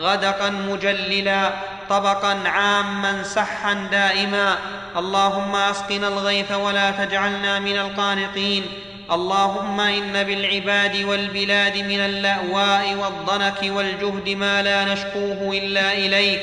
غدقا 0.00 0.50
مجللا 0.50 1.50
طبقا 1.88 2.48
عاما 2.48 3.22
سحا 3.22 3.74
دائما. 3.90 4.58
اللهم 4.96 5.56
أسقنا 5.56 6.08
الغيث 6.08 6.52
ولا 6.52 6.90
تجعلنا 6.90 7.58
من 7.58 7.76
القانطين. 7.78 8.66
اللهم 9.10 9.80
إن 9.80 10.22
بالعباد 10.22 10.96
والبلاد 10.96 11.76
من 11.76 12.00
الاواء 12.00 12.94
والضنك 12.94 13.62
والجهد 13.62 14.28
ما 14.28 14.62
لا 14.62 14.84
نشكوه 14.84 15.50
إلا 15.52 15.92
إليك. 15.92 16.42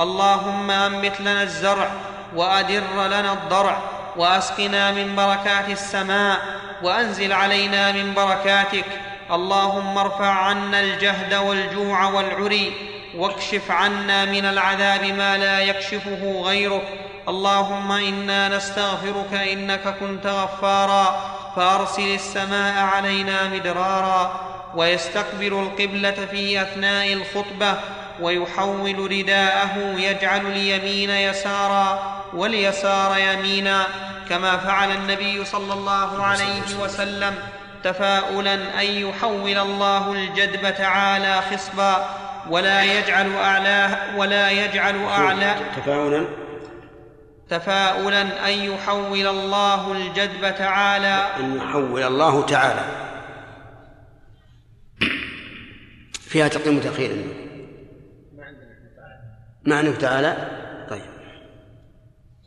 اللهم 0.00 0.70
أنبت 0.70 1.20
لنا 1.20 1.42
الزرع 1.42 1.90
وأدر 2.36 2.82
لنا 3.06 3.32
الضرع 3.32 3.82
وأسقنا 4.16 4.90
من 4.90 5.16
بركات 5.16 5.68
السماء 5.68 6.40
وأنزل 6.82 7.32
علينا 7.32 7.92
من 7.92 8.14
بركاتك. 8.14 8.86
اللهم 9.30 9.98
ارفع 9.98 10.30
عنا 10.30 10.80
الجهد 10.80 11.34
والجوع 11.34 12.04
والعري 12.04 12.72
واكشف 13.16 13.70
عنا 13.70 14.24
من 14.24 14.44
العذاب 14.44 15.04
ما 15.04 15.38
لا 15.38 15.60
يكشفه 15.60 16.42
غيرك. 16.44 16.88
اللهم 17.28 17.92
إنا 17.92 18.48
نستغفرك 18.48 19.34
إنك 19.34 19.96
كنت 20.00 20.26
غفارا. 20.26 21.39
فأرسل 21.60 22.14
السماء 22.14 22.84
علينا 22.84 23.48
مدرارا 23.48 24.40
ويستقبل 24.74 25.52
القبلة 25.52 26.26
في 26.30 26.62
أثناء 26.62 27.12
الخطبة 27.12 27.74
ويحول 28.20 29.10
رداءه 29.10 29.78
يجعل 29.96 30.46
اليمين 30.46 31.10
يسارا 31.10 32.16
واليسار 32.34 33.18
يمينا 33.18 33.86
كما 34.28 34.56
فعل 34.56 34.90
النبي 34.90 35.44
صلى 35.44 35.72
الله 35.72 36.22
عليه 36.22 36.80
وسلم 36.82 37.34
تفاؤلا 37.84 38.54
أن 38.54 38.86
يحول 38.86 39.58
الله 39.58 40.12
الجدب 40.12 40.74
تعالى 40.74 41.42
خصبا 41.52 42.06
ولا 42.50 42.82
يجعل 42.82 43.34
أعلاه 43.36 43.96
ولا 44.16 44.50
يجعل 44.50 45.04
اعلى 45.04 45.54
تفاؤلا 45.76 46.26
تفاؤلا 47.50 48.22
أن 48.22 48.52
يحول 48.52 49.26
الله 49.26 49.92
الجدب 49.92 50.54
تعالى. 50.54 51.26
أن 51.36 51.56
يحول 51.56 52.02
الله 52.02 52.46
تعالى. 52.46 52.84
فيها 56.28 56.48
تقديم 56.48 56.76
وتأخير 56.76 57.24
معنى 59.66 59.92
تعالى. 59.92 60.36
طيب. 60.90 61.10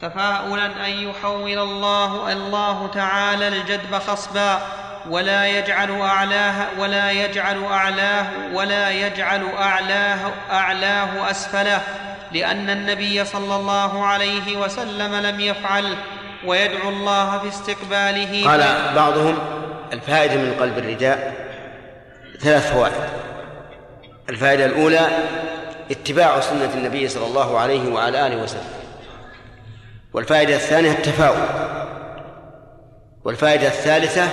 تفاؤلا 0.01 0.87
أن 0.87 0.91
يحول 0.91 1.59
الله 1.59 2.31
الله 2.33 2.87
تعالى 2.87 3.47
الجدب 3.47 3.97
خصبا. 3.97 4.61
ولا 5.09 5.47
يجعل 5.47 5.91
أعلاه 6.01 6.79
ولا 6.79 7.11
يجعل 7.11 7.63
أعلاه 7.63 8.25
ولا 8.53 8.91
يجعل 8.91 9.45
أعلاه 9.45 10.31
أعلاه 10.51 11.31
أسفله. 11.31 11.81
لأن 12.33 12.69
النبي 12.69 13.25
صلى 13.25 13.55
الله 13.55 14.05
عليه 14.05 14.57
وسلم 14.57 15.15
لم 15.15 15.39
يفعل 15.39 15.97
ويدعو 16.45 16.89
الله 16.89 17.39
في 17.39 17.47
استقباله. 17.47 18.49
قال 18.49 18.95
بعضهم 18.95 19.39
الفائدة 19.93 20.35
من 20.35 20.53
قلب 20.59 20.77
الرداء 20.77 21.33
ثلاث 22.39 22.73
فوائد. 22.73 22.93
الفائدة 24.29 24.65
الأولى 24.65 25.07
اتباع 25.91 26.39
سنة 26.39 26.73
النبي 26.73 27.07
صلى 27.07 27.25
الله 27.25 27.59
عليه 27.59 27.93
وعلى 27.93 28.27
آله 28.27 28.43
وسلم. 28.43 28.69
والفائدة 30.13 30.55
الثانية 30.55 30.91
التفاؤل. 30.91 31.47
والفائدة 33.25 33.67
الثالثة 33.67 34.27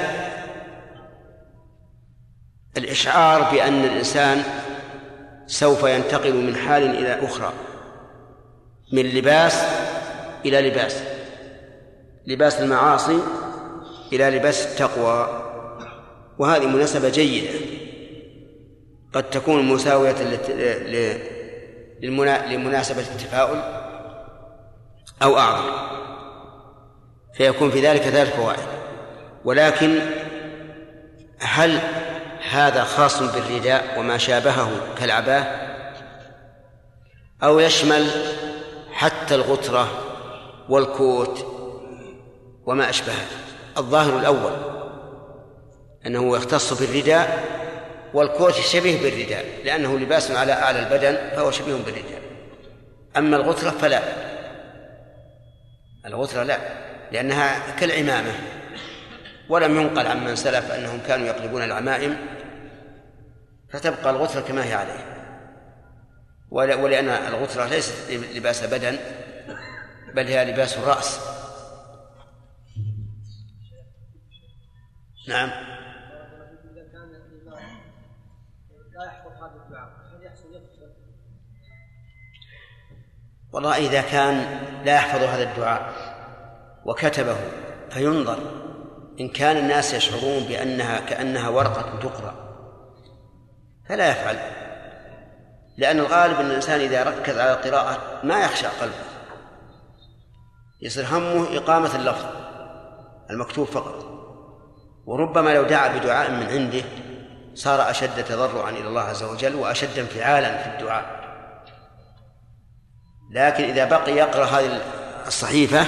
الإشعار 2.77 3.43
بأن 3.43 3.85
الإنسان 3.85 4.43
سوف 5.47 5.85
ينتقل 5.85 6.35
من 6.35 6.57
حال 6.57 6.83
إلى 6.83 7.25
أخرى. 7.25 7.53
من 8.93 9.03
لباس 9.03 9.64
إلى 10.45 10.70
لباس 10.70 11.03
لباس 12.26 12.61
المعاصي 12.61 13.18
إلى 14.12 14.30
لباس 14.30 14.66
التقوى. 14.66 15.47
وهذه 16.38 16.66
مناسبة 16.66 17.09
جيدة. 17.09 17.59
قد 19.12 19.30
تكون 19.30 19.62
مساوية 19.62 20.16
لمناسبة 22.51 23.01
التفاؤل 23.01 23.62
أو 25.22 25.38
أعظم. 25.38 25.70
فيكون 27.34 27.70
في 27.70 27.86
ذلك 27.86 28.03
ثلاث 28.03 28.36
فوائد. 28.36 28.66
ولكن 29.45 30.01
هل 31.38 31.80
هذا 32.51 32.84
خاص 32.84 33.22
بالرداء 33.22 33.99
وما 33.99 34.18
شابهه 34.18 34.70
كالعباة؟ 34.99 35.70
أو 37.43 37.59
يشمل 37.59 38.11
حتى 39.01 39.35
الغترة 39.35 39.89
والكوت 40.69 41.47
وما 42.67 42.91
أشبهه 42.91 43.27
الظاهر 43.79 44.19
الأول 44.19 44.53
أنه 46.07 46.37
يختص 46.37 46.81
بالرداء 46.81 47.45
والكوت 48.15 48.55
شبيه 48.55 49.03
بالرداء 49.03 49.45
لأنه 49.65 49.99
لباس 49.99 50.31
على 50.31 50.53
أعلى 50.53 50.79
البدن 50.79 51.37
فهو 51.37 51.51
شبيه 51.51 51.75
بالرداء. 51.75 52.21
أما 53.17 53.37
الغترة 53.37 53.71
فلا 53.71 54.03
الغترة 56.07 56.43
لا 56.43 56.59
لأنها 57.13 57.77
كالعمامة 57.77 58.33
ولم 59.49 59.81
ينقل 59.81 60.07
عن 60.07 60.25
من 60.25 60.37
سلف 60.37 60.71
أنهم 60.71 61.01
كانوا 61.07 61.27
يقلبون 61.27 61.63
العمائم 61.63 62.17
فتبقى 63.71 64.11
الغترة 64.11 64.41
كما 64.41 64.65
هي 64.65 64.75
عليه. 64.75 65.20
ولأن 66.51 67.09
الغترة 67.09 67.67
ليست 67.67 68.11
لباس 68.11 68.65
بدن 68.65 68.99
بل 70.15 70.27
هي 70.27 70.53
لباس 70.53 70.79
الرأس 70.79 71.21
نعم؟ 75.29 75.51
والله 83.53 83.77
إذا 83.77 84.03
كان 84.03 84.61
لا 84.85 84.95
يحفظ 84.95 85.23
هذا 85.23 85.51
الدعاء 85.51 85.93
وكتبه 86.85 87.37
فينظر 87.91 88.39
إن 89.21 89.29
كان 89.29 89.57
الناس 89.57 89.95
يشعرون 89.95 90.45
بأنها 90.45 91.01
كأنها 91.01 91.49
ورقة 91.49 92.01
تقرأ 92.01 92.35
فلا 93.89 94.11
يفعل 94.11 94.39
لأن 95.81 95.99
الغالب 95.99 96.41
أن 96.41 96.47
الإنسان 96.47 96.81
إذا 96.81 97.03
ركز 97.03 97.39
على 97.39 97.53
القراءة 97.53 98.20
ما 98.24 98.41
يخشى 98.41 98.66
قلبه. 98.66 98.95
يصير 100.83 101.05
همه 101.11 101.57
إقامة 101.57 101.97
اللفظ 101.97 102.26
المكتوب 103.31 103.66
فقط. 103.66 104.07
وربما 105.07 105.55
لو 105.55 105.62
دعا 105.62 105.99
بدعاء 105.99 106.31
من 106.31 106.47
عنده 106.47 106.83
صار 107.55 107.91
أشد 107.91 108.24
تضرعا 108.24 108.70
إلى 108.70 108.89
الله 108.89 109.01
عز 109.01 109.22
وجل 109.22 109.55
وأشد 109.55 109.99
انفعالا 109.99 110.62
في 110.62 110.66
الدعاء. 110.68 111.20
لكن 113.33 113.64
إذا 113.64 113.85
بقي 113.85 114.12
يقرأ 114.12 114.45
هذه 114.45 114.83
الصحيفة 115.26 115.87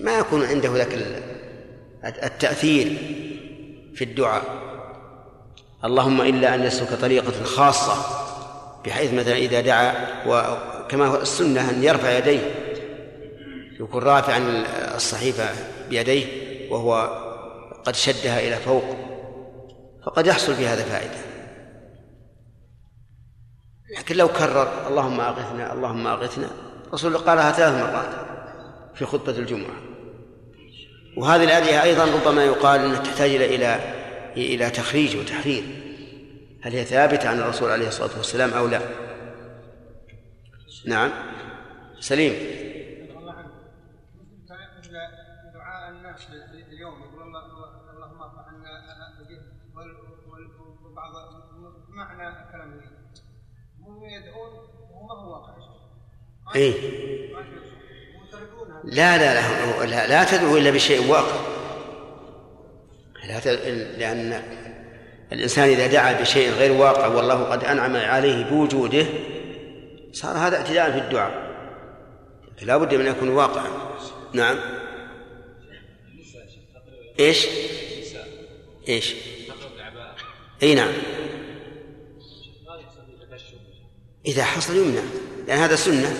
ما 0.00 0.18
يكون 0.18 0.44
عنده 0.44 0.76
ذاك 0.76 0.94
التأثير 2.04 2.86
في 3.94 4.04
الدعاء. 4.04 4.71
اللهم 5.84 6.20
إلا 6.20 6.54
أن 6.54 6.62
يسلك 6.62 7.00
طريقة 7.00 7.44
خاصة 7.44 7.94
بحيث 8.84 9.12
مثلا 9.12 9.36
إذا 9.36 9.60
دعا 9.60 9.94
وكما 10.26 11.06
هو 11.06 11.16
السنة 11.16 11.70
أن 11.70 11.82
يرفع 11.82 12.10
يديه 12.10 12.54
يكون 13.80 14.02
رافعا 14.02 14.64
الصحيفة 14.94 15.48
بيديه 15.88 16.26
وهو 16.70 17.22
قد 17.84 17.94
شدها 17.94 18.40
إلى 18.40 18.56
فوق 18.56 18.84
فقد 20.06 20.26
يحصل 20.26 20.54
في 20.54 20.66
هذا 20.66 20.82
فائدة. 20.82 21.32
لكن 23.98 24.16
لو 24.16 24.28
كرر 24.28 24.88
اللهم 24.88 25.20
أغثنا 25.20 25.72
اللهم 25.72 26.06
أغثنا 26.06 26.50
الرسول 26.86 27.18
قالها 27.18 27.52
ثلاث 27.52 27.72
مرات 27.72 28.08
في 28.94 29.04
خطبة 29.04 29.38
الجمعة. 29.38 29.76
وهذه 31.16 31.44
الآية 31.44 31.82
أيضا 31.82 32.04
ربما 32.04 32.44
يقال 32.44 32.80
أنها 32.80 32.98
تحتاج 32.98 33.30
إلى 33.30 34.01
إلى 34.36 34.70
تخريج 34.70 35.16
وتحرير. 35.16 35.64
هل 36.62 36.72
هي 36.72 36.84
ثابتة 36.84 37.28
عن 37.28 37.38
الرسول 37.38 37.70
عليه 37.70 37.88
الصلاة 37.88 38.16
والسلام 38.16 38.50
أو 38.50 38.66
لا؟ 38.66 38.80
نعم. 40.86 41.10
سليم. 42.00 42.32
دعاء 45.54 45.90
الناس 45.90 46.20
اليوم 46.72 47.00
يقول 47.02 47.22
الله 47.22 47.40
اللهم 47.90 48.22
ارفع 48.22 48.42
وبعض 50.84 51.12
معنى 51.88 52.32
يدعون 54.12 54.52
هو 54.92 55.32
واقع 55.32 55.52
اي 56.56 56.74
لا 58.84 59.18
لا 59.18 59.34
لا 59.34 59.86
لا, 59.86 60.06
لا 60.06 60.24
تدعو 60.24 60.56
إلا 60.56 60.70
بشيء 60.70 61.10
واقع. 61.10 61.51
لا 63.28 63.40
لأن 63.98 64.42
الإنسان 65.32 65.68
إذا 65.68 65.86
دعا 65.86 66.20
بشيء 66.20 66.50
غير 66.50 66.72
واقع 66.72 67.06
والله 67.06 67.42
قد 67.44 67.64
أنعم 67.64 67.96
عليه 67.96 68.44
بوجوده 68.44 69.06
صار 70.12 70.36
هذا 70.36 70.56
اعتداء 70.56 70.92
في 70.92 70.98
الدعاء. 70.98 71.52
لا 72.62 72.76
بد 72.76 72.94
من 72.94 73.06
يكون 73.06 73.28
واقعا. 73.28 73.68
نعم. 74.32 74.58
إيش؟ 77.20 77.46
إيش؟ 78.88 79.14
إي 80.62 80.74
نعم. 80.74 80.92
إذا 84.26 84.44
حصل 84.44 84.76
يمنع 84.76 85.02
لأن 85.48 85.58
هذا 85.58 85.76
سنة 85.76 86.16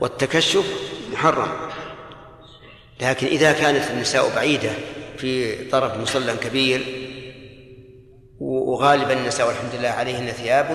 والتكشف 0.00 0.64
محرم. 1.12 1.48
لكن 3.00 3.26
إذا 3.26 3.52
كانت 3.52 3.90
النساء 3.90 4.34
بعيدة 4.34 4.70
في 5.22 5.64
طرف 5.70 5.96
مصلى 5.96 6.36
كبير 6.36 6.80
وغالبا 8.40 9.12
النساء 9.12 9.48
والحمد 9.48 9.74
لله 9.74 9.88
عليهن 9.88 10.32
ثياب 10.32 10.66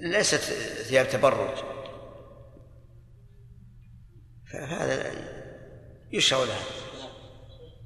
ليست 0.00 0.40
ثياب 0.88 1.08
تبرج. 1.08 1.58
فهذا 4.52 5.12
يشرع 6.12 6.38
لها. 6.38 6.60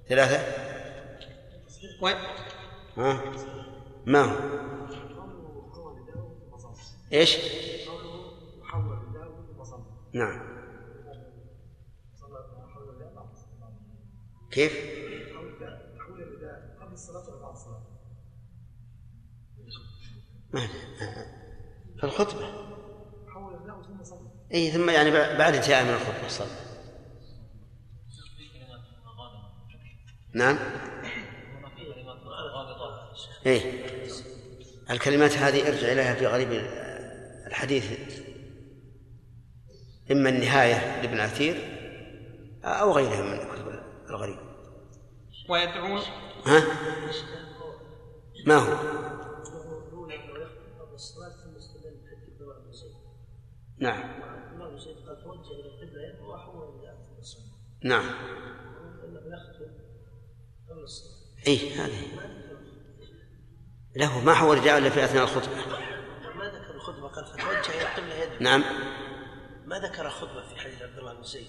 ثلاثة؟ 0.09 0.43
و... 2.03 2.09
ها؟ 2.97 3.25
ما 4.07 4.23
هو؟ 4.23 4.37
إيش؟ 7.13 7.39
نعم. 10.13 10.53
كيف؟ 14.51 14.92
ما 20.53 20.61
في 21.97 22.05
الخطبة. 22.05 22.73
اي 24.55 24.71
ثم 24.71 24.91
يعني 24.91 25.11
بعد 25.11 25.55
انتهاء 25.55 25.85
من 25.85 25.91
الخطبة 25.91 26.29
صلى 26.29 26.47
نعم. 30.35 30.59
إيه. 33.47 33.85
الكلمات 34.91 35.33
هذه 35.33 35.69
ارجع 35.69 35.93
إليها 35.93 36.15
في 36.15 36.27
غريب 36.27 36.53
الحديث. 37.47 37.99
إما 40.11 40.29
النهاية 40.29 41.03
لابن 41.03 41.21
عثير 41.21 41.55
أو 42.65 42.93
غيرها 42.93 43.23
من 43.23 43.39
كتب 43.39 43.83
الغريب 44.11 44.39
ويدعون 45.49 46.01
ها؟ 46.47 46.63
ما 48.47 48.57
هو؟ 48.57 49.03
نعم. 53.83 54.23
نعم. 57.85 58.05
اي 61.47 61.71
هذه. 61.71 62.07
له 63.97 64.25
ما 64.25 64.33
هو 64.33 64.53
الرجاء 64.53 64.79
إلا 64.79 64.91
في 64.91 65.05
أثناء 65.05 65.25
الخطبة. 65.25 65.57
ما 66.35 66.49
ذكر 66.49 66.75
الخطبة؟ 66.75 67.09
قال 67.09 67.27
فتوجه 67.27 67.77
إلى 67.77 67.83
القبله 67.83 68.15
يدعو 68.15 68.37
نعم. 68.41 68.65
ما 69.67 69.79
ذكر 69.79 70.11
خطبة 70.11 70.49
في 70.49 70.57
حديث 70.57 70.83
عبد 70.83 70.99
الله 70.99 71.15
بن 71.15 71.23
زيد؟ 71.23 71.47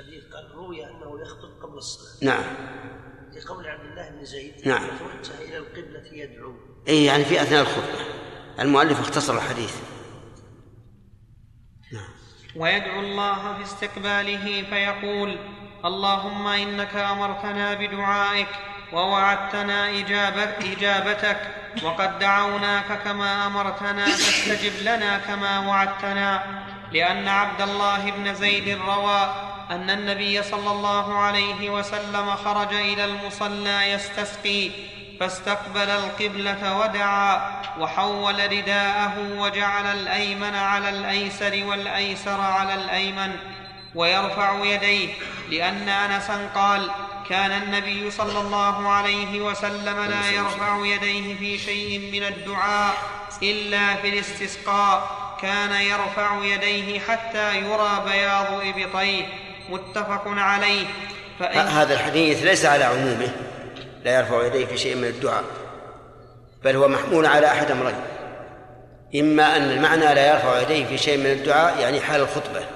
الحديث 0.00 0.24
قال 0.24 0.54
روي 0.54 0.84
أنه 0.84 1.20
يخطب 1.22 1.62
قبل 1.62 1.78
الصلاة. 1.78 2.34
نعم. 2.34 2.44
لقول 3.36 3.66
عبد 3.66 3.84
الله 3.84 4.10
بن 4.10 4.24
زيد 4.24 4.68
نعم. 4.68 4.80
فتوجه 4.80 5.44
إلى 5.48 5.56
القبلة 5.56 6.04
يدعو. 6.12 6.54
اي 6.88 7.04
يعني 7.04 7.24
في 7.24 7.42
أثناء 7.42 7.62
الخطبة. 7.62 8.04
المؤلف 8.60 9.00
اختصر 9.00 9.34
الحديث. 9.34 9.76
نعم. 11.92 12.08
ويدعو 12.56 13.00
الله 13.00 13.56
في 13.56 13.62
استقباله 13.62 14.62
فيقول 14.62 15.38
اللهم 15.84 16.46
إنك 16.46 16.96
أمرتنا 16.96 17.74
بدعائك 17.74 18.48
ووعدتنا 18.92 19.98
إجابة 19.98 20.72
إجابتك 20.72 21.40
وقد 21.82 22.18
دعوناك 22.18 23.02
كما 23.04 23.46
أمرتنا 23.46 24.04
فاستجب 24.04 24.82
لنا 24.82 25.18
كما 25.18 25.68
وعدتنا 25.68 26.62
لأن 26.92 27.28
عبد 27.28 27.60
الله 27.60 28.10
بن 28.10 28.34
زيد 28.34 28.78
روى 28.78 29.45
أن 29.70 29.90
النبي 29.90 30.42
صلى 30.42 30.70
الله 30.70 31.18
عليه 31.18 31.70
وسلم 31.70 32.36
خرج 32.36 32.74
إلى 32.74 33.04
المصلى 33.04 33.92
يستسقي 33.92 34.70
فاستقبل 35.20 35.90
القبلة 35.90 36.78
ودعا 36.78 37.62
وحول 37.78 38.52
رداءه 38.52 39.14
وجعل 39.38 39.86
الأيمن 39.86 40.54
على 40.54 40.88
الأيسر 40.88 41.62
والأيسر 41.66 42.40
على 42.40 42.74
الأيمن 42.74 43.36
ويرفع 43.94 44.64
يديه 44.64 45.08
لأن 45.50 45.88
أنسا 45.88 46.50
قال 46.54 46.90
كان 47.28 47.62
النبي 47.62 48.10
صلى 48.10 48.40
الله 48.40 48.88
عليه 48.88 49.40
وسلم 49.40 50.04
لا 50.04 50.30
يرفع 50.30 50.86
يديه 50.86 51.36
في 51.36 51.58
شيء 51.58 52.10
من 52.12 52.26
الدعاء 52.26 52.94
إلا 53.42 53.94
في 53.94 54.08
الاستسقاء 54.08 55.26
كان 55.42 55.72
يرفع 55.72 56.44
يديه 56.44 57.00
حتى 57.00 57.56
يرى 57.56 58.02
بياض 58.06 58.62
إبطيه. 58.76 59.45
متفق 59.70 60.22
عليه. 60.26 60.86
فإن 61.38 61.66
هذا 61.66 61.94
الحديث 61.94 62.42
ليس 62.42 62.64
على 62.64 62.84
عمومه 62.84 63.28
لا 64.04 64.18
يرفع 64.18 64.46
يديه 64.46 64.66
في 64.66 64.78
شيء 64.78 64.96
من 64.96 65.04
الدعاء 65.04 65.44
بل 66.64 66.76
هو 66.76 66.88
محمول 66.88 67.26
على 67.26 67.46
أحد 67.46 67.70
أمرين. 67.70 67.94
إما 69.14 69.56
أن 69.56 69.62
المعنى 69.62 70.14
لا 70.14 70.32
يرفع 70.32 70.60
يديه 70.60 70.86
في 70.86 70.98
شيء 70.98 71.18
من 71.18 71.26
الدعاء 71.26 71.80
يعني 71.80 72.00
حال 72.00 72.20
الخطبة. 72.20 72.66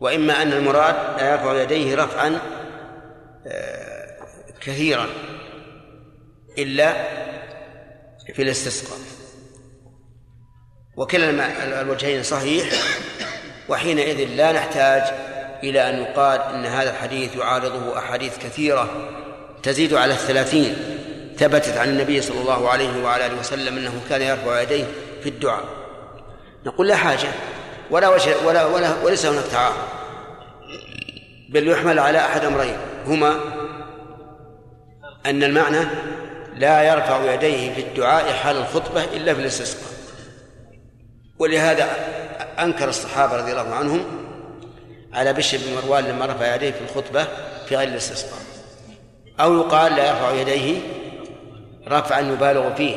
وإما 0.00 0.42
أن 0.42 0.52
المراد 0.52 0.94
لا 1.20 1.32
يرفع 1.32 1.62
يديه 1.62 1.96
رفعا 1.96 2.38
آه، 3.46 4.16
كثيرا 4.60 5.06
إلا 6.58 6.92
في 8.34 8.42
الاستسقاء. 8.42 8.98
وكلا 10.96 11.80
الوجهين 11.80 12.22
صحيح. 12.22 12.64
وحينئذ 13.68 14.28
لا 14.36 14.52
نحتاج 14.52 15.02
إلى 15.62 15.88
أن 15.88 15.98
يقال 16.02 16.40
إن 16.40 16.66
هذا 16.66 16.90
الحديث 16.90 17.36
يعارضه 17.36 17.98
أحاديث 17.98 18.38
كثيرة 18.38 18.88
تزيد 19.62 19.94
على 19.94 20.12
الثلاثين 20.12 20.76
ثبتت 21.38 21.76
عن 21.76 21.88
النبي 21.88 22.20
صلى 22.20 22.40
الله 22.40 22.68
عليه 22.68 23.04
وعلى 23.04 23.26
آله 23.26 23.38
وسلم 23.38 23.76
أنه 23.76 23.92
كان 24.08 24.22
يرفع 24.22 24.60
يديه 24.60 24.84
في 25.22 25.28
الدعاء. 25.28 25.64
نقول 26.66 26.88
لا 26.88 26.96
حاجة 26.96 27.28
ولا 27.90 28.08
وجه 28.08 28.34
ولا 28.46 28.64
ولا 28.64 28.94
وليس 29.04 29.26
هناك 29.26 29.44
تعارض. 29.44 29.76
بل 31.48 31.68
يحمل 31.68 31.98
على 31.98 32.18
أحد 32.18 32.44
أمرين 32.44 32.76
هما 33.06 33.40
أن 35.26 35.42
المعنى 35.42 35.86
لا 36.56 36.82
يرفع 36.82 37.32
يديه 37.34 37.74
في 37.74 37.80
الدعاء 37.80 38.32
حال 38.32 38.56
الخطبة 38.56 39.04
إلا 39.04 39.34
في 39.34 39.40
الاستسقاء. 39.40 39.99
ولهذا 41.40 41.84
أنكر 42.58 42.88
الصحابة 42.88 43.36
رضي 43.36 43.52
الله 43.52 43.74
عنهم 43.74 44.04
على 45.12 45.32
بشر 45.32 45.58
بن 45.58 45.74
مروان 45.74 46.04
لما 46.04 46.26
رفع 46.26 46.54
يديه 46.54 46.70
في 46.70 46.80
الخطبة 46.80 47.24
في 47.66 47.76
غير 47.76 47.88
الاستسقاء. 47.88 48.40
أو 49.40 49.56
يقال 49.56 49.92
لا 49.96 50.08
يرفع 50.08 50.30
يديه 50.32 50.80
رفعا 51.88 52.20
يبالغ 52.20 52.74
فيه 52.74 52.96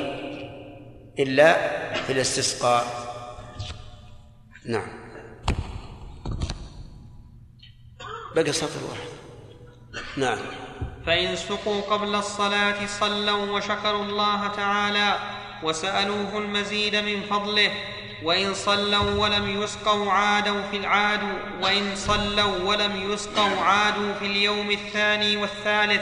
إلا 1.19 1.53
في 1.93 2.13
الاستسقاء. 2.13 2.85
نعم. 4.65 4.87
بقي 8.35 8.51
سطر 8.51 8.79
واحد. 8.89 9.09
نعم. 10.17 10.37
فإن 11.05 11.35
سقوا 11.35 11.81
قبل 11.81 12.15
الصلاة 12.15 12.85
صلوا 12.85 13.57
وشكروا 13.57 14.03
الله 14.03 14.47
تعالى 14.47 15.19
وسألوه 15.63 16.37
المزيد 16.37 16.95
من 16.95 17.21
فضله 17.21 17.71
وإن 18.23 18.53
صلوا 18.53 19.11
ولم 19.17 19.61
يسقوا 19.63 20.11
عادوا 20.11 20.61
في 20.71 20.77
العاد 20.77 21.19
وإن 21.61 21.95
صلوا 21.95 22.63
ولم 22.63 23.11
يسقوا 23.11 23.61
عادوا 23.61 24.13
في 24.19 24.25
اليوم 24.25 24.71
الثاني 24.71 25.37
والثالث 25.37 26.01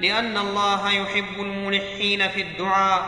لأن 0.00 0.38
الله 0.38 0.90
يحب 0.90 1.40
الملحين 1.40 2.28
في 2.28 2.42
الدعاء. 2.42 3.06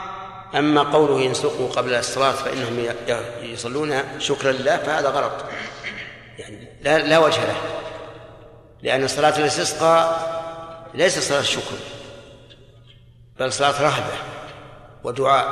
أما 0.55 0.83
قوله 0.83 1.21
ينسقوا 1.21 1.69
قبل 1.69 1.95
الصلاة 1.95 2.33
فإنهم 2.33 2.95
يصلون 3.43 4.21
شكرا 4.21 4.53
لله 4.53 4.77
فهذا 4.77 5.09
غلط. 5.09 5.45
يعني 6.39 6.69
لا, 6.83 6.99
لا 6.99 7.19
وجه 7.19 7.45
له. 7.47 7.57
لأن 8.83 9.09
صلاة 9.09 9.39
الاستسقاء 9.39 10.35
ليست 10.95 11.19
صلاة 11.19 11.43
شكر 11.43 11.77
بل 13.41 13.53
صلاة 13.53 13.83
رهبة 13.83 14.17
ودعاء 15.05 15.49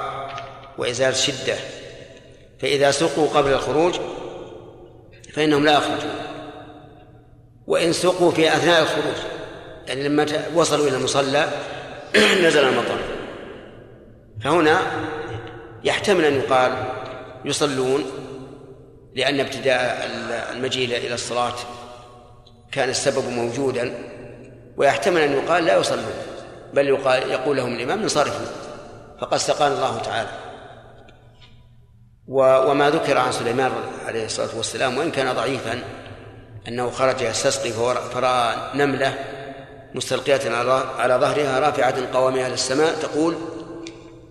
وإزالة 0.79 1.17
شدة. 1.17 1.82
فإذا 2.63 2.91
سقوا 2.91 3.29
قبل 3.29 3.53
الخروج 3.53 3.95
فإنهم 5.33 5.65
لا 5.65 5.73
يخرجون. 5.73 6.15
وإن 7.67 7.93
سقوا 7.93 8.31
في 8.31 8.49
أثناء 8.57 8.83
الخروج 8.83 9.15
يعني 9.87 10.09
لما 10.09 10.27
وصلوا 10.55 10.89
إلى 10.89 10.97
المصلى 10.97 11.49
نزل 12.45 12.65
المطر. 12.65 12.99
فهنا 14.45 14.81
يحتمل 15.85 16.25
أن 16.25 16.35
يقال 16.35 16.73
يصلون 17.45 18.05
لأن 19.15 19.41
ابتداء 19.41 20.11
المجيء 20.53 20.97
إلى 20.97 21.15
الصلاة 21.15 21.55
كان 22.73 22.89
السبب 22.89 23.29
موجودا 23.29 23.95
ويحتمل 24.77 25.21
أن 25.21 25.33
يقال 25.33 25.65
لا 25.65 25.77
يصلون 25.77 26.15
بل 26.75 26.89
يقال 26.89 27.31
يقول 27.31 27.57
لهم 27.57 27.75
الإمام 27.75 28.03
انصرفوا 28.03 28.47
فقد 29.21 29.37
سقانا 29.37 29.75
الله 29.75 29.99
تعالى. 29.99 30.52
وما 32.33 32.91
ذكر 32.91 33.19
عن 33.19 33.33
سليمان 33.33 33.73
عليه 34.07 34.25
الصلاة 34.25 34.57
والسلام 34.57 34.99
وإن 34.99 35.11
كان 35.11 35.35
ضعيفا 35.35 35.83
أنه 36.69 36.91
خرج 36.91 37.21
يستسقي 37.21 37.71
فرأى 38.15 38.57
نملة 38.75 39.19
مستلقية 39.95 40.51
على 40.99 41.15
ظهرها 41.15 41.61
رافعة 41.61 42.13
قوامها 42.13 42.49
للسماء 42.49 42.95
تقول 42.95 43.37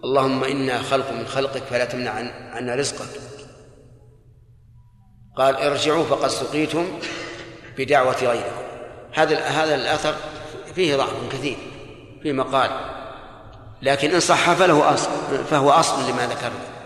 اللهم 0.04 0.44
إنا 0.44 0.82
خلق 0.82 1.12
من 1.12 1.28
خلقك 1.28 1.64
فلا 1.64 1.86
تمنع 1.86 2.12
عنا 2.52 2.76
رزقك. 2.76 3.10
قال 5.38 5.56
ارجعوا 5.56 6.04
فقد 6.04 6.28
سقيتم 6.28 7.00
بدعوة 7.78 8.18
غيركم. 8.22 8.62
هذا 9.14 9.40
هذا 9.40 9.76
الأثر 9.76 10.16
فيه 10.76 10.96
ضعف 10.96 11.14
كثير 11.32 11.58
في 12.24 12.34
مقال 12.34 12.70
لكن 13.82 14.12
إن 14.12 14.20
صح 14.20 14.54
فله 14.54 14.94
أصل 14.94 15.10
فهو 15.50 15.72
أصل 15.72 16.10
لما 16.10 16.28
ذكرنا 16.28 16.81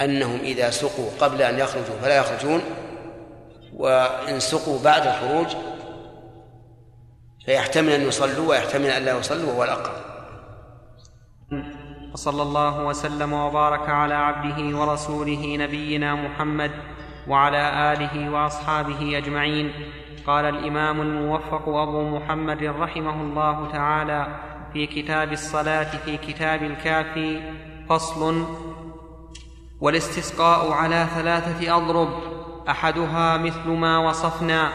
أنهم 0.00 0.38
إذا 0.40 0.70
سقوا 0.70 1.10
قبل 1.20 1.42
أن 1.42 1.58
يخرجوا 1.58 1.96
فلا 2.02 2.16
يخرجون 2.16 2.60
وإن 3.76 4.40
سقوا 4.40 4.78
بعد 4.84 5.06
الخروج 5.06 5.46
فيحتمل 7.46 7.90
أن 7.90 8.02
يصلوا 8.02 8.48
ويحتمل 8.50 8.86
أن 8.86 9.02
لا 9.02 9.18
يصلوا 9.18 9.52
وهو 9.52 9.64
الأقرب. 9.64 9.94
وصلى 12.12 12.42
الله 12.42 12.84
وسلم 12.84 13.32
وبارك 13.32 13.88
على 13.88 14.14
عبده 14.14 14.78
ورسوله 14.78 15.56
نبينا 15.56 16.14
محمد 16.14 16.70
وعلى 17.28 17.92
آله 17.92 18.30
وأصحابه 18.30 19.18
أجمعين. 19.18 19.72
قال 20.26 20.44
الإمام 20.44 21.00
الموفق 21.00 21.68
أبو 21.68 22.02
محمد 22.02 22.64
رحمه 22.64 23.22
الله 23.22 23.72
تعالى 23.72 24.26
في 24.72 24.86
كتاب 24.86 25.32
الصلاة 25.32 25.96
في 26.04 26.16
كتاب 26.16 26.62
الكافي 26.62 27.40
فصل 27.88 28.44
والاستسقاء 29.80 30.72
على 30.72 31.06
ثلاثة 31.14 31.76
أضرب 31.76 32.08
أحدها 32.68 33.36
مثل 33.36 33.68
ما 33.68 33.98
وصفنا 33.98 34.70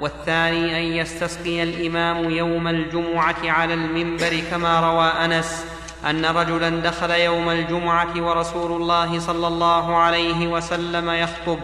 والثاني 0.00 0.76
أن 0.78 0.82
يستسقي 0.96 1.62
الإمام 1.62 2.30
يوم 2.30 2.68
الجمعة 2.68 3.36
على 3.44 3.74
المنبر 3.74 4.40
كما 4.50 4.80
روى 4.80 5.06
أنس 5.24 5.64
أن 6.10 6.24
رجلا 6.24 6.68
دخل 6.68 7.10
يوم 7.10 7.50
الجمعة 7.50 8.08
ورسول 8.16 8.82
الله 8.82 9.18
صلى 9.18 9.46
الله 9.46 9.96
عليه 9.96 10.48
وسلم 10.48 11.10
يخطب 11.10 11.58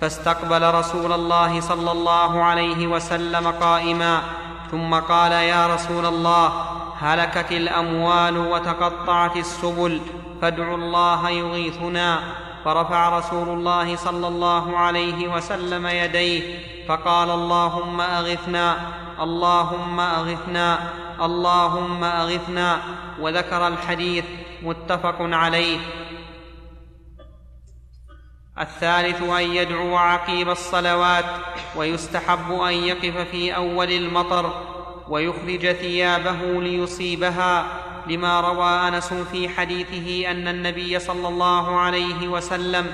فاستقبل 0.00 0.74
رسول 0.74 1.12
الله 1.12 1.60
صلى 1.60 1.92
الله 1.92 2.42
عليه 2.42 2.86
وسلم 2.86 3.48
قائما 3.48 4.22
ثم 4.70 4.94
قال 4.94 5.32
يا 5.32 5.74
رسول 5.74 6.06
الله 6.06 6.52
هلكت 7.00 7.52
الأموال 7.52 8.38
وتقطعت 8.38 9.36
السبل 9.36 10.00
فادعوا 10.42 10.76
الله 10.76 11.30
يغيثنا. 11.30 12.20
فرفع 12.64 13.18
رسول 13.18 13.48
الله 13.48 13.96
صلى 13.96 14.28
الله 14.28 14.78
عليه 14.78 15.28
وسلم 15.28 15.86
يديه 15.86 16.58
فقال 16.88 17.30
اللهم 17.30 18.00
أغثنا 18.00 18.76
اللهم 19.20 20.00
أغثنا 20.00 20.92
اللهم 21.22 22.04
أغثنا. 22.04 22.78
وذكر 23.20 23.66
الحديث 23.66 24.24
متفق 24.62 25.16
عليه. 25.20 25.78
الثالث 28.60 29.22
أن 29.22 29.42
يدعو 29.42 29.96
عقيب 29.96 30.48
الصلوات 30.48 31.24
ويستحب 31.76 32.52
أن 32.52 32.72
يقف 32.72 33.28
في 33.30 33.56
أول 33.56 33.92
المطر 33.92 34.52
ويخرج 35.08 35.72
ثيابه 35.72 36.62
ليصيبها. 36.62 37.66
لما 38.08 38.40
روى 38.40 38.88
أنس 38.88 39.12
في 39.32 39.48
حديثه 39.48 40.30
أن 40.30 40.48
النبي 40.48 40.98
صلى 40.98 41.28
الله 41.28 41.80
عليه 41.80 42.28
وسلم 42.28 42.86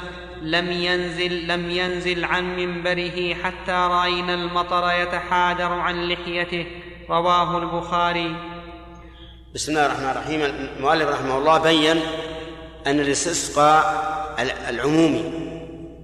لم 0.43 0.73
ينزل 0.73 1.47
لم 1.47 1.71
ينزل 1.71 2.25
عن 2.25 2.57
منبره 2.57 3.35
حتى 3.35 3.73
رأينا 3.73 4.35
المطر 4.35 4.91
يتحادر 4.91 5.73
عن 5.73 6.09
لحيته. 6.09 6.67
رواه 7.11 7.59
البخاري. 7.59 8.37
بسم 9.55 9.73
الله 9.73 9.87
الرحمن 9.87 10.11
الرحيم. 10.11 10.41
المؤلف 10.43 11.09
رحمه 11.09 11.39
الله 11.39 11.59
بين 11.59 12.01
أن 12.87 13.01
الاستسقاء 13.01 13.85
العمومي 14.69 15.25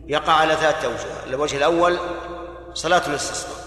يقع 0.08 0.32
على 0.32 0.56
ثلاثة 0.56 0.86
أوجه 0.86 1.26
الوجه 1.26 1.56
الأول 1.56 1.98
صلاة 2.74 3.02
الاستسقاء 3.06 3.60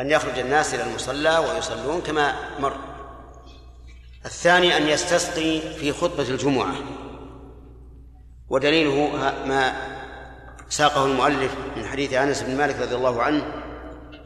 أن 0.00 0.10
يخرج 0.10 0.38
الناس 0.38 0.74
إلى 0.74 0.82
المصلى 0.82 1.38
ويصلون 1.38 2.00
كما 2.00 2.34
مر. 2.60 2.93
الثاني 4.24 4.76
أن 4.76 4.88
يستسقي 4.88 5.60
في 5.60 5.92
خطبة 5.92 6.22
الجمعة. 6.22 6.74
ودليله 8.48 9.08
ما 9.46 9.72
ساقه 10.68 11.06
المؤلف 11.06 11.54
من 11.76 11.86
حديث 11.86 12.12
أنس 12.12 12.42
بن 12.42 12.56
مالك 12.56 12.80
رضي 12.80 12.94
الله 12.94 13.22
عنه 13.22 13.44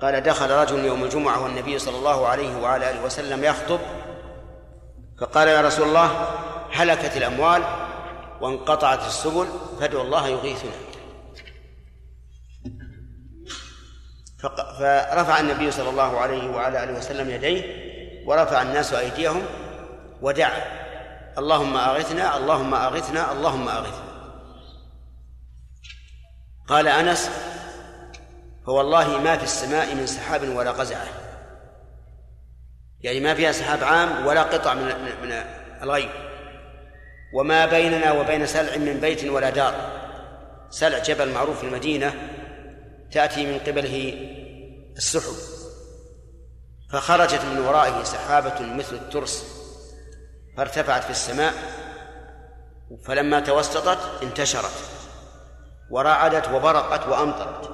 قال 0.03 0.21
دخل 0.21 0.51
رجل 0.51 0.85
يوم 0.85 1.05
الجمعة 1.05 1.43
والنبي 1.43 1.79
صلى 1.79 1.97
الله 1.97 2.27
عليه 2.27 2.57
وعلى 2.57 2.91
آله 2.91 3.05
وسلم 3.05 3.45
يخطب 3.45 3.81
فقال 5.21 5.49
يا 5.49 5.61
رسول 5.61 5.89
الله 5.89 6.29
هلكت 6.73 7.17
الأموال 7.17 7.63
وانقطعت 8.41 9.07
السبل 9.07 9.47
فادعوا 9.81 10.05
الله 10.05 10.29
يغيثنا. 10.29 10.73
فرفع 14.79 15.41
النبي 15.41 15.71
صلى 15.71 15.91
الله 15.91 16.19
عليه 16.19 16.51
وعلى 16.51 16.85
آله 16.85 16.99
وسلم 16.99 17.31
يديه 17.31 17.89
ورفع 18.27 18.63
الناس 18.63 18.93
أيديهم 18.93 19.43
ودعا 20.23 20.63
اللهم 21.39 21.77
أغثنا 21.77 22.37
اللهم 22.37 22.75
أغثنا 22.75 23.33
اللهم 23.33 23.69
أغثنا. 23.69 24.09
قال 26.69 26.89
أنس 26.89 27.31
فوالله 28.67 29.21
ما 29.21 29.37
في 29.37 29.45
السماء 29.45 29.95
من 29.95 30.07
سحاب 30.07 30.49
ولا 30.49 30.71
قزعة. 30.71 31.07
يعني 33.01 33.21
ما 33.21 33.35
فيها 33.35 33.53
سحاب 33.53 33.85
عام 33.85 34.27
ولا 34.27 34.43
قطع 34.43 34.75
من 34.75 34.85
من 35.23 35.33
الغيب. 35.83 36.11
وما 37.35 37.67
بيننا 37.67 38.13
وبين 38.13 38.47
سلع 38.47 38.77
من 38.77 39.01
بيت 39.01 39.25
ولا 39.25 39.51
دار. 39.51 39.75
سلع 40.71 40.99
جبل 40.99 41.33
معروف 41.33 41.59
في 41.59 41.67
المدينة 41.67 42.15
تأتي 43.13 43.47
من 43.47 43.59
قبله 43.59 44.15
السحب. 44.97 45.35
فخرجت 46.93 47.45
من 47.45 47.59
ورائه 47.59 48.03
سحابة 48.03 48.61
مثل 48.61 48.95
الترس. 48.95 49.58
فارتفعت 50.59 51.05
في 51.05 51.11
السماء 51.11 51.55
فلما 53.05 53.41
توسطت 53.41 54.23
انتشرت 54.23 54.73
ورعدت 55.91 56.49
وبرقت 56.49 57.07
وأمطرت. 57.07 57.71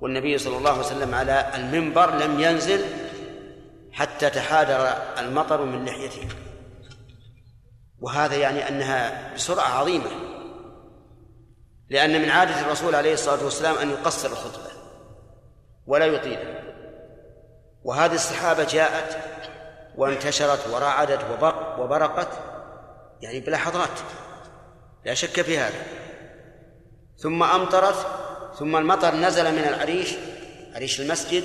والنبي 0.00 0.38
صلى 0.38 0.56
الله 0.56 0.70
عليه 0.70 0.80
وسلم 0.80 1.14
على 1.14 1.50
المنبر 1.54 2.10
لم 2.10 2.40
ينزل 2.40 2.84
حتى 3.92 4.30
تحادر 4.30 4.88
المطر 5.18 5.64
من 5.64 5.84
لحيته. 5.84 6.28
وهذا 7.98 8.36
يعني 8.36 8.68
أنها 8.68 9.34
بسرعة 9.34 9.68
عظيمة 9.80 10.10
لأن 11.90 12.22
من 12.22 12.30
عادة 12.30 12.60
الرسول 12.60 12.94
عليه 12.94 13.12
الصلاة 13.12 13.44
والسلام 13.44 13.78
أن 13.78 13.90
يقصر 13.90 14.28
الخطبة 14.28 14.70
ولا 15.86 16.06
يطيل 16.06 16.38
وهذه 17.82 18.14
السحابة 18.14 18.64
جاءت 18.64 19.16
وانتشرت 19.96 20.66
ورعدت 20.68 21.20
وبرق 21.30 21.80
وبرقت 21.80 22.28
يعني 23.20 23.40
بلحظات 23.40 24.00
لا 25.04 25.14
شك 25.14 25.42
في 25.42 25.58
هذا. 25.58 25.82
ثم 27.16 27.42
أمطرت 27.42 28.06
ثم 28.58 28.76
المطر 28.76 29.14
نزل 29.14 29.52
من 29.52 29.64
العريش 29.68 30.14
عريش 30.74 31.00
المسجد 31.00 31.44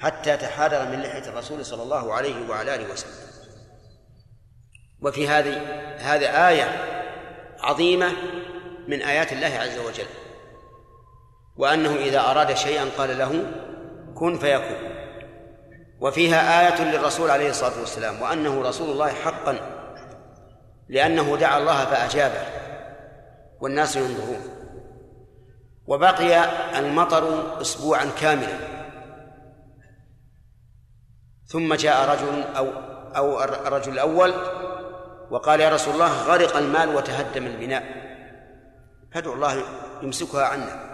حتى 0.00 0.36
تحادر 0.36 0.84
من 0.84 1.02
لحية 1.02 1.28
الرسول 1.28 1.64
صلى 1.64 1.82
الله 1.82 2.14
عليه 2.14 2.48
وعلى 2.48 2.74
آله 2.74 2.92
وسلم. 2.92 3.32
وفي 5.02 5.28
هذه 5.28 5.56
هذه 5.98 6.48
آية 6.48 6.64
عظيمة 7.60 8.12
من 8.88 9.02
آيات 9.02 9.32
الله 9.32 9.58
عز 9.58 9.78
وجل. 9.78 10.06
وأنه 11.56 11.94
إذا 11.94 12.20
أراد 12.20 12.54
شيئا 12.54 12.88
قال 12.98 13.18
له 13.18 13.44
كن 14.14 14.38
فيكون. 14.38 14.91
وفيها 16.02 16.60
آية 16.60 16.84
للرسول 16.84 17.30
عليه 17.30 17.50
الصلاة 17.50 17.80
والسلام 17.80 18.22
وأنه 18.22 18.62
رسول 18.62 18.90
الله 18.90 19.08
حقا 19.08 19.58
لأنه 20.88 21.36
دعا 21.36 21.58
الله 21.58 21.84
فأجابه 21.84 22.42
والناس 23.60 23.96
ينظرون. 23.96 24.40
وبقي 25.86 26.44
المطر 26.78 27.60
أسبوعا 27.60 28.04
كاملا. 28.20 28.58
ثم 31.46 31.74
جاء 31.74 32.10
رجل 32.10 32.44
أو 32.56 32.68
أو 33.16 33.42
الرجل 33.44 33.92
الأول 33.92 34.32
وقال 35.30 35.60
يا 35.60 35.70
رسول 35.70 35.94
الله 35.94 36.22
غرق 36.22 36.56
المال 36.56 36.88
وتهدم 36.96 37.46
البناء. 37.46 37.84
فادعو 39.14 39.34
الله 39.34 39.62
يمسكها 40.02 40.44
عنا. 40.44 40.91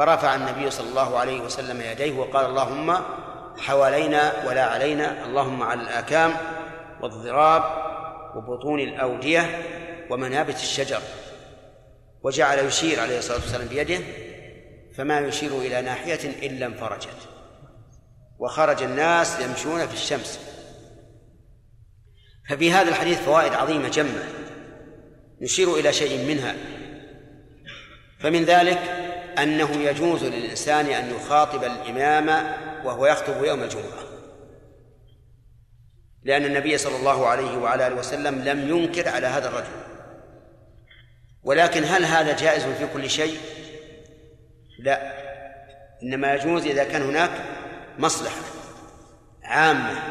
فرفع 0.00 0.34
النبي 0.34 0.70
صلى 0.70 0.88
الله 0.88 1.18
عليه 1.18 1.40
وسلم 1.40 1.80
يديه 1.80 2.12
وقال 2.12 2.46
اللهم 2.46 2.96
حوالينا 3.58 4.32
ولا 4.46 4.64
علينا 4.64 5.26
اللهم 5.26 5.62
على 5.62 5.82
الآكام 5.82 6.36
والضراب 7.02 7.62
وبطون 8.36 8.80
الأودية 8.80 9.62
ومنابت 10.10 10.54
الشجر. 10.54 11.00
وجعل 12.22 12.58
يشير 12.58 13.00
عليه 13.00 13.18
الصلاة 13.18 13.38
والسلام 13.38 13.68
بيده 13.68 13.98
فما 14.96 15.20
يشير 15.20 15.50
إلى 15.50 15.82
ناحية 15.82 16.46
إلا 16.46 16.66
انفرجت 16.66 17.28
وخرج 18.38 18.82
الناس 18.82 19.40
يمشون 19.40 19.86
في 19.86 19.94
الشمس. 19.94 20.40
ففي 22.50 22.72
هذا 22.72 22.88
الحديث 22.88 23.20
فوائد 23.20 23.54
عظيمة 23.54 23.88
جمة. 23.88 24.24
نشير 25.40 25.74
إلى 25.74 25.92
شيء 25.92 26.26
منها. 26.28 26.54
فمن 28.20 28.44
ذلك 28.44 29.09
أنه 29.42 29.70
يجوز 29.70 30.24
للإنسان 30.24 30.86
أن 30.86 31.14
يخاطب 31.14 31.64
الإمام 31.64 32.28
وهو 32.84 33.06
يخطب 33.06 33.44
يوم 33.44 33.62
الجمعة. 33.62 34.10
لأن 36.22 36.44
النبي 36.44 36.78
صلى 36.78 36.96
الله 36.96 37.26
عليه 37.26 37.58
وعلى 37.58 37.86
آله 37.86 37.96
وسلم 37.96 38.38
لم 38.44 38.68
ينكر 38.68 39.08
على 39.08 39.26
هذا 39.26 39.48
الرجل. 39.48 39.80
ولكن 41.42 41.84
هل 41.84 42.04
هذا 42.04 42.36
جائز 42.36 42.64
في 42.64 42.86
كل 42.86 43.10
شيء؟ 43.10 43.38
لا. 44.78 45.12
إنما 46.02 46.34
يجوز 46.34 46.66
إذا 46.66 46.84
كان 46.84 47.02
هناك 47.02 47.30
مصلحة 47.98 48.42
عامة. 49.42 50.02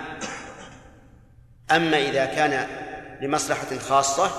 أما 1.71 1.97
إذا 1.97 2.25
كان 2.25 2.67
لمصلحة 3.21 3.77
خاصة 3.77 4.31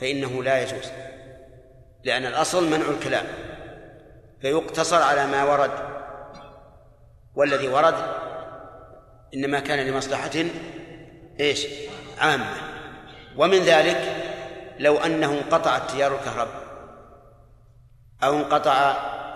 فإنه 0.00 0.42
لا 0.42 0.62
يجوز 0.62 0.90
لأن 2.04 2.26
الأصل 2.26 2.70
منع 2.70 2.90
الكلام. 2.90 3.26
فيقتصر 4.40 5.02
على 5.02 5.26
ما 5.26 5.44
ورد. 5.44 5.70
والذي 7.34 7.68
ورد 7.68 7.94
إنما 9.34 9.60
كان 9.60 9.86
لمصلحة 9.86 10.30
إيش؟ 11.40 11.66
عامة. 12.18 12.54
ومن 13.36 13.58
ذلك 13.58 14.26
لو 14.78 14.96
أنه 14.96 15.32
انقطع 15.32 15.76
التيار 15.76 16.14
الكهرباء 16.14 16.62
أو 18.22 18.36
انقطع 18.36 18.72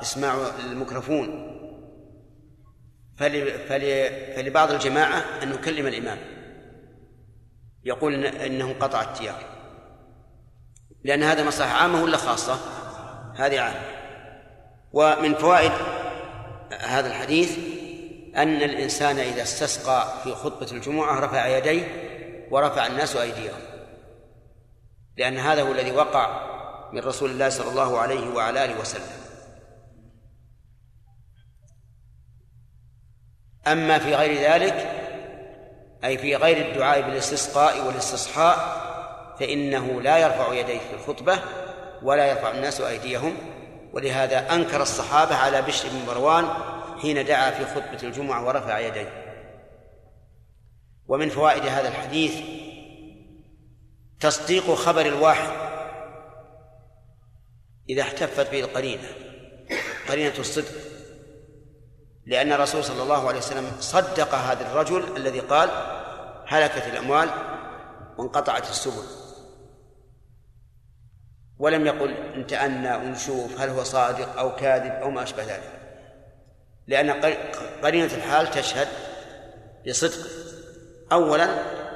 إسماع 0.02 0.34
الميكروفون 0.70 1.50
فلبعض 4.36 4.70
الجماعة 4.70 5.22
أن 5.42 5.48
نكلم 5.48 5.86
الإمام. 5.86 6.18
يقول 7.84 8.26
إنه 8.26 8.64
انقطع 8.64 9.02
التيار. 9.02 9.44
لأن 11.04 11.22
هذا 11.22 11.44
مصلحة 11.44 11.82
عامة 11.82 12.02
ولا 12.02 12.16
خاصة؟ 12.16 12.58
هذه 13.36 13.60
عامة. 13.60 14.03
ومن 14.94 15.34
فوائد 15.34 15.72
هذا 16.80 17.08
الحديث 17.08 17.58
أن 18.36 18.62
الإنسان 18.62 19.18
إذا 19.18 19.42
استسقى 19.42 20.08
في 20.24 20.34
خطبة 20.34 20.66
الجمعة 20.72 21.20
رفع 21.20 21.46
يديه 21.46 21.86
ورفع 22.50 22.86
الناس 22.86 23.16
أيديهم 23.16 23.60
لأن 25.16 25.36
هذا 25.36 25.62
هو 25.62 25.72
الذي 25.72 25.92
وقع 25.92 26.54
من 26.92 27.00
رسول 27.00 27.30
الله 27.30 27.48
صلى 27.48 27.70
الله 27.70 27.98
عليه 27.98 28.34
وعلى 28.34 28.64
آله 28.64 28.80
وسلم. 28.80 29.24
أما 33.66 33.98
في 33.98 34.14
غير 34.14 34.52
ذلك 34.52 34.90
أي 36.04 36.18
في 36.18 36.36
غير 36.36 36.68
الدعاء 36.68 37.00
بالاستسقاء 37.00 37.86
والاستصحاء 37.86 38.84
فإنه 39.40 40.02
لا 40.02 40.18
يرفع 40.18 40.54
يديه 40.54 40.78
في 40.78 40.94
الخطبة 40.94 41.38
ولا 42.02 42.26
يرفع 42.26 42.50
الناس 42.50 42.80
أيديهم 42.80 43.53
ولهذا 43.94 44.54
أنكر 44.54 44.82
الصحابة 44.82 45.36
على 45.36 45.62
بشر 45.62 45.88
بن 45.88 46.06
مروان 46.06 46.48
حين 47.02 47.24
دعا 47.24 47.50
في 47.50 47.64
خطبة 47.66 48.02
الجمعة 48.02 48.46
ورفع 48.46 48.78
يديه. 48.78 49.24
ومن 51.08 51.28
فوائد 51.28 51.66
هذا 51.66 51.88
الحديث 51.88 52.34
تصديق 54.20 54.74
خبر 54.74 55.06
الواحد 55.06 55.50
إذا 57.88 58.02
احتفت 58.02 58.50
به 58.50 58.60
القرينة 58.60 59.08
قرينة 60.08 60.34
الصدق 60.38 60.72
لأن 62.26 62.52
الرسول 62.52 62.84
صلى 62.84 63.02
الله 63.02 63.28
عليه 63.28 63.38
وسلم 63.38 63.72
صدق 63.80 64.34
هذا 64.34 64.72
الرجل 64.72 65.16
الذي 65.16 65.40
قال 65.40 65.70
هلكت 66.46 66.86
الأموال 66.86 67.30
وانقطعت 68.18 68.70
السبل. 68.70 69.23
ولم 71.64 71.86
يقل 71.86 72.14
انتأنا 72.34 72.96
ونشوف 72.96 73.60
هل 73.60 73.68
هو 73.68 73.84
صادق 73.84 74.38
أو 74.38 74.56
كاذب 74.56 74.92
أو 74.92 75.10
ما 75.10 75.22
أشبه 75.22 75.42
ذلك. 75.42 75.70
لأن 76.86 77.10
قرينة 77.82 78.14
الحال 78.14 78.50
تشهد 78.50 78.88
لصدق 79.84 80.26
أولا 81.12 81.48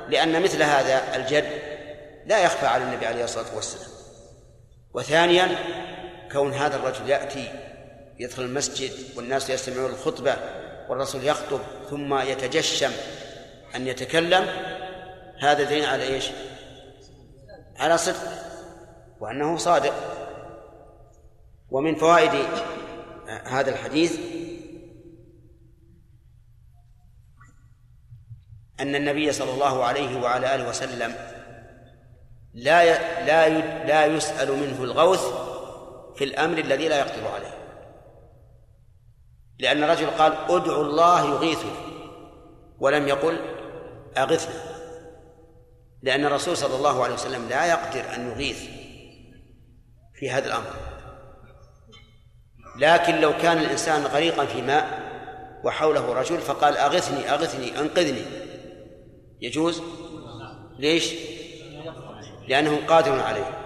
لأن 0.09 0.43
مثل 0.43 0.63
هذا 0.63 1.17
الجد 1.17 1.49
لا 2.27 2.39
يخفى 2.39 2.67
على 2.67 2.85
النبي 2.85 3.07
عليه 3.07 3.25
الصلاة 3.25 3.55
والسلام. 3.55 3.89
وثانيا 4.95 5.49
كون 6.33 6.53
هذا 6.53 6.77
الرجل 6.77 7.09
يأتي 7.09 7.49
يدخل 8.19 8.43
المسجد 8.43 8.93
والناس 9.17 9.51
يستمعون 9.51 9.91
الخطبة 9.91 10.37
والرسول 10.89 11.25
يخطب 11.25 11.61
ثم 11.91 12.19
يتجشم 12.19 12.93
أن 13.75 13.87
يتكلم 13.87 14.47
هذا 15.41 15.63
دليل 15.63 15.85
على 15.85 16.03
إيش؟ 16.03 16.25
على 17.79 17.99
صدق. 17.99 18.48
وأنه 19.21 19.57
صادق. 19.57 19.95
ومن 21.71 21.95
فوائد 21.95 22.47
هذا 23.45 23.71
الحديث 23.71 24.19
أن 28.81 28.95
النبي 28.95 29.33
صلى 29.33 29.51
الله 29.51 29.85
عليه 29.85 30.23
وعلى 30.23 30.55
آله 30.55 30.69
وسلم 30.69 31.15
لا 32.55 32.85
لا 33.25 33.49
لا 33.85 34.07
يسأل 34.07 34.53
منه 34.53 34.83
الغوث 34.83 35.25
في 36.17 36.25
الأمر 36.25 36.59
الذي 36.59 36.89
لا 36.89 36.99
يقدر 36.99 37.29
عليه. 37.29 37.55
لأن 39.59 39.85
الرجل 39.85 40.11
قال 40.11 40.33
ادعوا 40.33 40.85
الله 40.85 41.31
يغيثنا 41.35 41.73
ولم 42.79 43.09
يقل 43.09 43.39
أغثنا 44.17 44.63
لأن 46.03 46.25
الرسول 46.25 46.57
صلى 46.57 46.77
الله 46.77 47.05
عليه 47.05 47.15
وسلم 47.15 47.49
لا 47.49 47.67
يقدر 47.67 48.15
أن 48.15 48.31
يغيث. 48.31 48.78
في 50.19 50.31
هذا 50.31 50.47
الأمر. 50.47 50.73
لكن 52.79 53.21
لو 53.21 53.33
كان 53.33 53.59
الإنسان 53.59 54.03
غريقا 54.03 54.47
في 54.47 54.63
ماء 54.63 55.09
وحوله 55.65 56.13
رجل 56.13 56.39
فقال 56.39 56.77
أغثني 56.77 57.31
أغثني 57.31 57.81
أنقذني. 57.81 58.23
يجوز؟ 59.41 59.83
ليش؟ 60.79 61.15
لأنه 62.49 62.87
قادر 62.87 63.21
عليه. 63.21 63.59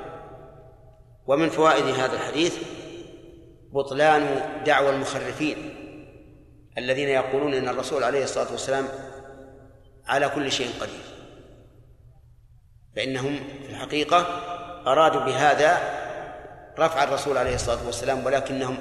ومن 1.26 1.50
فوائد 1.50 1.84
هذا 1.84 2.14
الحديث 2.14 2.56
بطلان 3.72 4.42
دعوى 4.66 4.90
المخرفين 4.90 5.56
الذين 6.78 7.08
يقولون 7.08 7.54
إن 7.54 7.68
الرسول 7.68 8.04
عليه 8.04 8.24
الصلاة 8.24 8.52
والسلام 8.52 8.88
على 10.06 10.28
كل 10.28 10.52
شيء 10.52 10.70
قدير. 10.80 11.02
فإنهم 12.96 13.36
في 13.62 13.70
الحقيقة 13.70 14.18
أرادوا 14.86 15.20
بهذا 15.20 16.01
رفع 16.78 17.04
الرسول 17.04 17.36
عليه 17.36 17.54
الصلاة 17.54 17.86
والسلام 17.86 18.26
ولكنهم 18.26 18.76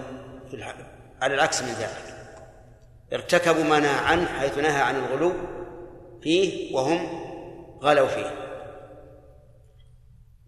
في 0.51 0.63
على 1.21 1.33
العكس 1.33 1.61
من 1.61 1.73
ذلك. 1.73 2.15
ارتكبوا 3.13 3.63
ما 3.63 3.79
نهى 3.79 4.05
عنه 4.05 4.25
حيث 4.25 4.57
نهى 4.57 4.81
عن 4.81 4.95
الغلو 4.95 5.33
فيه 6.21 6.75
وهم 6.75 7.21
غلوا 7.81 8.07
فيه. 8.07 8.31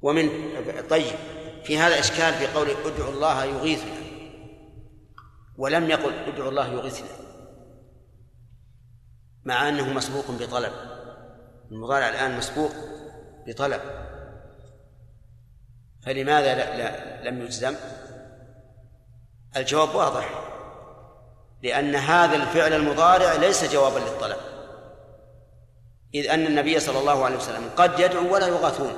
ومن 0.01 0.29
طيب 0.89 1.15
في 1.63 1.77
هذا 1.77 1.99
إشكال 1.99 2.33
في 2.33 2.47
قوله 2.47 2.75
ادعوا 2.85 3.11
الله 3.11 3.45
يغيثنا. 3.45 4.03
ولم 5.57 5.89
يقل 5.89 6.13
ادعوا 6.13 6.49
الله 6.49 6.67
يغيثنا 6.67 7.07
مع 9.43 9.69
أنه 9.69 9.93
مسبوق 9.93 10.31
بطلب. 10.31 10.73
المضارع 11.71 12.09
الآن 12.09 12.37
مسبوق 12.37 12.71
بطلب. 13.47 13.81
فلماذا 16.05 16.55
لا 16.55 16.77
لا 16.77 17.29
لم 17.29 17.41
يجزم؟ 17.41 17.75
الجواب 19.57 19.95
واضح. 19.95 20.29
لأن 21.63 21.95
هذا 21.95 22.35
الفعل 22.35 22.73
المضارع 22.73 23.33
ليس 23.33 23.73
جوابا 23.73 23.99
للطلب. 23.99 24.37
إذ 26.15 26.29
أن 26.29 26.45
النبي 26.45 26.79
صلى 26.79 26.99
الله 26.99 27.25
عليه 27.25 27.35
وسلم 27.35 27.69
قد 27.77 27.99
يدعو 27.99 28.33
ولا 28.33 28.47
يغاثون. 28.47 28.93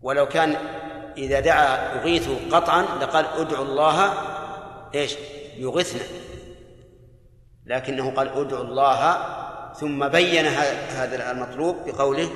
ولو 0.00 0.28
كان 0.28 0.56
إذا 1.16 1.40
دعا 1.40 1.98
أغيثوا 1.98 2.36
قطعا 2.52 2.82
لقال 2.82 3.26
ادعوا 3.26 3.64
الله 3.64 4.12
إيش؟ 4.94 5.16
يغثنا. 5.56 6.04
لكنه 7.66 8.10
قال 8.10 8.28
ادعوا 8.28 8.64
الله 8.64 9.18
ثم 9.74 10.08
بين 10.08 10.46
هذا 10.46 11.30
المطلوب 11.30 11.76
بقوله 11.86 12.30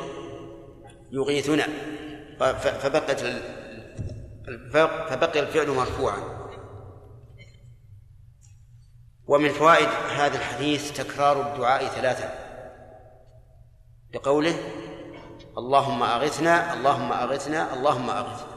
يغيثنا. 1.12 1.66
فبقت 2.58 3.20
فبقي 5.10 5.40
الفعل 5.40 5.68
مرفوعا. 5.68 6.40
ومن 9.26 9.48
فوائد 9.48 9.88
هذا 10.16 10.36
الحديث 10.36 10.92
تكرار 10.92 11.52
الدعاء 11.52 11.86
ثلاثا. 11.86 12.34
بقوله 14.12 14.56
اللهم 15.58 16.02
أغثنا 16.02 16.74
اللهم 16.74 17.12
أغثنا 17.12 17.74
اللهم 17.74 18.10
أغثنا. 18.10 18.50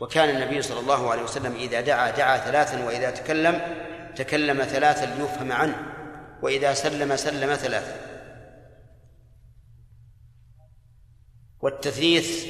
وكان 0.00 0.28
النبي 0.28 0.62
صلى 0.62 0.80
الله 0.80 1.10
عليه 1.10 1.22
وسلم 1.22 1.54
إذا 1.54 1.80
دعا 1.80 2.10
دعا 2.10 2.38
ثلاثا 2.38 2.84
وإذا 2.84 3.10
تكلم 3.10 3.60
تكلم 4.16 4.64
ثلاثا 4.64 5.06
ليفهم 5.06 5.52
عنه 5.52 5.76
وإذا 6.42 6.74
سلم 6.74 7.16
سلم 7.16 7.54
ثلاثا. 7.54 8.07
والتثليث 11.60 12.46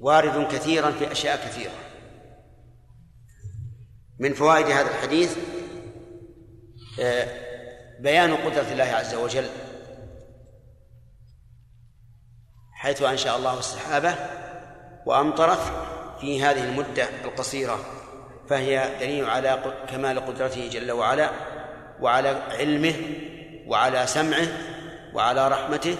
وارد 0.00 0.52
كثيرا 0.52 0.90
في 0.90 1.12
أشياء 1.12 1.36
كثيرة. 1.36 1.72
من 4.18 4.34
فوائد 4.34 4.66
هذا 4.66 4.90
الحديث 4.90 5.36
آه، 7.00 7.28
بيان 8.00 8.36
قدرة 8.36 8.72
الله 8.72 8.84
عز 8.84 9.14
وجل 9.14 9.46
حيث 12.72 13.02
أنشأ 13.02 13.36
الله 13.36 13.58
السحابة 13.58 14.14
وأمطرت 15.06 15.58
في 16.20 16.42
هذه 16.42 16.64
المدة 16.64 17.08
القصيرة 17.24 17.78
فهي 18.48 18.90
دليل 19.00 19.24
على 19.24 19.74
كمال 19.88 20.26
قدرته 20.26 20.68
جل 20.68 20.92
وعلا 20.92 21.30
وعلى 22.00 22.28
علمه 22.28 22.94
وعلى 23.66 24.06
سمعه 24.06 24.48
وعلى 25.14 25.48
رحمته 25.48 25.96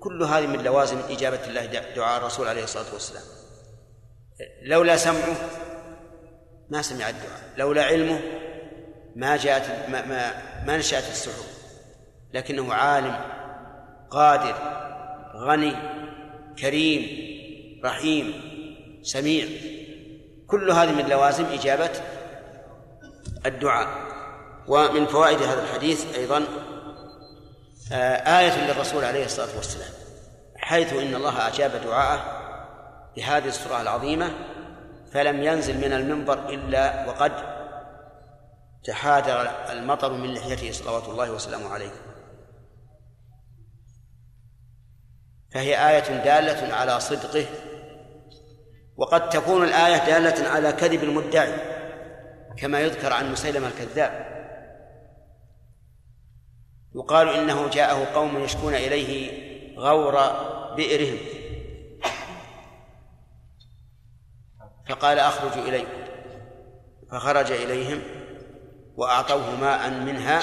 كل 0.00 0.22
هذه 0.22 0.46
من 0.46 0.62
لوازم 0.62 0.98
إجابة 1.10 1.44
الله 1.46 1.66
دعاء 1.96 2.18
الرسول 2.18 2.48
عليه 2.48 2.64
الصلاة 2.64 2.92
والسلام. 2.92 3.22
لولا 4.62 4.96
سمعه 4.96 5.36
ما 6.70 6.82
سمع 6.82 7.08
الدعاء. 7.08 7.42
لولا 7.56 7.84
علمه 7.84 8.20
ما 9.16 9.36
جاءت 9.36 9.88
ما, 9.90 10.06
ما, 10.06 10.32
ما 10.66 10.76
نشأت 10.76 11.10
السحب 11.10 11.44
لكنه 12.34 12.74
عالم 12.74 13.16
قادر 14.10 14.54
غني 15.36 15.74
كريم 16.58 17.28
رحيم 17.84 18.32
سميع. 19.02 19.46
كل 20.46 20.70
هذه 20.70 20.92
من 20.92 21.08
لوازم 21.08 21.44
إجابة 21.44 21.90
الدعاء. 23.46 23.88
ومن 24.68 25.06
فوائد 25.06 25.42
هذا 25.42 25.62
الحديث 25.62 26.18
أيضا 26.18 26.44
آية 27.92 28.66
للرسول 28.66 29.04
عليه 29.04 29.24
الصلاة 29.24 29.56
والسلام. 29.56 29.90
حيث 30.56 30.92
إن 30.92 31.14
الله 31.14 31.48
أجاب 31.48 31.70
دعاءه 31.84 32.38
بهذه 33.16 33.48
السورة 33.48 33.80
العظيمة 33.82 34.30
فلم 35.12 35.42
ينزل 35.42 35.78
من 35.78 35.92
المنبر 35.92 36.48
إلا 36.48 37.08
وقد 37.08 37.32
تحادر 38.84 39.50
المطر 39.70 40.12
من 40.12 40.34
لحيته 40.34 40.72
صلوات 40.72 41.08
الله 41.08 41.30
وسلامه 41.30 41.68
عليه. 41.68 41.90
فهي 45.54 45.88
آية 45.90 46.24
دالة 46.24 46.74
على 46.74 47.00
صدقه 47.00 47.46
وقد 48.96 49.28
تكون 49.28 49.64
الآية 49.64 50.06
دالة 50.06 50.48
على 50.48 50.72
كذب 50.72 51.04
المدعي 51.04 51.54
كما 52.56 52.80
يذكر 52.80 53.12
عن 53.12 53.32
مسيلمة 53.32 53.68
الكذاب. 53.68 54.27
يقال 56.98 57.28
إنه 57.28 57.68
جاءه 57.68 58.14
قوم 58.14 58.44
يشكون 58.44 58.74
إليه 58.74 59.30
غور 59.78 60.18
بئرهم. 60.76 61.18
فقال 64.88 65.18
أخرج 65.18 65.58
إليكم 65.58 65.98
فخرج 67.10 67.52
إليهم 67.52 68.02
وأعطوه 68.96 69.56
ماء 69.60 69.90
منها 69.90 70.40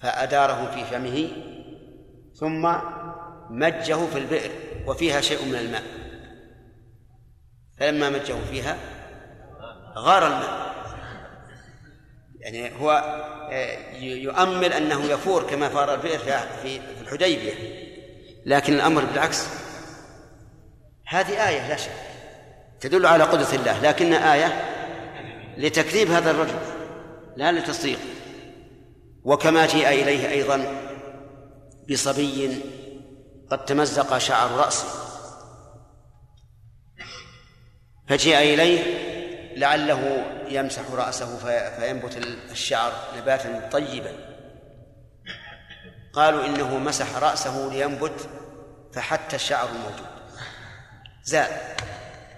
فأداره 0.00 0.70
في 0.70 0.84
فمه 0.84 1.28
ثم 2.34 2.74
مجه 3.50 4.06
في 4.06 4.18
البئر 4.18 4.50
وفيها 4.86 5.20
شيء 5.20 5.46
من 5.46 5.54
الماء. 5.54 5.82
فلما 7.78 8.10
مجه 8.10 8.36
فيها 8.50 8.76
غار 9.96 10.26
الماء. 10.26 10.72
يعني 12.40 12.80
هو 12.80 12.90
يؤمل 14.00 14.72
أنه 14.72 15.04
يفور 15.04 15.42
كما 15.42 15.68
فار 15.68 15.94
البئر 15.94 16.18
في 16.62 16.80
الحديبية. 17.00 17.52
لكن 18.46 18.74
الأمر 18.74 19.04
بالعكس. 19.04 19.46
هذه 21.06 21.48
آية 21.48 21.68
لا 21.68 21.76
شك 21.76 21.92
تدل 22.80 23.06
على 23.06 23.24
قدرة 23.24 23.54
الله 23.54 23.80
لكنها 23.80 24.34
آية 24.34 24.68
لتكذيب 25.56 26.10
هذا 26.10 26.30
الرجل 26.30 26.58
لا 27.36 27.52
لتصديق. 27.52 27.98
وكما 29.24 29.66
جيء 29.66 29.88
إليه 29.88 30.30
أيضا 30.30 30.82
بصبي 31.90 32.62
قد 33.50 33.64
تمزق 33.64 34.18
شعر 34.18 34.50
رأسه. 34.50 34.88
فجيء 38.08 38.38
إليه 38.38 39.11
لعله 39.56 40.24
يمسح 40.48 40.82
رأسه 40.92 41.36
فينبت 41.78 42.16
الشعر 42.50 42.92
نباتا 43.18 43.68
طيبا. 43.72 44.12
قالوا 46.12 46.46
إنه 46.46 46.78
مسح 46.78 47.16
رأسه 47.16 47.68
لينبت 47.72 48.28
فحتى 48.92 49.36
الشعر 49.36 49.68
الموجود 49.68 50.06
زاد. 51.22 51.50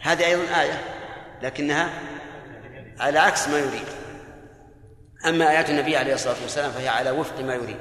هذه 0.01 0.27
أيضا 0.27 0.61
آية 0.61 0.83
لكنها 1.43 2.01
على 2.99 3.19
عكس 3.19 3.49
ما 3.49 3.59
يريد. 3.59 3.89
أما 5.27 5.51
آيات 5.51 5.71
النبي 5.71 5.97
عليه 5.97 6.15
الصلاة 6.15 6.43
والسلام 6.43 6.71
فهي 6.71 6.89
على 6.89 7.11
وفق 7.11 7.41
ما 7.41 7.55
يريد. 7.55 7.81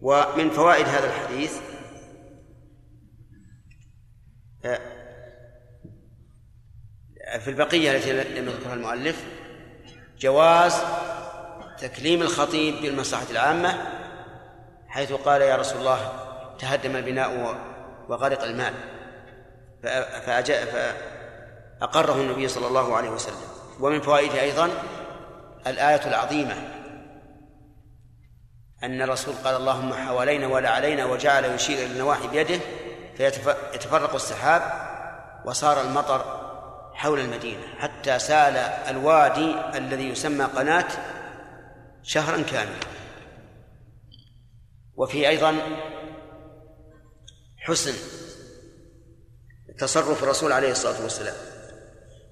ومن 0.00 0.50
فوائد 0.50 0.88
هذا 0.88 1.06
الحديث 1.06 1.52
آه، 4.64 4.95
في 7.38 7.50
البقية 7.50 7.96
التي 7.96 8.12
لم 8.12 8.48
يذكرها 8.48 8.74
المؤلف 8.74 9.24
جواز 10.18 10.76
تكليم 11.78 12.22
الخطيب 12.22 12.82
بالمصلحة 12.82 13.26
العامة 13.30 13.86
حيث 14.88 15.12
قال 15.12 15.42
يا 15.42 15.56
رسول 15.56 15.78
الله 15.78 16.12
تهدم 16.58 16.96
البناء 16.96 17.56
وغرق 18.08 18.42
المال. 18.42 18.74
فأقره 21.80 22.14
النبي 22.14 22.48
صلى 22.48 22.66
الله 22.66 22.96
عليه 22.96 23.10
وسلم. 23.10 23.36
ومن 23.80 24.00
فوائده 24.00 24.40
أيضا 24.40 24.70
الآية 25.66 26.06
العظيمة 26.06 26.54
أن 28.82 29.02
الرسول 29.02 29.34
قال 29.44 29.56
اللهم 29.56 29.92
حوالينا 29.94 30.46
ولا 30.46 30.70
علينا 30.70 31.04
وجعل 31.04 31.44
يشير 31.44 31.78
إلى 31.78 31.86
النواحي 31.86 32.28
بيده 32.28 32.60
فيتفرق 33.16 34.14
السحاب 34.14 34.62
وصار 35.44 35.80
المطر 35.80 36.35
حول 36.96 37.20
المدينة 37.20 37.66
حتى 37.78 38.18
سال 38.18 38.56
الوادي 38.56 39.78
الذي 39.78 40.08
يسمى 40.08 40.44
قناة 40.44 40.88
شهرا 42.02 42.42
كاملا. 42.42 42.80
وفي 44.94 45.28
أيضا 45.28 45.56
حسن 47.56 47.94
تصرف 49.78 50.22
الرسول 50.22 50.52
عليه 50.52 50.70
الصلاة 50.70 51.02
والسلام 51.02 51.34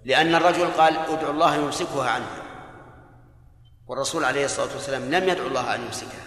لأن 0.05 0.35
الرجل 0.35 0.71
قال 0.71 0.97
ادعو 0.97 1.31
الله 1.31 1.57
يمسكها 1.57 2.11
عنه. 2.11 2.27
والرسول 3.87 4.25
عليه 4.25 4.45
الصلاة 4.45 4.73
والسلام 4.73 5.11
لم 5.11 5.29
يدعو 5.29 5.47
الله 5.47 5.75
أن 5.75 5.81
يمسكها 5.85 6.25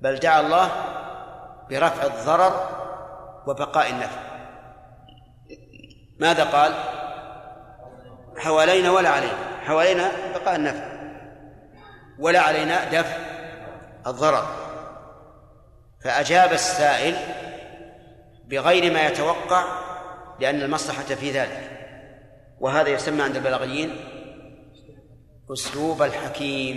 بل 0.00 0.18
دعا 0.18 0.40
الله 0.40 0.66
برفع 1.70 2.06
الضرر 2.06 2.80
وبقاء 3.46 3.90
النفع. 3.90 4.20
ماذا 6.18 6.44
قال؟ 6.44 6.99
حوالينا 8.40 8.90
ولا 8.90 9.08
علينا. 9.08 9.60
حوالينا 9.62 10.12
بقاء 10.34 10.56
النفع. 10.56 10.84
ولا 12.18 12.40
علينا 12.40 12.84
دفع 12.84 13.16
الضرر. 14.06 14.46
فأجاب 16.04 16.52
السائل 16.52 17.16
بغير 18.46 18.92
ما 18.92 19.06
يتوقع 19.06 19.64
لأن 20.40 20.62
المصلحة 20.62 21.02
في 21.02 21.30
ذلك. 21.30 21.70
وهذا 22.60 22.88
يسمى 22.88 23.22
عند 23.22 23.36
البلاغيين 23.36 23.96
أسلوب 25.52 26.02
الحكيم. 26.02 26.76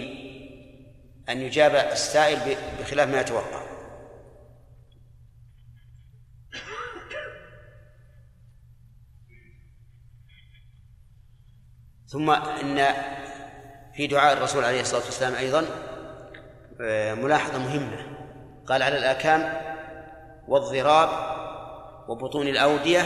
أن 1.30 1.42
يجاب 1.42 1.76
السائل 1.76 2.40
بخلاف 2.80 3.10
ما 3.10 3.22
يتوقع. 3.22 3.73
ثم 12.14 12.30
إن 12.32 12.88
في 13.94 14.08
دعاء 14.08 14.34
الرسول 14.34 14.64
عليه 14.64 14.82
الصلاة 14.82 15.06
والسلام 15.06 15.36
أيضا 15.36 15.66
آه، 16.82 17.14
ملاحظة 17.14 17.60
مهمة. 17.60 17.98
قال 18.68 18.84
على 18.84 18.98
الآكام 18.98 19.54
والضراب 20.48 21.10
وبطون 22.08 22.48
الأودية 22.48 23.06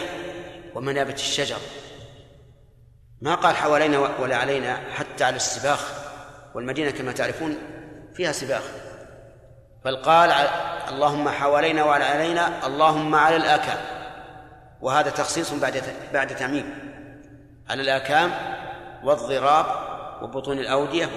ومنابت 0.75 1.13
الشجر. 1.13 1.57
ما 3.21 3.35
قال 3.35 3.55
حوالينا 3.55 3.99
ولا 4.19 4.35
علينا 4.35 4.77
حتى 4.93 5.23
على 5.23 5.35
السباخ 5.35 5.91
والمدينة 6.55 6.91
كما 6.91 7.11
تعرفون 7.11 7.57
فيها 8.13 8.31
سباخ. 8.31 8.63
بل 9.85 9.95
قال 9.95 10.31
اللهم 10.89 11.29
حوالينا 11.29 11.84
وعلى 11.84 12.03
علينا 12.03 12.67
اللهم 12.67 13.15
على 13.15 13.35
الآكام. 13.35 13.77
وهذا 14.81 15.09
تخصيص 15.09 15.53
بعد 15.53 15.84
بعد 16.13 16.35
تعميم. 16.35 16.88
على 17.69 17.81
الآكام 17.81 18.56
والضراب 19.03 19.65
وبطون 20.22 20.60
الأودية 20.60 21.10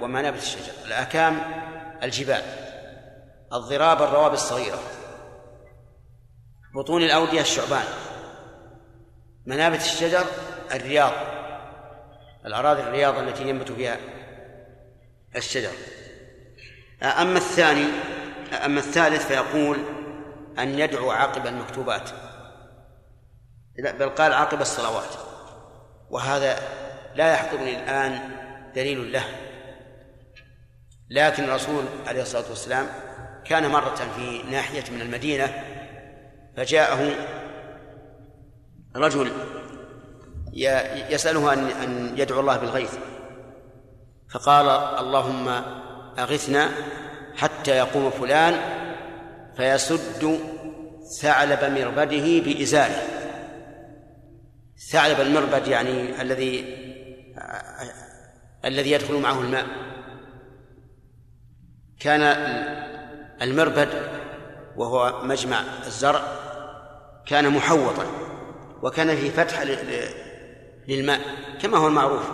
ومنابت 0.00 0.42
الشجر. 0.42 0.72
الآكام 0.86 1.40
الجبال. 2.02 2.42
الضراب 3.52 4.02
الروابي 4.02 4.34
الصغيرة. 4.34 4.78
بطون 6.74 7.02
الأودية 7.02 7.40
الشعبان. 7.40 7.84
منابت 9.46 9.80
الشجر 9.80 10.24
الرياض. 10.74 11.12
الأراضي 12.46 12.82
الرياض 12.82 13.18
التي 13.18 13.48
ينبت 13.48 13.72
فيها 13.72 13.96
الشجر. 15.36 15.72
أما 17.02 17.38
الثاني 17.38 17.86
أما 18.64 18.80
الثالث 18.80 19.26
فيقول 19.26 19.78
أن 20.58 20.78
يدعو 20.78 21.10
عقب 21.10 21.46
المكتوبات. 21.46 22.10
بل 23.78 24.08
قال 24.08 24.32
عقب 24.32 24.60
الصلوات. 24.60 25.14
وهذا 26.10 26.81
لا 27.16 27.32
يحضرني 27.32 27.82
الآن 27.82 28.20
دليل 28.74 29.12
له. 29.12 29.24
لكن 31.10 31.44
الرسول 31.44 31.84
عليه 32.06 32.22
الصلاة 32.22 32.48
والسلام 32.48 32.86
كان 33.44 33.70
مرة 33.70 33.94
في 34.16 34.42
ناحية 34.50 34.84
من 34.90 35.00
المدينة 35.00 35.64
فجاءه 36.56 37.10
رجل 38.96 39.32
يسأله 41.10 41.52
أن 41.52 42.14
يدعو 42.16 42.40
الله 42.40 42.56
بالغيث. 42.56 42.94
فقال 44.30 44.68
اللهم 45.04 45.48
أغثنا 46.18 46.68
حتى 47.36 47.70
يقوم 47.70 48.10
فلان 48.10 48.54
فيسد 49.56 50.38
ثعلب 51.20 51.64
مربده 51.64 52.40
بإزاره. 52.44 53.02
ثعلب 54.92 55.20
المربد 55.20 55.66
يعني 55.68 56.22
الذي 56.22 56.82
الذي 58.64 58.90
يدخل 58.90 59.20
معه 59.20 59.40
الماء. 59.40 59.66
كان 62.00 62.22
المربد 63.42 63.88
وهو 64.76 65.22
مجمع 65.22 65.60
الزرع 65.86 66.22
كان 67.26 67.50
محوطا 67.50 68.06
وكان 68.82 69.16
فيه 69.16 69.30
فتح 69.30 69.62
للماء 70.88 71.20
كما 71.60 71.78
هو 71.78 71.86
المعروف. 71.86 72.30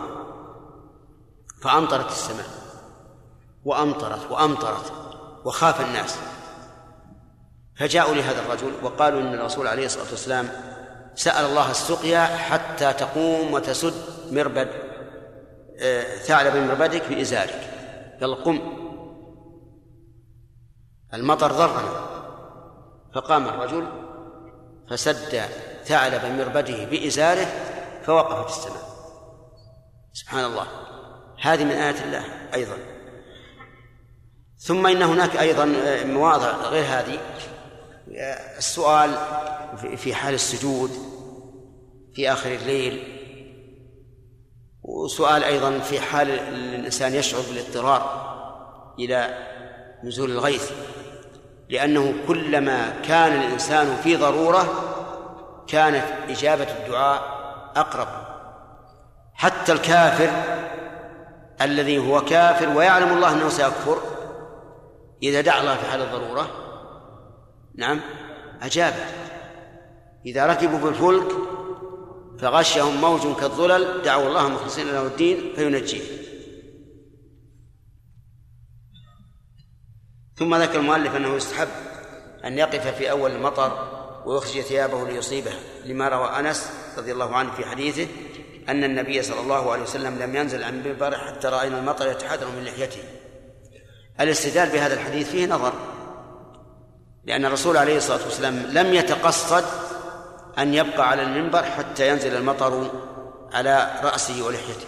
فأمطرت 1.62 2.10
السماء 2.10 2.47
وأمطرت 3.64 4.30
وأمطرت 4.30 4.93
وخاف 5.44 5.80
الناس. 5.80 6.18
فجاءوا 7.76 8.14
لهذا 8.14 8.40
الرجل 8.40 8.72
وقالوا 8.82 9.20
إن 9.20 9.35
الرسول 9.35 9.66
عليه 9.66 9.86
الصلاة 9.86 10.10
والسلام 10.10 10.48
سأل 11.14 11.44
الله 11.44 11.70
السقيا 11.70 12.24
حتى 12.24 12.93
تقوم 12.93 13.55
وتسد 13.55 13.94
مربد. 14.30 14.88
ثعلب 16.22 16.56
مربدك 16.56 17.09
بإزارك. 17.09 17.70
قال 18.20 18.44
قم. 18.44 18.60
المطر 21.14 21.52
ضرنا 21.52 22.09
فقام 23.14 23.48
الرجل 23.48 23.86
فسد 24.90 25.40
ثعلب 25.84 26.24
مربده 26.24 26.84
بإزاره 26.84 27.46
فوقفت 28.02 28.56
السماء. 28.56 28.88
سبحان 30.12 30.44
الله. 30.44 30.66
هذه 31.42 31.64
من 31.64 31.70
آيات 31.70 32.02
الله 32.02 32.24
أيضا. 32.55 32.76
ثم 34.59 34.86
إن 34.86 35.02
هناك 35.02 35.36
أيضا 35.36 35.74
آه، 35.84 36.05
مواضع 36.05 36.56
غير 36.56 36.84
هذه. 36.84 37.18
آه، 38.16 38.59
السؤال 38.59 39.18
في 39.96 40.14
حال 40.14 40.34
السجود 40.34 40.90
في 42.14 42.32
آخر 42.32 42.52
الليل 42.52 43.18
وسؤال 44.89 45.44
أيضا 45.44 45.78
في 45.78 46.01
حال 46.01 46.31
الإنسان 46.31 47.15
يشعر 47.15 47.40
بالاضطرار 47.48 48.28
إلى 48.98 49.47
نزول 50.05 50.31
الغيث 50.31 50.73
لأنه 51.69 52.15
كلما 52.28 52.90
كان 53.05 53.32
الإنسان 53.32 53.97
في 53.97 54.16
ضرورة 54.16 54.85
كانت 55.66 56.05
إجابة 56.28 56.66
الدعاء 56.70 57.23
أقرب. 57.77 58.09
حتى 59.35 59.73
الكافر 59.73 60.31
الذي 61.60 61.98
هو 61.98 62.20
كافر 62.20 62.77
ويعلم 62.77 63.16
الله 63.16 63.32
أنه 63.32 63.48
سيكفر 63.48 63.98
إذا 65.23 65.40
دعا 65.40 65.60
الله 65.60 65.74
في 65.74 65.90
حال 65.90 66.02
الضرورة 66.02 66.48
نعم 67.74 68.01
أجاب 68.62 68.94
إذا 70.27 70.47
ركبوا 70.47 70.78
في 70.78 70.89
الفلك 70.89 71.48
فغشهم 72.39 73.01
موج 73.01 73.36
كالظلل 73.40 74.02
دعوا 74.02 74.28
الله 74.28 74.48
مخلصين 74.48 74.86
له 74.86 75.06
الدين 75.06 75.52
فينجيه 75.56 76.02
ثم 80.36 80.55
ذكر 80.55 80.78
المؤلف 80.78 81.16
أنه 81.16 81.36
يستحب 81.36 81.69
أن 82.44 82.59
يقف 82.59 82.86
في 82.86 83.10
أول 83.10 83.31
المطر 83.31 83.89
ويخرج 84.27 84.60
ثيابه 84.60 85.09
ليصيبه 85.09 85.52
لما 85.85 86.09
روى 86.09 86.28
أنس 86.28 86.70
رضي 86.98 87.12
الله 87.12 87.36
عنه 87.36 87.52
في 87.52 87.65
حديثه 87.65 88.06
أن 88.69 88.85
النبي 88.85 89.23
صلى 89.23 89.40
الله 89.40 89.73
عليه 89.73 89.82
وسلم 89.82 90.19
لم 90.19 90.36
ينزل 90.36 90.62
عن 90.62 90.81
المنبر 90.81 91.19
حتى 91.19 91.48
رأينا 91.48 91.78
المطر 91.78 92.10
يتحدر 92.10 92.47
من 92.47 92.65
لحيته. 92.65 93.02
الاستدلال 94.20 94.69
بهذا 94.69 94.94
الحديث 94.94 95.31
فيه 95.31 95.47
نظر 95.47 95.73
لأن 97.24 97.44
الرسول 97.44 97.77
عليه 97.77 97.97
الصلاة 97.97 98.24
والسلام 98.24 98.55
لم 98.55 98.94
يتقصد 98.94 99.65
أن 100.59 100.74
يبقى 100.74 101.09
على 101.09 101.22
المنبر 101.22 101.62
حتى 101.62 102.09
ينزل 102.09 102.36
المطر 102.36 102.90
على 103.52 104.01
رأسه 104.02 104.47
ولحيته. 104.47 104.86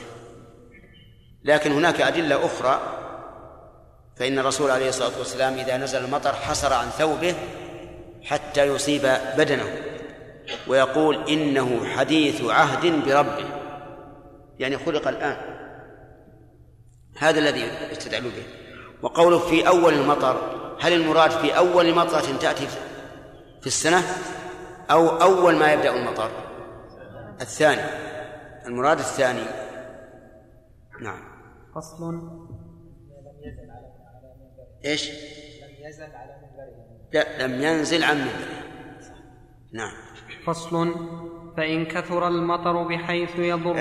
لكن 1.44 1.72
هناك 1.72 2.00
أدلة 2.00 2.46
أخرى 2.46 2.80
فإن 4.16 4.38
الرسول 4.38 4.70
عليه 4.70 4.88
الصلاة 4.88 5.18
والسلام 5.18 5.54
إذا 5.54 5.76
نزل 5.76 6.04
المطر 6.04 6.32
حسر 6.32 6.72
عن 6.72 6.86
ثوبه 6.88 7.34
حتى 8.24 8.66
يصيب 8.66 9.02
بدنه 9.38 9.76
ويقول 10.66 11.28
إنه 11.28 11.84
حديث 11.96 12.44
عهد 12.44 13.04
بربه. 13.04 13.46
يعني 14.58 14.78
خلق 14.78 15.08
الآن. 15.08 15.36
هذا 17.18 17.38
الذي 17.38 17.70
يستدل 17.92 18.22
به. 18.22 18.42
وقوله 19.02 19.38
في 19.38 19.68
أول 19.68 19.94
المطر 19.94 20.60
هل 20.80 20.92
المراد 20.92 21.30
في 21.30 21.56
أول 21.56 21.94
مطرة 21.94 22.38
تأتي 22.40 22.66
في 23.60 23.66
السنة؟ 23.66 24.02
أو 24.90 25.08
أول 25.08 25.56
ما 25.56 25.72
يبدأ 25.72 25.96
المطر 25.96 26.30
الثاني. 27.40 27.82
المراد 28.66 28.98
الثاني. 28.98 29.44
نعم. 31.02 31.22
فصل. 31.74 32.30
إيش؟ 34.84 35.10
لم 35.10 35.86
يزل 35.86 36.02
على 36.02 36.36
منبره. 36.42 36.86
لا 37.12 37.46
لم 37.46 37.62
ينزل 37.62 38.04
عن 38.04 38.16
منبره. 38.16 38.60
نعم. 39.72 39.92
فصل. 40.46 40.94
فإن 41.56 41.86
كثر 41.86 42.28
المطر 42.28 42.82
بحيث 42.82 43.38
يضره. 43.38 43.78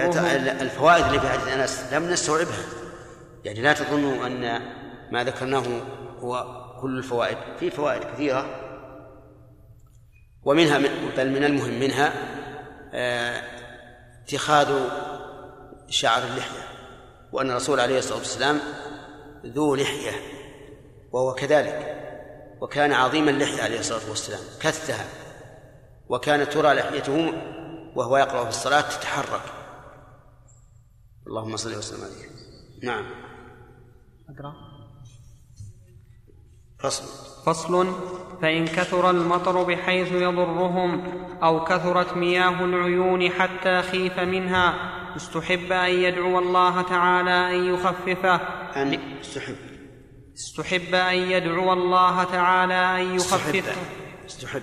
الفوائد 0.61 1.05
اللي 1.05 1.19
في 1.19 1.27
حديث 1.27 1.47
أنس 1.47 1.93
لم 1.93 2.03
نستوعبها. 2.03 2.65
يعني 3.45 3.61
لا 3.61 3.73
تظنوا 3.73 4.27
أن 4.27 4.61
ما 5.11 5.23
ذكرناه 5.23 5.63
هو 6.19 6.45
كل 6.81 6.97
الفوائد. 6.97 7.37
في 7.59 7.69
فوائد 7.69 8.03
كثيرة. 8.03 8.68
ومنها 10.43 10.77
بل 11.17 11.29
من 11.29 11.43
المهم 11.43 11.79
منها 11.79 12.13
آه، 12.93 13.43
اتخاذ 14.23 14.89
شعر 15.89 16.23
اللحية 16.23 16.67
وأن 17.31 17.51
الرسول 17.51 17.79
عليه 17.79 17.99
الصلاة 17.99 18.17
والسلام 18.17 18.59
ذو 19.45 19.75
لحية 19.75 20.11
وهو 21.11 21.33
كذلك 21.33 21.95
وكان 22.61 22.93
عظيم 22.93 23.29
اللحية 23.29 23.63
عليه 23.63 23.79
الصلاة 23.79 24.09
والسلام 24.09 24.39
كثها 24.59 25.05
وكانت 26.09 26.53
ترى 26.53 26.73
لحيته 26.73 27.33
وهو 27.95 28.17
يقرأ 28.17 28.43
في 28.43 28.49
الصلاة 28.49 28.81
تتحرك. 28.81 29.41
اللهم 31.27 31.57
صل 31.57 31.77
وسلم 31.77 32.03
عليه. 32.03 32.29
نعم. 32.83 33.05
أقرأ. 34.29 34.68
فصل. 36.79 37.03
فصل. 37.45 37.95
فإن 38.41 38.65
كثر 38.65 39.09
المطر 39.09 39.63
بحيث 39.63 40.11
يضرهم 40.11 41.03
أو 41.43 41.63
كثرت 41.63 42.17
مياه 42.17 42.65
العيون 42.65 43.29
حتى 43.29 43.81
خيف 43.81 44.19
منها 44.19 44.75
استحب 45.15 45.71
أن 45.71 45.89
يدعو 45.89 46.39
الله 46.39 46.81
تعالى 46.81 47.55
أن 47.55 47.73
يخففه. 47.73 48.35
أن 48.75 48.99
استحب. 49.21 49.55
استحب 50.35 50.95
أن 50.95 51.15
يدعو 51.15 51.73
الله 51.73 52.23
تعالى 52.23 52.73
أن 52.73 53.15
استحب. 53.15 53.55
يخففه 53.55 53.81
استحب. 54.25 54.61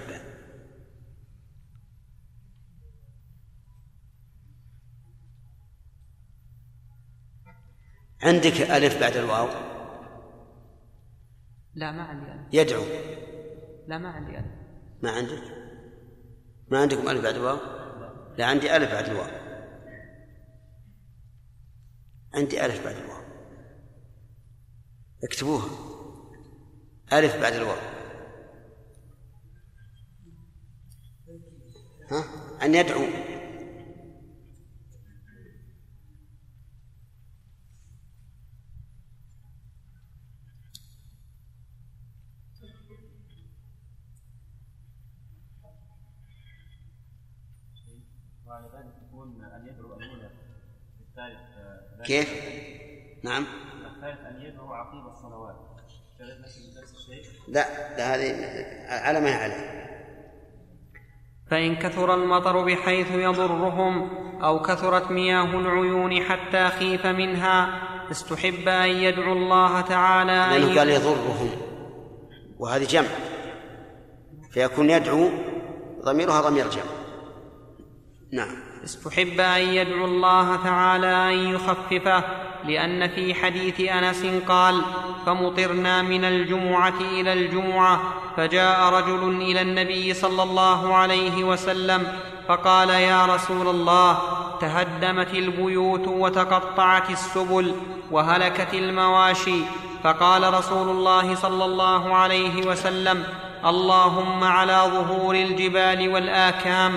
عندك 8.23 8.61
ألف 8.61 9.01
بعد 9.01 9.17
الواو. 9.17 9.76
لا 11.77 11.93
ما 11.93 12.03
عندي 12.03 12.33
ألف 12.33 12.55
يدعو. 12.55 12.85
لا 13.87 13.99
ما 13.99 14.09
عندي 14.09 14.39
ألف 14.39 14.47
ما 15.03 15.11
عندك؟ 15.11 15.43
ما 16.69 16.79
عندكم 16.79 17.09
ألف 17.09 17.23
بعد 17.25 17.35
الواو؟ 17.35 17.59
لا 18.39 18.47
عندي 18.47 18.77
ألف 18.77 18.93
بعد 18.93 19.09
الواو. 19.09 19.47
عندي 22.35 22.67
ألف 22.67 22.85
بعد 22.85 22.97
الواو. 22.97 23.23
اكتبوها. 25.25 25.69
ألف 27.13 27.41
بعد 27.43 27.53
الواو. 27.53 27.79
ها؟ 32.11 32.25
أن 32.65 32.75
يدعو 32.75 33.07
وعلى 48.47 48.71
ذلك 48.75 48.95
تكون 49.09 49.45
أن 49.45 49.67
يدعو 49.67 49.95
الأولى 49.95 50.31
الثالث 51.01 51.41
آه، 51.59 51.96
كيف؟ 52.07 52.35
نعم. 53.23 53.47
الثالث 53.97 54.21
أن 54.27 54.43
يدعو 54.43 54.73
عقيب 54.73 55.07
الصلوات. 55.07 55.57
لا 57.49 57.97
لا 57.97 58.15
هذه 58.15 58.35
على 58.89 59.21
ما 59.21 59.29
هي 59.29 59.35
عليه. 59.35 59.87
فإن 61.51 61.77
كثر 61.77 62.15
المطر 62.15 62.65
بحيث 62.65 63.11
يضرهم 63.11 64.11
أو 64.43 64.63
كثرت 64.63 65.11
مياه 65.11 65.59
العيون 65.59 66.23
حتى 66.23 66.69
خيف 66.69 67.07
منها 67.07 67.83
استحب 68.11 68.69
أن 68.69 68.91
يدعو 68.91 69.33
الله 69.33 69.81
تعالى 69.81 70.33
أن 70.33 70.61
لأنه 70.61 70.79
قال 70.79 70.89
يضرهم. 70.89 71.51
وهذه 72.59 72.85
جمع. 72.85 73.09
فيكون 74.51 74.91
يدعو 74.91 75.31
ضميرها 76.03 76.41
ضمير 76.41 76.71
جمع. 76.71 76.83
نعم. 78.33 78.66
استحب 78.87 79.41
أن 79.41 79.61
يدعو 79.61 80.05
الله 80.05 80.57
تعالى 80.65 81.07
أن 81.07 81.55
يخففه 81.55 82.23
لأن 82.65 83.09
في 83.09 83.35
حديث 83.35 83.81
أنس 83.81 84.27
قال 84.49 84.83
فمطرنا 85.27 86.03
من 86.03 86.25
الجمعة 86.25 87.01
إلى 87.01 87.33
الجمعة. 87.33 88.01
فجاء 88.37 88.93
رجل 88.93 89.43
إلى 89.43 89.61
النبي 89.61 90.15
صلى 90.15 90.43
الله 90.43 90.95
عليه 90.95 91.45
وسلم 91.45 92.07
فقال 92.49 92.91
يا 92.91 93.27
رسول 93.27 93.69
الله 93.69 94.19
تهدمت 94.61 95.35
البيوت 95.35 96.09
وتقطعت 96.09 97.11
السبل 97.11 97.75
وهلكت 98.11 98.75
المواشي. 98.75 99.61
فقال 100.05 100.55
رسول 100.55 100.89
الله 100.89 101.35
صلى 101.35 101.65
الله 101.65 102.15
عليه 102.15 102.67
وسلم 102.67 103.25
اللهم 103.65 104.45
على 104.45 104.83
ظهور 104.87 105.35
الجبال 105.35 106.09
والآكام. 106.09 106.93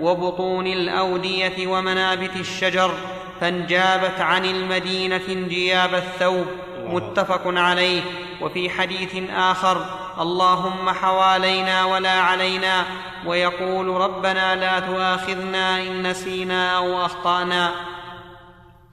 وبطون 0.00 0.66
الأودية 0.66 1.66
ومنابت 1.66 2.36
الشجر 2.36 2.94
فانجابت 3.40 4.20
عن 4.20 4.44
المدينة 4.44 5.22
انجياب 5.28 5.94
الثوب 5.94 6.46
متفق 6.78 7.42
عليه. 7.46 8.02
وفي 8.42 8.70
حديث 8.70 9.30
آخر 9.30 9.84
اللهم 10.20 10.90
حوالينا 10.90 11.84
ولا 11.84 12.20
علينا 12.20 12.84
ويقول 13.26 13.86
ربنا 13.86 14.56
لا 14.56 14.80
تؤاخذنا 14.80 15.82
إن 15.82 16.10
نسينا 16.10 16.76
أو 16.76 17.04
أخطأنا. 17.04 17.72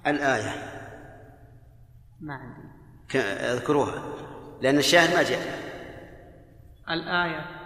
الآية. 0.07 0.55
ما 2.21 2.33
عندي. 2.33 2.71
أذكروها 3.53 4.03
لأن 4.61 4.77
الشاهد 4.77 5.15
ما 5.15 5.23
جاء. 5.23 5.59
الآية. 6.89 7.60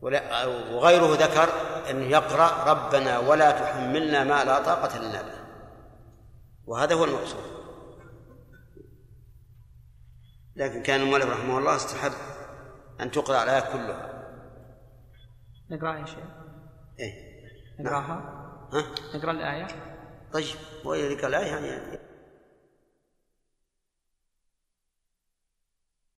ولا 0.00 0.46
وغيره 0.46 1.14
ذكر 1.14 1.48
أنه 1.90 2.04
يقرأ 2.04 2.64
ربنا 2.72 3.18
ولا 3.18 3.50
تحملنا 3.50 4.24
ما 4.24 4.44
لا 4.44 4.62
طاقة 4.62 4.98
لنا 4.98 5.22
به. 5.22 5.40
وهذا 6.66 6.94
هو 6.94 7.04
المقصود. 7.04 7.60
لكن 10.56 10.82
كان 10.82 11.00
المؤلف 11.00 11.30
رحمه 11.30 11.58
الله 11.58 11.76
استحب 11.76 12.12
أن 13.00 13.10
تقرأ 13.10 13.42
الآية 13.42 13.72
كلها. 13.72 14.22
نقرأ 15.70 15.98
يا 15.98 16.06
شيخ. 16.06 16.18
إيه. 17.00 17.40
نقرأها؟ 17.80 18.14
ها؟ 18.72 18.84
نقرأ 19.14 19.30
الآية؟ 19.30 19.66
طيب. 20.32 20.56
وإذا 20.84 21.08
ذكر 21.08 21.26
الآية 21.26 21.46
يعني 21.46 22.09